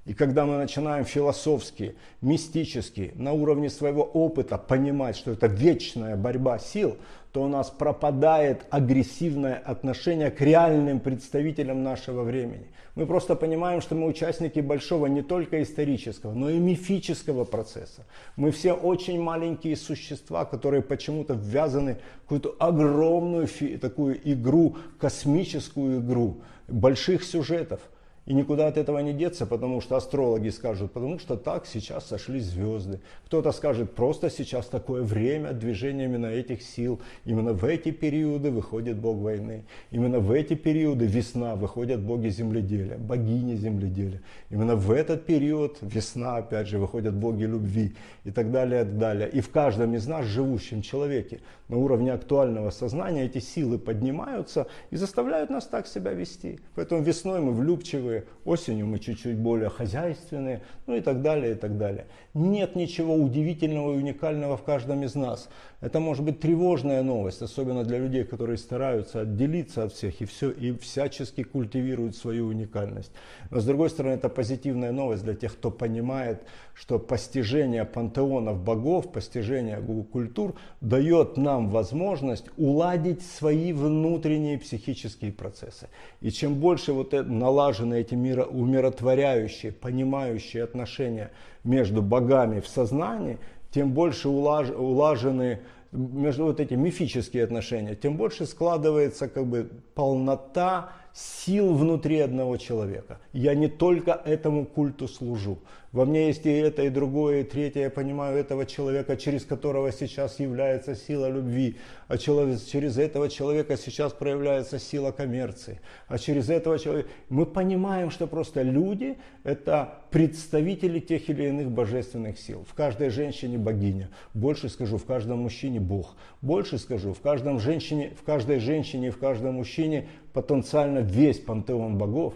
И 0.06 0.14
когда 0.14 0.46
мы 0.46 0.58
начинаем 0.58 1.04
философски, 1.04 1.96
мистически, 2.22 3.12
на 3.16 3.34
уровне 3.34 3.72
своего 3.72 4.04
опыта 4.04 4.60
понимать, 4.60 5.18
что 5.18 5.32
это 5.32 5.48
вечная 5.48 6.16
борьба 6.16 6.60
сил, 6.60 6.98
то 7.32 7.42
у 7.42 7.48
нас 7.48 7.72
пропадает 7.72 8.68
агрессивное 8.70 9.56
отношение 9.56 10.30
к 10.30 10.40
реальным 10.42 11.00
представителям 11.00 11.82
нашего 11.82 12.22
времени. 12.22 12.68
Мы 12.94 13.08
просто 13.08 13.36
понимаем, 13.36 13.82
что 13.82 13.96
мы 13.96 14.06
участники 14.06 14.60
большого 14.60 15.08
не 15.08 15.24
только 15.24 15.64
исторического, 15.64 16.34
но 16.34 16.52
и 16.52 16.60
мифического 16.60 17.44
процесса. 17.44 18.06
Мы 18.36 18.52
все 18.52 18.74
очень 18.74 19.20
маленькие 19.20 19.76
существа, 19.76 20.46
которые 20.46 20.84
почему-то 20.84 21.34
ввязаны 21.34 21.98
в 22.20 22.22
какую-то 22.22 22.56
огромную 22.60 23.48
такую 23.82 24.20
игру, 24.32 24.78
космическую 25.00 26.00
игру 26.00 26.42
больших 26.68 27.24
сюжетов– 27.24 27.82
и 28.26 28.34
никуда 28.34 28.68
от 28.68 28.78
этого 28.78 29.00
не 29.00 29.14
деться, 29.14 29.46
потому 29.46 29.82
что 29.82 29.96
астрологи 29.96 30.50
скажут, 30.50 30.92
потому 30.92 31.20
что 31.20 31.38
так 31.38 31.66
сейчас 31.66 32.08
сошли 32.08 32.40
звезды. 32.40 33.00
Кто-то 33.26 33.52
скажет, 33.52 33.94
просто 33.94 34.30
сейчас 34.30 34.66
такое 34.66 35.04
время 35.04 35.54
движения 35.54 36.06
именно 36.06 36.28
этих 36.28 36.64
сил. 36.64 37.00
Именно 37.26 37.54
в 37.54 37.64
эти 37.66 37.92
периоды 37.92 38.50
выходит 38.50 38.98
бог 38.98 39.18
войны. 39.18 39.66
Именно 39.92 40.20
в 40.20 40.32
эти 40.32 40.56
периоды 40.56 41.06
весна 41.06 41.56
выходят 41.56 42.02
боги 42.02 42.30
земледелия, 42.30 42.98
богини 42.98 43.56
земледелия. 43.56 44.22
Именно 44.50 44.76
в 44.76 44.92
этот 44.92 45.26
период 45.26 45.78
весна, 45.82 46.38
опять 46.38 46.68
же, 46.68 46.80
выходят 46.80 47.14
боги 47.14 47.44
любви 47.44 47.96
и 48.24 48.32
так 48.32 48.52
далее, 48.52 48.82
и 48.82 48.86
так 48.86 48.98
далее. 48.98 49.30
И 49.30 49.42
в 49.42 49.50
каждом 49.52 49.94
из 49.94 50.08
нас, 50.08 50.26
живущем 50.26 50.82
человеке, 50.82 51.42
на 51.68 51.78
уровне 51.78 52.14
актуального 52.14 52.70
сознания 52.70 53.26
эти 53.26 53.40
силы 53.40 53.78
поднимаются 53.80 54.68
и 54.92 54.98
заставляют 54.98 55.50
нас 55.50 55.66
так 55.66 55.88
себя 55.88 56.12
вести. 56.12 56.60
Поэтому 56.76 57.02
весной 57.02 57.40
мы 57.40 57.52
влюбчивые, 57.54 58.15
осенью 58.46 58.88
мы 58.88 59.00
чуть-чуть 59.00 59.38
более 59.38 59.70
хозяйственные, 59.70 60.62
ну 60.88 60.96
и 60.96 61.02
так 61.02 61.22
далее, 61.22 61.54
и 61.54 61.56
так 61.56 61.78
далее. 61.78 62.06
Нет 62.34 62.76
ничего 62.76 63.16
удивительного 63.16 63.94
и 63.94 63.98
уникального 63.98 64.58
в 64.58 64.64
каждом 64.64 65.04
из 65.04 65.16
нас. 65.16 65.50
Это 65.82 66.00
может 66.00 66.24
быть 66.24 66.40
тревожная 66.40 67.04
новость, 67.04 67.42
особенно 67.42 67.84
для 67.84 68.00
людей, 68.00 68.24
которые 68.24 68.58
стараются 68.58 69.22
отделиться 69.22 69.84
от 69.84 69.94
всех 69.94 70.20
и, 70.22 70.26
все, 70.26 70.50
и 70.50 70.72
всячески 70.78 71.44
культивируют 71.44 72.16
свою 72.16 72.48
уникальность. 72.48 73.12
Но 73.52 73.60
с 73.60 73.66
другой 73.66 73.90
стороны, 73.90 74.14
это 74.14 74.30
позитивная 74.30 74.92
новость 74.92 75.24
для 75.24 75.36
тех, 75.36 75.54
кто 75.54 75.70
понимает, 75.70 76.42
что 76.74 76.98
постижение 76.98 77.86
пантеонов 77.86 78.64
богов, 78.64 79.12
постижение 79.12 79.82
культур 80.12 80.56
дает 80.82 81.38
нам 81.38 81.70
возможность 81.70 82.46
уладить 82.58 83.22
свои 83.22 83.72
внутренние 83.72 84.58
психические 84.58 85.32
процессы. 85.32 85.88
И 86.22 86.32
чем 86.32 86.56
больше 86.56 86.94
вот 86.94 87.14
это, 87.14 87.30
налажены 87.30 87.96
эти 88.14 88.46
умиротворяющие, 88.46 89.72
понимающие 89.72 90.64
отношения 90.64 91.32
между 91.64 92.02
богами 92.02 92.60
в 92.60 92.68
сознании, 92.68 93.40
тем 93.72 93.92
больше 93.92 94.30
улажены 94.30 95.60
между 95.92 96.46
вот 96.46 96.60
эти 96.60 96.74
мифические 96.74 97.44
отношения, 97.44 97.96
тем 97.96 98.18
больше 98.18 98.46
складывается 98.46 99.28
как 99.28 99.46
бы 99.46 99.70
полнота 99.94 100.92
сил 101.16 101.74
внутри 101.74 102.20
одного 102.20 102.58
человека. 102.58 103.20
Я 103.32 103.56
не 103.56 103.70
только 103.70 104.12
этому 104.12 104.66
культу 104.66 105.08
служу. 105.08 105.60
Во 105.94 106.04
мне 106.04 106.28
есть 106.28 106.46
и 106.46 106.50
это, 106.50 106.82
и 106.84 106.90
другое, 106.90 107.40
и 107.40 107.44
третье. 107.46 107.84
Я 107.84 107.90
понимаю 107.90 108.38
этого 108.38 108.66
человека, 108.66 109.16
через 109.16 109.46
которого 109.46 109.94
сейчас 109.94 110.42
является 110.42 110.94
сила 110.94 111.30
любви. 111.30 111.78
А 112.10 112.18
через 112.18 112.98
этого 112.98 113.30
человека 113.30 113.78
сейчас 113.78 114.12
проявляется 114.12 114.78
сила 114.78 115.12
коммерции. 115.12 115.80
А 116.10 116.18
через 116.18 116.50
этого 116.50 116.78
человека... 116.80 117.08
Мы 117.30 117.46
понимаем, 117.46 118.12
что 118.12 118.28
просто 118.28 118.62
люди– 118.62 119.18
это 119.46 120.00
представители 120.12 121.00
тех 121.00 121.30
или 121.30 121.46
иных 121.46 121.72
божественных 121.72 122.40
сил. 122.40 122.66
В 122.68 122.74
каждой 122.74 123.10
женщине 123.10 123.58
богиня. 123.58 124.10
Больше 124.34 124.68
скажу, 124.68 124.98
в 124.98 125.06
каждом 125.06 125.44
мужчине 125.44 125.80
Бог. 125.80 126.18
Больше 126.42 126.78
скажу, 126.78 127.14
в, 127.14 127.22
каждом 127.22 127.62
женщине, 127.62 128.12
в 128.20 128.24
каждой 128.24 128.60
женщине 128.60 129.08
и 129.08 129.12
в 129.12 129.18
каждом 129.18 129.56
мужчине 129.56 130.10
потенциально 130.36 131.00
весь 131.00 131.40
пантеон 131.40 131.98
богов 131.98 132.34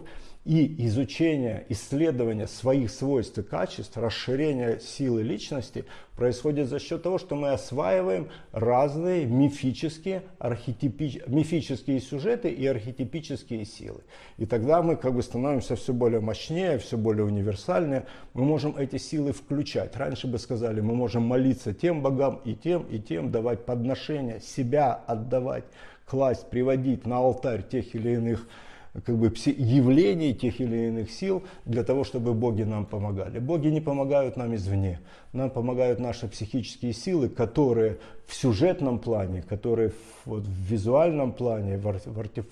и 0.50 0.84
изучение, 0.86 1.64
исследование 1.68 2.48
своих 2.48 2.90
свойств 2.90 3.38
и 3.38 3.42
качеств, 3.44 3.96
расширение 3.96 4.80
силы 4.80 5.22
личности 5.22 5.84
происходит 6.16 6.68
за 6.68 6.80
счет 6.80 7.04
того, 7.04 7.18
что 7.18 7.36
мы 7.36 7.50
осваиваем 7.50 8.26
разные 8.50 9.26
мифические, 9.26 10.24
архетипи... 10.40 11.22
мифические 11.28 12.00
сюжеты 12.00 12.48
и 12.48 12.66
архетипические 12.66 13.64
силы. 13.64 14.00
И 14.38 14.44
тогда 14.44 14.82
мы 14.82 14.96
как 14.96 15.14
бы 15.14 15.22
становимся 15.22 15.76
все 15.76 15.92
более 15.92 16.18
мощнее, 16.18 16.78
все 16.78 16.98
более 16.98 17.26
универсальнее. 17.26 18.06
Мы 18.34 18.42
можем 18.42 18.76
эти 18.76 18.96
силы 18.96 19.32
включать. 19.32 19.96
Раньше 19.96 20.26
бы 20.26 20.40
сказали, 20.40 20.80
мы 20.80 20.96
можем 20.96 21.22
молиться 21.22 21.72
тем 21.72 22.02
богам 22.02 22.40
и 22.44 22.56
тем, 22.56 22.82
и 22.90 22.98
тем, 22.98 23.30
давать 23.30 23.64
подношения, 23.64 24.40
себя 24.40 24.94
отдавать, 24.94 25.66
класть, 26.06 26.50
приводить 26.50 27.06
на 27.06 27.18
алтарь 27.18 27.62
тех 27.62 27.94
или 27.94 28.14
иных 28.14 28.48
как 28.92 29.16
бы 29.16 29.32
явлений 29.46 30.34
тех 30.34 30.60
или 30.60 30.88
иных 30.88 31.10
сил 31.10 31.44
для 31.64 31.84
того, 31.84 32.04
чтобы 32.04 32.34
боги 32.34 32.64
нам 32.64 32.86
помогали. 32.86 33.38
Боги 33.38 33.68
не 33.68 33.80
помогают 33.80 34.36
нам 34.36 34.54
извне. 34.54 35.00
Нам 35.32 35.50
помогают 35.50 36.00
наши 36.00 36.26
психические 36.26 36.92
силы, 36.92 37.28
которые 37.28 37.98
в 38.26 38.34
сюжетном 38.34 38.98
плане, 38.98 39.42
которые 39.42 39.92
вот 40.24 40.42
в 40.42 40.70
визуальном 40.70 41.32
плане, 41.32 41.78
в, 41.78 42.18
артеф, 42.18 42.46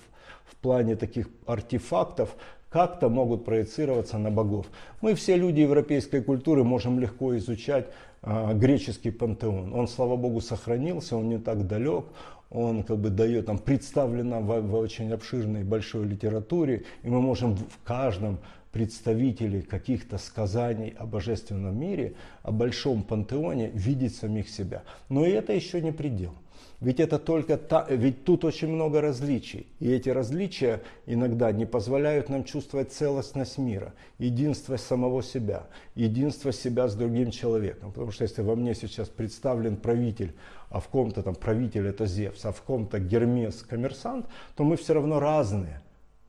в 0.44 0.56
плане 0.56 0.94
таких 0.94 1.28
артефактов 1.46 2.36
как-то 2.70 3.08
могут 3.08 3.44
проецироваться 3.44 4.18
на 4.18 4.30
богов. 4.30 4.66
Мы 5.00 5.14
все 5.14 5.36
люди 5.36 5.60
европейской 5.60 6.22
культуры 6.22 6.64
можем 6.64 7.00
легко 7.00 7.36
изучать 7.38 7.86
а, 8.22 8.52
греческий 8.52 9.10
пантеон. 9.10 9.72
Он, 9.74 9.88
слава 9.88 10.16
богу, 10.16 10.40
сохранился, 10.40 11.16
он 11.16 11.28
не 11.28 11.38
так 11.38 11.66
далек, 11.66 12.04
он 12.50 12.82
как 12.82 12.98
бы 12.98 13.10
дает, 13.10 13.46
там 13.46 13.58
представлено 13.58 14.40
в, 14.40 14.60
в 14.60 14.74
очень 14.74 15.12
обширной 15.12 15.64
большой 15.64 16.06
литературе, 16.06 16.84
и 17.02 17.10
мы 17.10 17.20
можем 17.20 17.56
в 17.56 17.82
каждом 17.84 18.38
представителе 18.72 19.62
каких-то 19.62 20.18
сказаний 20.18 20.94
о 20.98 21.06
божественном 21.06 21.78
мире, 21.78 22.14
о 22.42 22.52
большом 22.52 23.02
пантеоне 23.02 23.70
видеть 23.74 24.16
самих 24.16 24.48
себя. 24.48 24.82
Но 25.08 25.26
и 25.26 25.30
это 25.30 25.52
еще 25.52 25.80
не 25.80 25.92
предел. 25.92 26.34
Ведь 26.80 27.00
это 27.00 27.18
только 27.18 27.56
та, 27.56 27.86
ведь 27.90 28.24
тут 28.24 28.44
очень 28.44 28.68
много 28.68 29.00
различий. 29.00 29.66
И 29.80 29.90
эти 29.90 30.10
различия 30.10 30.82
иногда 31.06 31.50
не 31.50 31.66
позволяют 31.66 32.28
нам 32.28 32.44
чувствовать 32.44 32.92
целостность 32.92 33.58
мира, 33.58 33.94
единство 34.18 34.76
самого 34.76 35.24
себя, 35.24 35.66
единство 35.96 36.52
себя 36.52 36.86
с 36.86 36.94
другим 36.94 37.32
человеком. 37.32 37.90
Потому 37.90 38.12
что 38.12 38.22
если 38.22 38.42
во 38.42 38.54
мне 38.54 38.76
сейчас 38.76 39.08
представлен 39.08 39.76
правитель, 39.76 40.34
а 40.70 40.78
в 40.78 40.86
ком-то 40.86 41.22
там 41.22 41.34
правитель 41.34 41.88
это 41.88 42.06
Зевс, 42.06 42.44
а 42.44 42.52
в 42.52 42.62
ком-то 42.62 43.00
Гермес 43.00 43.62
коммерсант, 43.62 44.26
то 44.54 44.62
мы 44.62 44.76
все 44.76 44.94
равно 44.94 45.18
разные. 45.18 45.82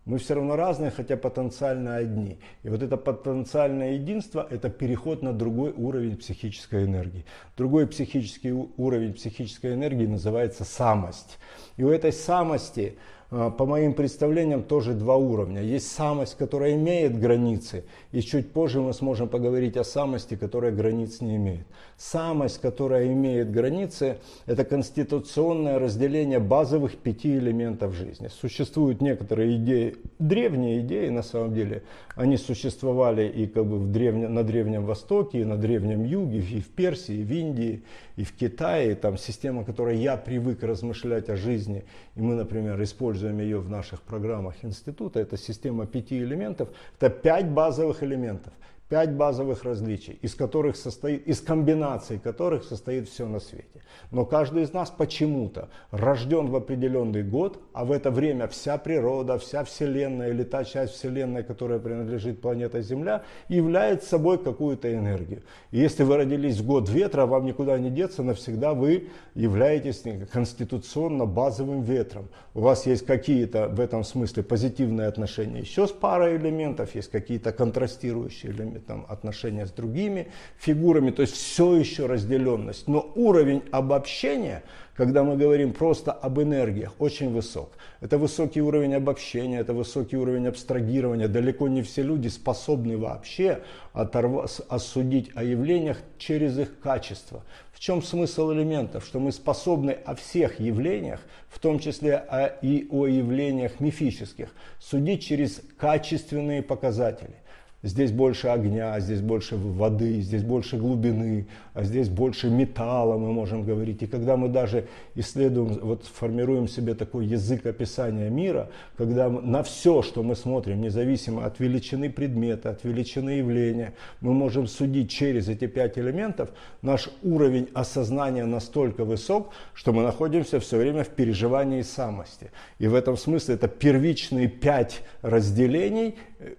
Мы 0.09 0.17
все 0.17 0.33
равно 0.33 0.55
разные, 0.55 0.89
хотя 0.89 1.17
потенциально 1.17 1.97
одни. 1.97 2.39
И 2.63 2.69
вот 2.69 2.81
это 2.81 2.97
потенциальное 2.97 3.91
единство– 3.91 4.47
это 4.49 4.71
переход 4.71 5.21
на 5.21 5.33
другой 5.33 5.71
уровень 5.71 6.17
психической 6.17 6.85
энергии. 6.85 7.25
Другой 7.55 7.85
психический 7.85 8.51
уровень 8.51 9.13
психической 9.13 9.75
энергии 9.75 10.07
называется 10.07 10.63
самость. 10.63 11.37
И 11.77 11.83
у 11.83 11.89
этой 11.89 12.11
самости 12.11 12.97
по 13.29 13.65
моим 13.65 13.93
представлениям, 13.93 14.63
тоже 14.63 14.93
два 14.93 15.15
уровня. 15.15 15.61
Есть 15.61 15.91
самость, 15.91 16.35
которая 16.35 16.73
имеет 16.73 17.19
границы, 17.19 17.83
и 18.11 18.21
чуть 18.21 18.51
позже 18.51 18.81
мы 18.81 18.93
сможем 18.93 19.29
поговорить 19.29 19.77
о 19.77 19.83
самости, 19.83 20.35
которая 20.35 20.71
границ 20.71 21.21
не 21.21 21.35
имеет. 21.35 21.67
Самость, 21.97 22.59
которая 22.59 23.07
имеет 23.07 23.51
границы, 23.51 24.17
это 24.47 24.65
конституционное 24.65 25.77
разделение 25.77 26.39
базовых 26.39 26.97
пяти 26.97 27.37
элементов 27.37 27.93
жизни. 27.93 28.29
Существуют 28.29 29.01
некоторые 29.01 29.57
идеи, 29.57 29.95
древние 30.17 30.79
идеи 30.79 31.09
на 31.09 31.21
самом 31.21 31.53
деле, 31.53 31.83
они 32.15 32.37
существовали 32.37 33.27
и 33.27 33.45
как 33.45 33.65
бы 33.65 33.77
в 33.77 33.91
древне, 33.91 34.27
на 34.27 34.43
Древнем 34.43 34.85
Востоке, 34.85 35.41
и 35.41 35.45
на 35.45 35.55
Древнем 35.55 36.03
Юге, 36.03 36.39
и 36.39 36.61
в 36.61 36.69
Персии, 36.69 37.17
и 37.17 37.23
в 37.23 37.31
Индии, 37.31 37.83
и 38.19 38.25
в 38.25 38.33
Китае. 38.33 38.95
Там 38.95 39.17
система, 39.17 39.63
которой 39.63 39.97
я 39.97 40.17
привык 40.17 40.63
размышлять 40.63 41.29
о 41.29 41.37
жизни, 41.37 41.85
и 42.15 42.21
мы, 42.21 42.35
например, 42.35 42.81
используем 42.83 43.39
ее 43.39 43.59
в 43.59 43.69
наших 43.69 44.01
программах 44.01 44.55
института, 44.61 45.21
это 45.21 45.37
система 45.37 45.87
пяти 45.87 46.19
элементов, 46.19 46.67
это 46.99 47.09
пять 47.09 47.47
базовых 47.49 48.03
элементов. 48.03 48.51
Пять 48.89 49.13
базовых 49.13 49.65
различий, 49.65 50.17
из 50.23 50.33
которых 50.33 50.75
состоит, 50.75 51.27
из 51.27 51.41
комбинаций 51.41 52.17
которых 52.17 52.63
состоит 52.63 53.07
все 53.07 53.27
на 53.27 53.39
свете. 53.39 53.83
Но 54.09 54.25
каждый 54.25 54.63
из 54.63 54.73
нас 54.73 54.89
почему-то 54.89 55.69
рожден 55.91 56.47
в 56.47 56.55
определенный 56.55 57.21
год, 57.21 57.61
а 57.71 57.85
в 57.85 57.91
это 57.91 58.09
время 58.09 58.47
вся 58.47 58.79
природа, 58.79 59.37
вся 59.37 59.63
Вселенная 59.63 60.31
или 60.31 60.43
та 60.43 60.63
часть 60.63 60.93
Вселенной, 60.93 61.43
которая 61.43 61.77
принадлежит 61.77 62.41
планете 62.41 62.81
Земля, 62.81 63.21
является 63.47 64.09
собой 64.09 64.39
какую-то 64.39 64.91
энергию. 64.91 65.43
И 65.69 65.77
если 65.77 66.01
вы 66.01 66.17
родились 66.17 66.57
в 66.57 66.65
год 66.65 66.89
ветра, 66.89 67.27
вам 67.27 67.45
никуда 67.45 67.77
не 67.77 67.91
деться, 67.91 68.23
навсегда 68.23 68.73
вы 68.73 69.09
являетесь 69.35 70.03
конституционно 70.31 71.27
базовым 71.27 71.83
ветром. 71.83 72.27
У 72.55 72.61
вас 72.61 72.87
есть 72.87 73.05
какие-то 73.05 73.67
в 73.67 73.79
этом 73.79 74.03
смысле 74.03 74.41
позитивные 74.41 75.07
отношения 75.07 75.59
еще 75.59 75.85
с 75.85 75.91
парой 75.91 76.37
элементов, 76.37 76.95
есть 76.95 77.11
какие-то 77.11 77.51
контрастирующие 77.51 78.51
элементы 78.51 78.78
там, 78.79 79.05
отношения 79.09 79.65
с 79.65 79.71
другими 79.71 80.27
фигурами, 80.57 81.11
то 81.11 81.21
есть 81.21 81.35
все 81.35 81.75
еще 81.75 82.05
разделенность. 82.05 82.87
Но 82.87 83.11
уровень 83.15 83.63
обобщения, 83.71 84.63
когда 84.95 85.23
мы 85.23 85.37
говорим 85.37 85.73
просто 85.73 86.11
об 86.11 86.39
энергиях, 86.41 86.93
очень 86.99 87.31
высок. 87.31 87.71
Это 88.01 88.17
высокий 88.17 88.61
уровень 88.61 88.95
обобщения, 88.95 89.59
это 89.59 89.73
высокий 89.73 90.17
уровень 90.17 90.47
абстрагирования. 90.47 91.27
Далеко 91.27 91.67
не 91.67 91.81
все 91.81 92.01
люди 92.01 92.27
способны 92.27 92.97
вообще 92.97 93.61
оторв... 93.93 94.61
осудить 94.69 95.31
о 95.35 95.43
явлениях 95.43 95.97
через 96.17 96.57
их 96.57 96.79
качество. 96.79 97.43
В 97.73 97.79
чем 97.79 98.03
смысл 98.03 98.51
элементов? 98.51 99.05
Что 99.05 99.19
мы 99.19 99.31
способны 99.31 99.91
о 99.91 100.13
всех 100.15 100.59
явлениях, 100.59 101.21
в 101.47 101.59
том 101.59 101.79
числе 101.79 102.25
и 102.61 102.87
о 102.91 103.07
явлениях 103.07 103.79
мифических, 103.79 104.53
судить 104.79 105.23
через 105.23 105.61
качественные 105.77 106.61
показатели. 106.61 107.35
Здесь 107.81 108.11
больше 108.11 108.49
огня, 108.49 108.99
здесь 108.99 109.21
больше 109.21 109.55
воды, 109.55 110.19
здесь 110.19 110.43
больше 110.43 110.75
глубины, 110.75 111.47
а 111.73 111.83
здесь 111.83 112.09
больше 112.09 112.49
металла, 112.49 113.17
мы 113.17 113.31
можем 113.31 113.63
говорить. 113.63 114.03
И 114.03 114.07
когда 114.07 114.35
мы 114.35 114.49
даже 114.49 114.89
исследуем, 115.15 115.79
вот 115.81 116.03
формируем 116.03 116.67
себе 116.67 116.93
такой 116.93 117.25
язык 117.25 117.65
описания 117.65 118.29
мира, 118.29 118.69
когда 118.97 119.29
на 119.29 119.63
все, 119.63 120.01
что 120.01 120.23
мы 120.23 120.35
смотрим, 120.35 120.81
независимо 120.81 121.45
от 121.45 121.61
величины 121.61 122.09
предмета, 122.09 122.71
от 122.71 122.83
величины 122.83 123.29
явления, 123.29 123.93
мы 124.19 124.33
можем 124.33 124.67
судить 124.67 125.09
через 125.09 125.47
эти 125.47 125.65
пять 125.65 125.97
элементов, 125.97 126.49
наш 126.81 127.09
уровень 127.23 127.69
осознания 127.73 128.45
настолько 128.45 129.05
высок, 129.05 129.51
что 129.73 129.93
мы 129.93 130.03
находимся 130.03 130.59
все 130.59 130.77
время 130.77 131.05
в 131.05 131.09
переживании 131.09 131.83
самости. 131.83 132.51
И 132.77 132.87
в 132.87 132.93
этом 132.93 133.15
смысле 133.15 133.55
это 133.55 133.69
первичные 133.69 134.49
пять 134.49 135.01
разделений 135.21 136.15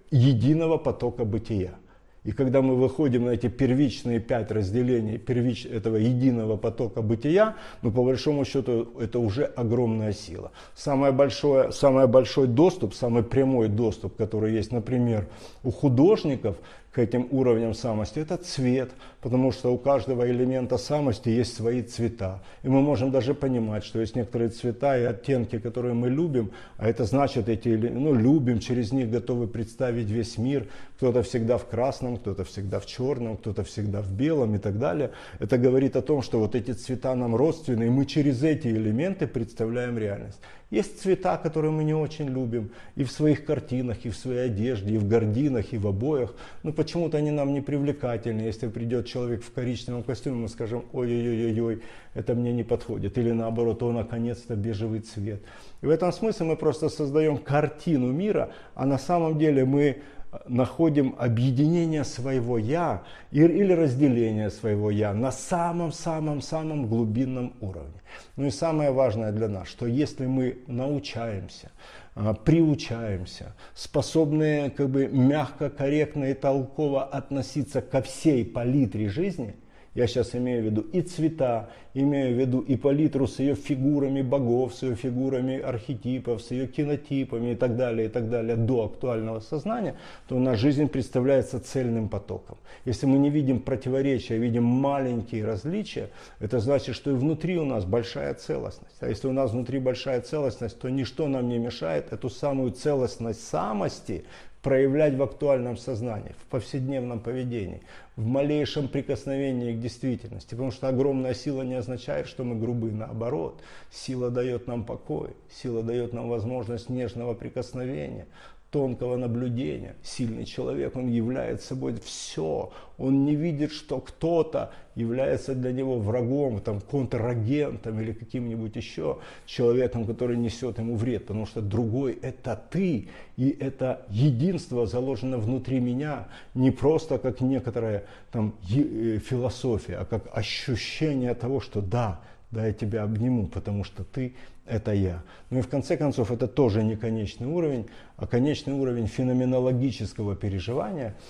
единого 0.09 0.77
потока 0.77 1.25
бытия. 1.25 1.75
И 2.23 2.31
когда 2.31 2.61
мы 2.61 2.75
выходим 2.75 3.25
на 3.25 3.31
эти 3.31 3.47
первичные 3.47 4.19
пять 4.19 4.51
разделений 4.51 5.17
первич, 5.17 5.65
этого 5.65 5.95
единого 5.95 6.55
потока 6.55 7.01
бытия, 7.01 7.55
ну 7.81 7.91
по 7.91 8.03
большому 8.03 8.45
счету 8.45 8.89
это 8.99 9.17
уже 9.17 9.45
огромная 9.45 10.13
сила. 10.13 10.51
Самый 10.75 11.11
большой, 11.11 11.73
самый 11.73 12.05
большой 12.05 12.45
доступ, 12.45 12.93
самый 12.93 13.23
прямой 13.23 13.69
доступ, 13.69 14.15
который 14.17 14.53
есть, 14.53 14.71
например, 14.71 15.29
у 15.63 15.71
художников, 15.71 16.57
к 16.91 16.99
этим 16.99 17.27
уровням 17.31 17.73
самости, 17.73 18.19
это 18.19 18.35
цвет, 18.35 18.91
потому 19.21 19.53
что 19.53 19.73
у 19.73 19.77
каждого 19.77 20.29
элемента 20.29 20.77
самости 20.77 21.29
есть 21.29 21.55
свои 21.55 21.81
цвета. 21.83 22.43
И 22.63 22.67
мы 22.67 22.81
можем 22.81 23.11
даже 23.11 23.33
понимать, 23.33 23.85
что 23.85 24.01
есть 24.01 24.15
некоторые 24.15 24.49
цвета 24.49 24.97
и 24.97 25.03
оттенки, 25.03 25.57
которые 25.57 25.93
мы 25.93 26.09
любим, 26.09 26.51
а 26.75 26.89
это 26.89 27.05
значит, 27.05 27.47
эти, 27.47 27.69
ну, 27.69 28.13
любим, 28.13 28.59
через 28.59 28.91
них 28.91 29.09
готовы 29.09 29.47
представить 29.47 30.09
весь 30.09 30.37
мир. 30.37 30.67
Кто-то 30.97 31.23
всегда 31.23 31.57
в 31.57 31.65
красном, 31.65 32.17
кто-то 32.17 32.43
всегда 32.43 32.79
в 32.79 32.85
черном, 32.85 33.37
кто-то 33.37 33.63
всегда 33.63 34.01
в 34.01 34.11
белом 34.11 34.55
и 34.55 34.59
так 34.59 34.77
далее. 34.77 35.11
Это 35.39 35.57
говорит 35.57 35.95
о 35.95 36.01
том, 36.01 36.21
что 36.21 36.39
вот 36.39 36.55
эти 36.55 36.71
цвета 36.71 37.15
нам 37.15 37.35
родственны, 37.35 37.85
и 37.85 37.89
мы 37.89 38.05
через 38.05 38.43
эти 38.43 38.67
элементы 38.67 39.27
представляем 39.27 39.97
реальность. 39.97 40.39
Есть 40.71 41.01
цвета, 41.01 41.37
которые 41.37 41.71
мы 41.71 41.83
не 41.83 41.93
очень 41.93 42.29
любим, 42.29 42.71
и 42.95 43.03
в 43.03 43.11
своих 43.11 43.43
картинах, 43.43 44.05
и 44.05 44.09
в 44.09 44.15
своей 44.15 44.45
одежде, 44.45 44.95
и 44.95 44.97
в 44.97 45.05
гординах, 45.05 45.73
и 45.73 45.77
в 45.77 45.85
обоях. 45.85 46.33
Но 46.63 46.71
почему-то 46.71 47.17
они 47.17 47.29
нам 47.29 47.53
не 47.53 47.59
привлекательны. 47.59 48.39
Если 48.39 48.69
придет 48.69 49.05
человек 49.05 49.43
в 49.43 49.51
коричневом 49.51 50.01
костюме, 50.01 50.37
мы 50.37 50.47
скажем, 50.47 50.85
ой-ой-ой-ой, 50.93 51.81
это 52.13 52.35
мне 52.35 52.53
не 52.53 52.63
подходит. 52.63 53.17
Или 53.17 53.31
наоборот, 53.31 53.83
о, 53.83 53.91
наконец-то 53.91 54.55
бежевый 54.55 55.01
цвет. 55.01 55.41
И 55.81 55.85
в 55.85 55.89
этом 55.89 56.13
смысле 56.13 56.45
мы 56.45 56.55
просто 56.55 56.87
создаем 56.87 57.37
картину 57.37 58.07
мира, 58.13 58.53
а 58.73 58.85
на 58.85 58.97
самом 58.97 59.37
деле 59.37 59.65
мы 59.65 60.01
находим 60.47 61.15
объединение 61.17 62.03
своего 62.03 62.57
«я» 62.57 63.03
или 63.31 63.73
разделение 63.73 64.49
своего 64.49 64.89
«я» 64.91 65.13
на 65.13 65.31
самом-самом-самом 65.31 66.87
глубинном 66.87 67.53
уровне. 67.59 68.01
Ну 68.37 68.45
и 68.45 68.51
самое 68.51 68.91
важное 68.91 69.31
для 69.31 69.47
нас, 69.47 69.67
что 69.67 69.85
если 69.85 70.25
мы 70.25 70.59
научаемся, 70.67 71.71
а, 72.15 72.33
приучаемся, 72.33 73.55
способны 73.73 74.69
как 74.69 74.89
бы 74.89 75.07
мягко, 75.07 75.69
корректно 75.69 76.25
и 76.25 76.33
толково 76.33 77.03
относиться 77.03 77.81
ко 77.81 78.01
всей 78.01 78.45
палитре 78.45 79.09
жизни– 79.09 79.55
я 79.93 80.07
сейчас 80.07 80.35
имею 80.35 80.61
в 80.61 80.65
виду 80.65 80.81
и 80.81 81.01
цвета, 81.01 81.69
имею 81.93 82.33
в 82.33 82.39
виду 82.39 82.59
и 82.59 82.77
палитру 82.77 83.27
с 83.27 83.39
ее 83.39 83.55
фигурами 83.55 84.21
богов, 84.21 84.73
с 84.73 84.83
ее 84.83 84.95
фигурами 84.95 85.59
архетипов, 85.59 86.41
с 86.41 86.51
ее 86.51 86.67
кинотипами 86.67 87.51
и 87.51 87.55
так 87.55 87.75
далее, 87.75 88.07
и 88.07 88.09
так 88.09 88.29
далее, 88.29 88.55
до 88.55 88.85
актуального 88.85 89.41
сознания, 89.41 89.95
то 90.29 90.37
у 90.37 90.39
нас 90.39 90.59
жизнь 90.59 90.87
представляется 90.87 91.59
цельным 91.59 92.07
потоком. 92.07 92.57
Если 92.85 93.05
мы 93.05 93.17
не 93.17 93.29
видим 93.29 93.59
противоречия, 93.59 94.37
видим 94.37 94.63
маленькие 94.63 95.45
различия, 95.45 96.09
это 96.39 96.59
значит, 96.59 96.95
что 96.95 97.11
и 97.11 97.13
внутри 97.13 97.57
у 97.57 97.65
нас 97.65 97.83
большая 97.83 98.33
целостность. 98.33 98.95
А 99.01 99.09
если 99.09 99.27
у 99.27 99.33
нас 99.33 99.51
внутри 99.51 99.79
большая 99.79 100.21
целостность, 100.21 100.79
то 100.79 100.89
ничто 100.89 101.27
нам 101.27 101.49
не 101.49 101.57
мешает 101.57 102.13
эту 102.13 102.29
самую 102.29 102.71
целостность 102.71 103.45
самости 103.45 104.23
проявлять 104.61 105.15
в 105.15 105.23
актуальном 105.23 105.75
сознании, 105.75 106.35
в 106.39 106.45
повседневном 106.49 107.19
поведении, 107.19 107.81
в 108.15 108.25
малейшем 108.25 108.87
прикосновении 108.87 109.73
к 109.73 109.79
действительности. 109.79 110.51
Потому 110.51 110.71
что 110.71 110.87
огромная 110.87 111.33
сила 111.33 111.63
не 111.63 111.75
означает, 111.75 112.27
что 112.27 112.43
мы 112.43 112.55
грубы. 112.55 112.91
Наоборот, 112.91 113.61
сила 113.91 114.29
дает 114.29 114.67
нам 114.67 114.83
покой, 114.83 115.31
сила 115.49 115.81
дает 115.81 116.13
нам 116.13 116.29
возможность 116.29 116.89
нежного 116.89 117.33
прикосновения, 117.33 118.27
тонкого 118.71 119.17
наблюдения. 119.17 119.95
Сильный 120.01 120.45
человек, 120.45 120.95
он 120.95 121.09
является 121.09 121.67
собой 121.67 121.95
все. 122.03 122.71
Он 122.97 123.25
не 123.25 123.35
видит, 123.35 123.71
что 123.73 123.99
кто-то 123.99 124.71
является 124.95 125.53
для 125.55 125.73
него 125.73 125.99
врагом, 125.99 126.61
там, 126.61 126.79
контрагентом 126.79 127.99
или 127.99 128.13
каким-нибудь 128.13 128.75
еще 128.77 129.17
человеком, 129.45 130.05
который 130.05 130.37
несет 130.37 130.79
ему 130.79 130.95
вред. 130.95 131.27
Потому 131.27 131.45
что 131.45 131.61
другой– 131.61 132.17
это 132.21 132.59
ты. 132.69 133.09
И 133.35 133.49
это 133.49 134.05
единство 134.09 134.87
заложено 134.87 135.37
внутри 135.37 135.79
меня 135.79 136.27
не 136.53 136.71
просто 136.71 137.17
как 137.17 137.41
некоторая 137.41 138.05
там, 138.31 138.55
э, 138.73 139.19
философия, 139.19 139.97
а 139.97 140.05
как 140.05 140.29
ощущение 140.31 141.33
того, 141.33 141.59
что 141.59 141.81
да, 141.81 142.21
да, 142.51 142.67
я 142.67 142.73
тебя 142.73 143.03
обниму, 143.03 143.47
потому 143.47 143.83
что 143.83 144.05
ты– 144.05 144.33
это 144.65 144.93
я. 144.93 145.21
Ну 145.49 145.59
и 145.59 145.61
в 145.61 145.67
конце 145.67 145.97
концов, 145.97 146.31
это 146.31 146.47
тоже 146.47 146.83
не 146.83 146.95
конечный 146.95 147.47
уровень, 147.47 147.89
а 148.17 148.27
конечный 148.27 148.73
уровень 148.73 149.07
феноменологического 149.07 150.35
переживания– 150.35 151.15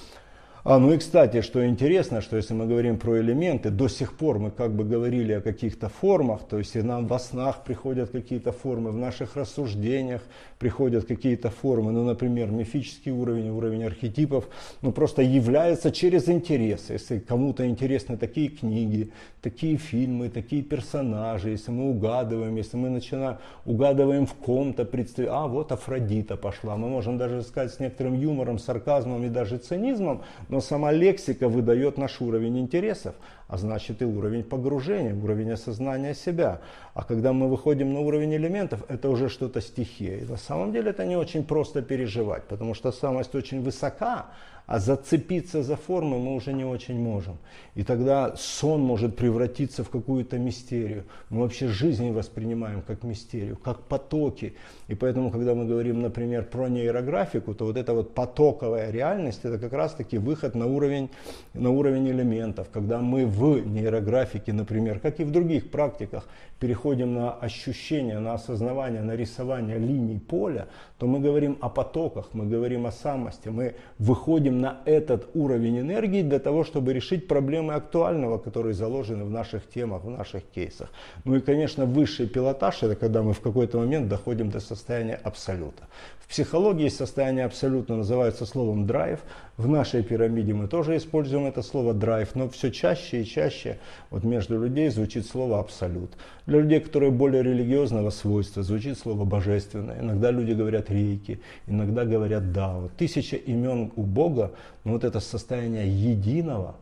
а, 0.63 0.77
ну 0.77 0.93
и 0.93 0.97
кстати, 0.97 1.41
что 1.41 1.65
интересно, 1.65 2.21
что 2.21 2.37
если 2.37 2.53
мы 2.53 2.67
говорим 2.67 2.97
про 2.97 3.19
элементы, 3.19 3.69
до 3.69 3.87
сих 3.87 4.13
пор 4.13 4.39
мы 4.39 4.51
как 4.51 4.73
бы 4.73 4.83
говорили 4.83 5.33
о 5.33 5.41
каких-то 5.41 5.89
формах, 5.89 6.41
то 6.49 6.57
есть 6.57 6.75
и 6.75 6.81
нам 6.81 7.07
во 7.07 7.19
снах 7.19 7.63
приходят 7.63 8.11
какие-то 8.11 8.51
формы, 8.51 8.91
в 8.91 8.97
наших 8.97 9.35
рассуждениях 9.35 10.21
приходят 10.59 11.05
какие-то 11.05 11.49
формы, 11.49 11.91
ну, 11.91 12.03
например, 12.03 12.51
мифический 12.51 13.11
уровень, 13.11 13.49
уровень 13.49 13.83
архетипов, 13.83 14.47
ну, 14.83 14.91
просто 14.91 15.23
является 15.23 15.91
через 15.91 16.29
интерес. 16.29 16.89
Если 16.89 17.17
кому-то 17.17 17.67
интересны 17.67 18.15
такие 18.15 18.49
книги, 18.49 19.11
такие 19.41 19.77
фильмы, 19.77 20.29
такие 20.29 20.61
персонажи, 20.61 21.49
если 21.49 21.71
мы 21.71 21.89
угадываем, 21.89 22.55
если 22.55 22.77
мы 22.77 22.89
начинаем, 22.89 23.37
угадываем 23.65 24.27
в 24.27 24.35
ком-то, 24.35 24.85
представ... 24.85 25.27
а 25.31 25.47
вот 25.47 25.71
Афродита 25.71 26.37
пошла, 26.37 26.77
мы 26.77 26.89
можем 26.89 27.17
даже 27.17 27.41
сказать 27.41 27.73
с 27.73 27.79
некоторым 27.79 28.13
юмором, 28.13 28.59
сарказмом 28.59 29.23
и 29.25 29.29
даже 29.29 29.57
цинизмом, 29.57 30.21
но 30.51 30.59
сама 30.59 30.91
лексика 30.91 31.47
выдает 31.47 31.97
наш 31.97 32.21
уровень 32.21 32.59
интересов, 32.59 33.15
а 33.47 33.57
значит 33.57 34.01
и 34.01 34.05
уровень 34.05 34.43
погружения, 34.43 35.15
уровень 35.15 35.51
осознания 35.51 36.13
себя. 36.13 36.59
А 36.93 37.03
когда 37.05 37.31
мы 37.31 37.47
выходим 37.47 37.93
на 37.93 38.01
уровень 38.01 38.35
элементов, 38.35 38.83
это 38.89 39.09
уже 39.09 39.29
что-то 39.29 39.61
стихия. 39.61 40.17
И 40.17 40.25
на 40.25 40.37
самом 40.37 40.73
деле 40.73 40.91
это 40.91 41.05
не 41.05 41.15
очень 41.15 41.45
просто 41.45 41.81
переживать, 41.81 42.43
потому 42.43 42.73
что 42.73 42.91
самость 42.91 43.33
очень 43.33 43.63
высока, 43.63 44.27
а 44.65 44.79
зацепиться 44.79 45.63
за 45.63 45.75
формы 45.75 46.19
мы 46.19 46.35
уже 46.35 46.53
не 46.53 46.63
очень 46.63 46.99
можем. 46.99 47.37
И 47.75 47.83
тогда 47.83 48.35
сон 48.37 48.81
может 48.81 49.15
превратиться 49.15 49.83
в 49.83 49.89
какую-то 49.89 50.37
мистерию. 50.37 51.05
Мы 51.29 51.41
вообще 51.41 51.67
жизнь 51.67 52.11
воспринимаем 52.11 52.81
как 52.81 53.03
мистерию, 53.03 53.57
как 53.57 53.81
потоки. 53.81 54.53
И 54.87 54.95
поэтому, 54.95 55.31
когда 55.31 55.55
мы 55.55 55.65
говорим, 55.65 56.01
например, 56.01 56.45
про 56.45 56.67
нейрографику, 56.67 57.53
то 57.53 57.65
вот 57.65 57.77
эта 57.77 57.93
вот 57.93 58.13
потоковая 58.13 58.91
реальность, 58.91 59.41
это 59.43 59.57
как 59.57 59.73
раз-таки 59.73 60.17
выход 60.17 60.55
на 60.55 60.67
уровень, 60.67 61.09
на 61.53 61.69
уровень 61.69 62.09
элементов. 62.09 62.69
Когда 62.71 62.99
мы 62.99 63.25
в 63.25 63.65
нейрографике, 63.65 64.53
например, 64.53 64.99
как 64.99 65.19
и 65.19 65.23
в 65.23 65.31
других 65.31 65.71
практиках, 65.71 66.27
переходим 66.59 67.13
на 67.13 67.31
ощущение, 67.33 68.19
на 68.19 68.33
осознавание, 68.33 69.01
на 69.01 69.15
рисование 69.15 69.79
линий 69.79 70.19
поля, 70.19 70.67
то 70.97 71.07
мы 71.07 71.19
говорим 71.19 71.57
о 71.61 71.69
потоках, 71.69 72.29
мы 72.33 72.45
говорим 72.45 72.85
о 72.85 72.91
самости, 72.91 73.49
мы 73.49 73.75
выходим 73.97 74.50
на 74.51 74.81
этот 74.85 75.29
уровень 75.33 75.79
энергии 75.79 76.21
для 76.21 76.39
того, 76.39 76.63
чтобы 76.63 76.93
решить 76.93 77.27
проблемы 77.27 77.73
актуального, 77.73 78.37
которые 78.37 78.73
заложены 78.73 79.23
в 79.23 79.29
наших 79.29 79.67
темах, 79.69 80.03
в 80.03 80.09
наших 80.09 80.43
кейсах. 80.43 80.89
Ну 81.25 81.35
и, 81.35 81.41
конечно, 81.41 81.85
высший 81.85 82.27
пилотаж– 82.27 82.77
это 82.83 82.95
когда 82.95 83.23
мы 83.23 83.33
в 83.33 83.41
какой-то 83.41 83.77
момент 83.79 84.07
доходим 84.07 84.49
до 84.49 84.59
состояния 84.59 85.19
абсолюта. 85.23 85.87
Психологии 86.31 86.87
состояние 86.87 87.43
абсолютно 87.43 87.97
называется 87.97 88.45
словом 88.45 88.87
драйв. 88.87 89.19
В 89.57 89.67
нашей 89.67 90.01
пирамиде 90.01 90.53
мы 90.53 90.69
тоже 90.69 90.95
используем 90.95 91.45
это 91.45 91.61
слово 91.61 91.93
драйв, 91.93 92.35
но 92.35 92.47
все 92.47 92.71
чаще 92.71 93.23
и 93.23 93.25
чаще 93.25 93.79
вот 94.11 94.23
между 94.23 94.57
людей 94.57 94.87
звучит 94.87 95.27
слово 95.27 95.59
абсолют. 95.59 96.11
Для 96.45 96.61
людей, 96.61 96.79
которые 96.79 97.11
более 97.11 97.43
религиозного 97.43 98.11
свойства, 98.11 98.63
звучит 98.63 98.97
слово 98.97 99.25
божественное. 99.25 99.99
Иногда 99.99 100.31
люди 100.31 100.53
говорят 100.53 100.89
рейки, 100.89 101.41
иногда 101.67 102.05
говорят 102.05 102.53
дао. 102.53 102.87
Тысяча 102.97 103.35
имен 103.35 103.91
у 103.97 104.03
Бога, 104.03 104.53
но 104.85 104.93
вот 104.93 105.03
это 105.03 105.19
состояние 105.19 105.89
единого, 105.89 106.77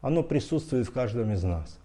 оно 0.00 0.24
присутствует 0.24 0.88
в 0.88 0.92
каждом 0.92 1.30
из 1.30 1.44
нас. 1.44 1.78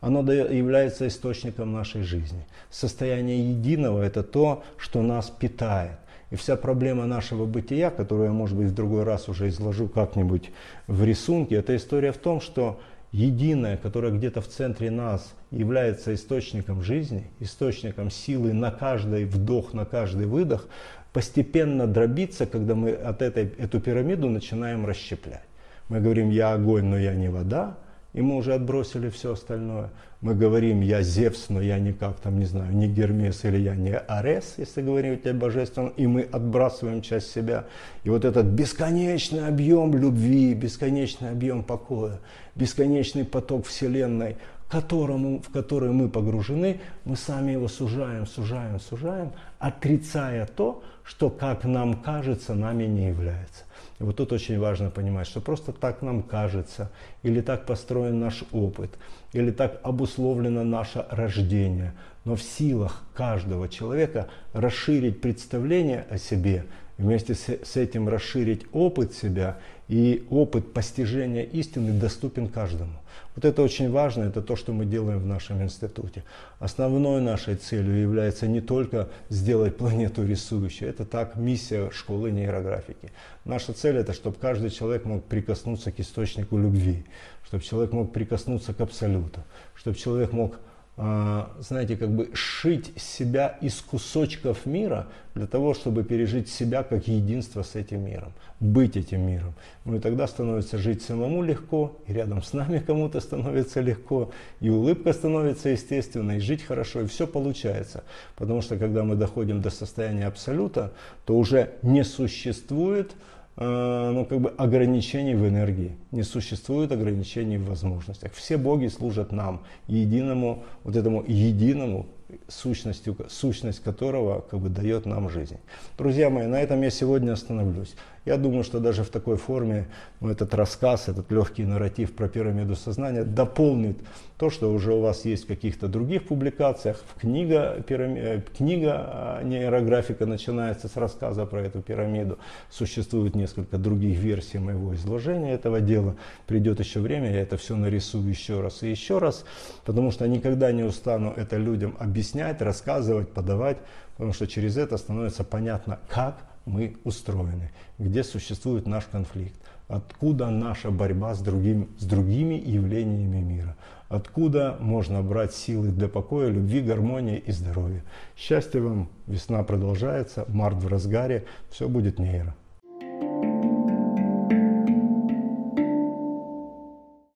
Оно 0.00 0.20
является 0.32 1.08
источником 1.08 1.72
нашей 1.72 2.02
жизни. 2.02 2.46
Состояние 2.70 3.50
единого– 3.50 4.00
это 4.04 4.22
то, 4.22 4.62
что 4.76 5.02
нас 5.02 5.28
питает. 5.28 5.98
И 6.32 6.36
вся 6.36 6.56
проблема 6.56 7.04
нашего 7.04 7.44
бытия, 7.44 7.90
которую 7.90 8.28
я, 8.28 8.32
может 8.32 8.56
быть, 8.56 8.68
в 8.68 8.74
другой 8.74 9.02
раз 9.04 9.28
уже 9.28 9.48
изложу 9.48 9.86
как-нибудь 9.86 10.50
в 10.86 11.04
рисунке, 11.04 11.56
это 11.56 11.76
история 11.76 12.10
в 12.10 12.16
том, 12.16 12.40
что 12.40 12.80
единое, 13.12 13.76
которое 13.76 14.10
где-то 14.12 14.40
в 14.40 14.48
центре 14.48 14.90
нас 14.90 15.34
является 15.50 16.14
источником 16.14 16.82
жизни, 16.82 17.26
источником 17.38 18.10
силы 18.10 18.54
на 18.54 18.70
каждый 18.70 19.26
вдох, 19.26 19.74
на 19.74 19.84
каждый 19.84 20.24
выдох, 20.24 20.68
постепенно 21.12 21.86
дробится, 21.86 22.46
когда 22.46 22.74
мы 22.74 22.92
от 22.92 23.20
этой, 23.20 23.52
эту 23.58 23.78
пирамиду 23.78 24.30
начинаем 24.30 24.86
расщеплять. 24.86 25.44
Мы 25.90 26.00
говорим, 26.00 26.30
я 26.30 26.54
огонь, 26.54 26.86
но 26.86 26.96
я 26.96 27.14
не 27.14 27.28
вода, 27.28 27.76
и 28.12 28.20
мы 28.20 28.36
уже 28.36 28.54
отбросили 28.54 29.08
все 29.08 29.32
остальное. 29.32 29.90
Мы 30.20 30.34
говорим, 30.34 30.82
я 30.82 31.02
Зевс, 31.02 31.48
но 31.48 31.60
я 31.60 31.78
никак 31.78 32.20
там, 32.20 32.38
не 32.38 32.44
знаю, 32.44 32.72
не 32.72 32.86
Гермес 32.86 33.44
или 33.44 33.58
я 33.58 33.74
не 33.74 33.96
Арес, 33.96 34.54
если 34.58 34.82
говорить 34.82 35.26
о 35.26 35.32
божественном, 35.32 35.92
и 35.96 36.06
мы 36.06 36.22
отбрасываем 36.22 37.02
часть 37.02 37.32
себя. 37.32 37.64
И 38.04 38.10
вот 38.10 38.24
этот 38.24 38.46
бесконечный 38.46 39.48
объем 39.48 39.94
любви, 39.96 40.54
бесконечный 40.54 41.30
объем 41.30 41.64
покоя, 41.64 42.20
бесконечный 42.54 43.24
поток 43.24 43.66
Вселенной, 43.66 44.36
которому, 44.68 45.42
в 45.42 45.50
который 45.50 45.90
мы 45.90 46.08
погружены, 46.08 46.80
мы 47.04 47.16
сами 47.16 47.52
его 47.52 47.68
сужаем, 47.68 48.26
сужаем, 48.26 48.78
сужаем, 48.78 49.32
отрицая 49.58 50.46
то, 50.46 50.82
что, 51.04 51.30
как 51.30 51.64
нам 51.64 51.94
кажется, 51.94 52.54
нами 52.54 52.84
не 52.84 53.08
является. 53.08 53.64
И 54.02 54.04
вот 54.04 54.16
тут 54.16 54.32
очень 54.32 54.58
важно 54.58 54.90
понимать, 54.90 55.28
что 55.28 55.40
просто 55.40 55.70
так 55.70 56.02
нам 56.02 56.24
кажется, 56.24 56.90
или 57.22 57.40
так 57.40 57.66
построен 57.66 58.18
наш 58.18 58.42
опыт, 58.50 58.90
или 59.32 59.52
так 59.52 59.78
обусловлено 59.84 60.64
наше 60.64 61.06
рождение. 61.08 61.94
Но 62.24 62.34
в 62.34 62.42
силах 62.42 63.04
каждого 63.14 63.68
человека 63.68 64.26
расширить 64.54 65.20
представление 65.20 66.04
о 66.10 66.18
себе, 66.18 66.64
вместе 66.98 67.36
с 67.36 67.76
этим 67.76 68.08
расширить 68.08 68.66
опыт 68.72 69.14
себя 69.14 69.58
И 69.92 70.26
опыт 70.30 70.72
постижения 70.72 71.42
истины 71.42 71.92
доступен 71.92 72.48
каждому. 72.48 72.94
Вот 73.34 73.44
это 73.44 73.60
очень 73.60 73.90
важно, 73.90 74.22
это 74.22 74.40
то, 74.40 74.56
что 74.56 74.72
мы 74.72 74.86
делаем 74.86 75.18
в 75.18 75.26
нашем 75.26 75.62
институте. 75.62 76.24
Основной 76.60 77.20
нашей 77.20 77.56
целью 77.56 78.00
является 78.00 78.46
не 78.46 78.62
только 78.62 79.10
сделать 79.28 79.76
планету 79.76 80.26
рисующей, 80.26 80.86
это 80.86 81.04
так 81.04 81.36
миссия 81.36 81.90
школы 81.90 82.30
нейрографики. 82.30 83.10
Наша 83.44 83.74
цель 83.74 83.98
это, 83.98 84.14
чтобы 84.14 84.38
каждый 84.40 84.70
человек 84.70 85.04
мог 85.04 85.24
прикоснуться 85.24 85.92
к 85.92 86.00
источнику 86.00 86.56
любви, 86.56 87.04
чтобы 87.46 87.62
человек 87.62 87.92
мог 87.92 88.14
прикоснуться 88.14 88.72
к 88.72 88.80
абсолюту, 88.80 89.40
чтобы 89.74 89.98
человек 89.98 90.32
мог 90.32 90.58
знаете, 90.96 91.96
как 91.96 92.10
бы 92.10 92.30
шить 92.34 92.92
себя 93.00 93.56
из 93.62 93.80
кусочков 93.80 94.66
мира 94.66 95.06
для 95.34 95.46
того, 95.46 95.72
чтобы 95.72 96.04
пережить 96.04 96.50
себя 96.50 96.82
как 96.82 97.08
единство 97.08 97.62
с 97.62 97.74
этим 97.76 98.04
миром, 98.04 98.34
быть 98.60 98.98
этим 98.98 99.26
миром. 99.26 99.54
Ну 99.86 99.96
и 99.96 100.00
тогда 100.00 100.26
становится 100.26 100.76
жить 100.76 101.00
самому 101.00 101.42
легко, 101.42 101.96
и 102.06 102.12
рядом 102.12 102.42
с 102.42 102.52
нами 102.52 102.78
кому-то 102.78 103.20
становится 103.20 103.80
легко, 103.80 104.32
и 104.60 104.68
улыбка 104.68 105.14
становится 105.14 105.70
естественной, 105.70 106.36
и 106.36 106.40
жить 106.40 106.62
хорошо, 106.62 107.00
и 107.00 107.06
все 107.06 107.26
получается. 107.26 108.04
Потому 108.36 108.60
что 108.60 108.76
когда 108.76 109.02
мы 109.02 109.16
доходим 109.16 109.62
до 109.62 109.70
состояния 109.70 110.26
абсолюта, 110.26 110.92
то 111.24 111.38
уже 111.38 111.70
не 111.80 112.04
существует 112.04 113.12
ну, 113.56 114.24
как 114.24 114.40
бы 114.40 114.50
ограничений 114.56 115.34
в 115.34 115.46
энергии, 115.46 115.92
не 116.10 116.22
существует 116.22 116.90
ограничений 116.90 117.58
в 117.58 117.66
возможностях. 117.66 118.32
Все 118.32 118.56
боги 118.56 118.86
служат 118.86 119.30
нам, 119.32 119.60
единому, 119.88 120.64
вот 120.84 120.96
этому 120.96 121.22
единому 121.26 122.06
сущностью, 122.48 123.16
сущность 123.28 123.82
которого 123.82 124.40
как 124.40 124.60
бы 124.60 124.68
дает 124.68 125.06
нам 125.06 125.28
жизнь. 125.28 125.58
Друзья 125.98 126.30
мои, 126.30 126.46
на 126.46 126.60
этом 126.60 126.80
я 126.82 126.90
сегодня 126.90 127.32
остановлюсь. 127.32 127.94
Я 128.24 128.36
думаю, 128.36 128.62
что 128.62 128.78
даже 128.78 129.02
в 129.02 129.08
такой 129.08 129.36
форме 129.36 129.88
ну, 130.20 130.30
этот 130.30 130.54
рассказ, 130.54 131.08
этот 131.08 131.32
легкий 131.32 131.64
нарратив 131.64 132.14
про 132.14 132.28
пирамиду 132.28 132.76
сознания 132.76 133.24
дополнит 133.24 133.98
то, 134.38 134.48
что 134.48 134.72
уже 134.72 134.94
у 134.94 135.00
вас 135.00 135.24
есть 135.24 135.44
в 135.44 135.46
каких-то 135.48 135.88
других 135.88 136.28
публикациях. 136.28 137.02
Книга, 137.20 137.82
пирами... 137.84 138.18
Э, 138.20 138.40
книга 138.56 138.92
а, 138.96 139.42
нейрографика 139.42 140.24
начинается 140.24 140.86
с 140.86 140.96
рассказа 140.96 141.46
про 141.46 141.62
эту 141.62 141.82
пирамиду. 141.82 142.38
Существует 142.70 143.34
несколько 143.34 143.76
других 143.76 144.18
версий 144.20 144.58
моего 144.58 144.94
изложения 144.94 145.54
этого 145.54 145.80
дела. 145.80 146.14
Придет 146.46 146.78
еще 146.78 147.00
время, 147.00 147.32
я 147.32 147.40
это 147.40 147.56
все 147.56 147.74
нарисую 147.74 148.28
еще 148.28 148.60
раз 148.60 148.84
и 148.84 148.90
еще 148.90 149.18
раз, 149.18 149.44
потому 149.84 150.12
что 150.12 150.28
никогда 150.28 150.70
не 150.70 150.84
устану 150.84 151.32
это 151.36 151.56
людям 151.56 151.96
объяснять, 151.98 152.62
рассказывать, 152.62 153.30
подавать, 153.30 153.78
потому 154.14 154.32
что 154.32 154.46
через 154.46 154.76
это 154.76 154.96
становится 154.96 155.42
понятно, 155.42 155.98
как 156.08 156.51
мы 156.64 156.96
устроены, 157.04 157.70
где 157.98 158.24
существует 158.24 158.86
наш 158.86 159.04
конфликт, 159.04 159.54
откуда 159.88 160.50
наша 160.50 160.90
борьба 160.90 161.34
с, 161.34 161.40
другим, 161.40 161.88
с 161.98 162.04
другими 162.04 162.54
явлениями 162.54 163.40
мира, 163.40 163.76
откуда 164.08 164.76
можно 164.80 165.22
брать 165.22 165.54
силы 165.54 165.88
для 165.88 166.08
покоя, 166.08 166.48
любви, 166.48 166.80
гармонии 166.80 167.38
и 167.38 167.52
здоровья. 167.52 168.02
Счастья 168.36 168.80
вам, 168.80 169.08
весна 169.26 169.62
продолжается, 169.64 170.44
март 170.48 170.76
в 170.76 170.88
разгаре, 170.88 171.46
все 171.70 171.88
будет 171.88 172.18
нейро. 172.18 172.54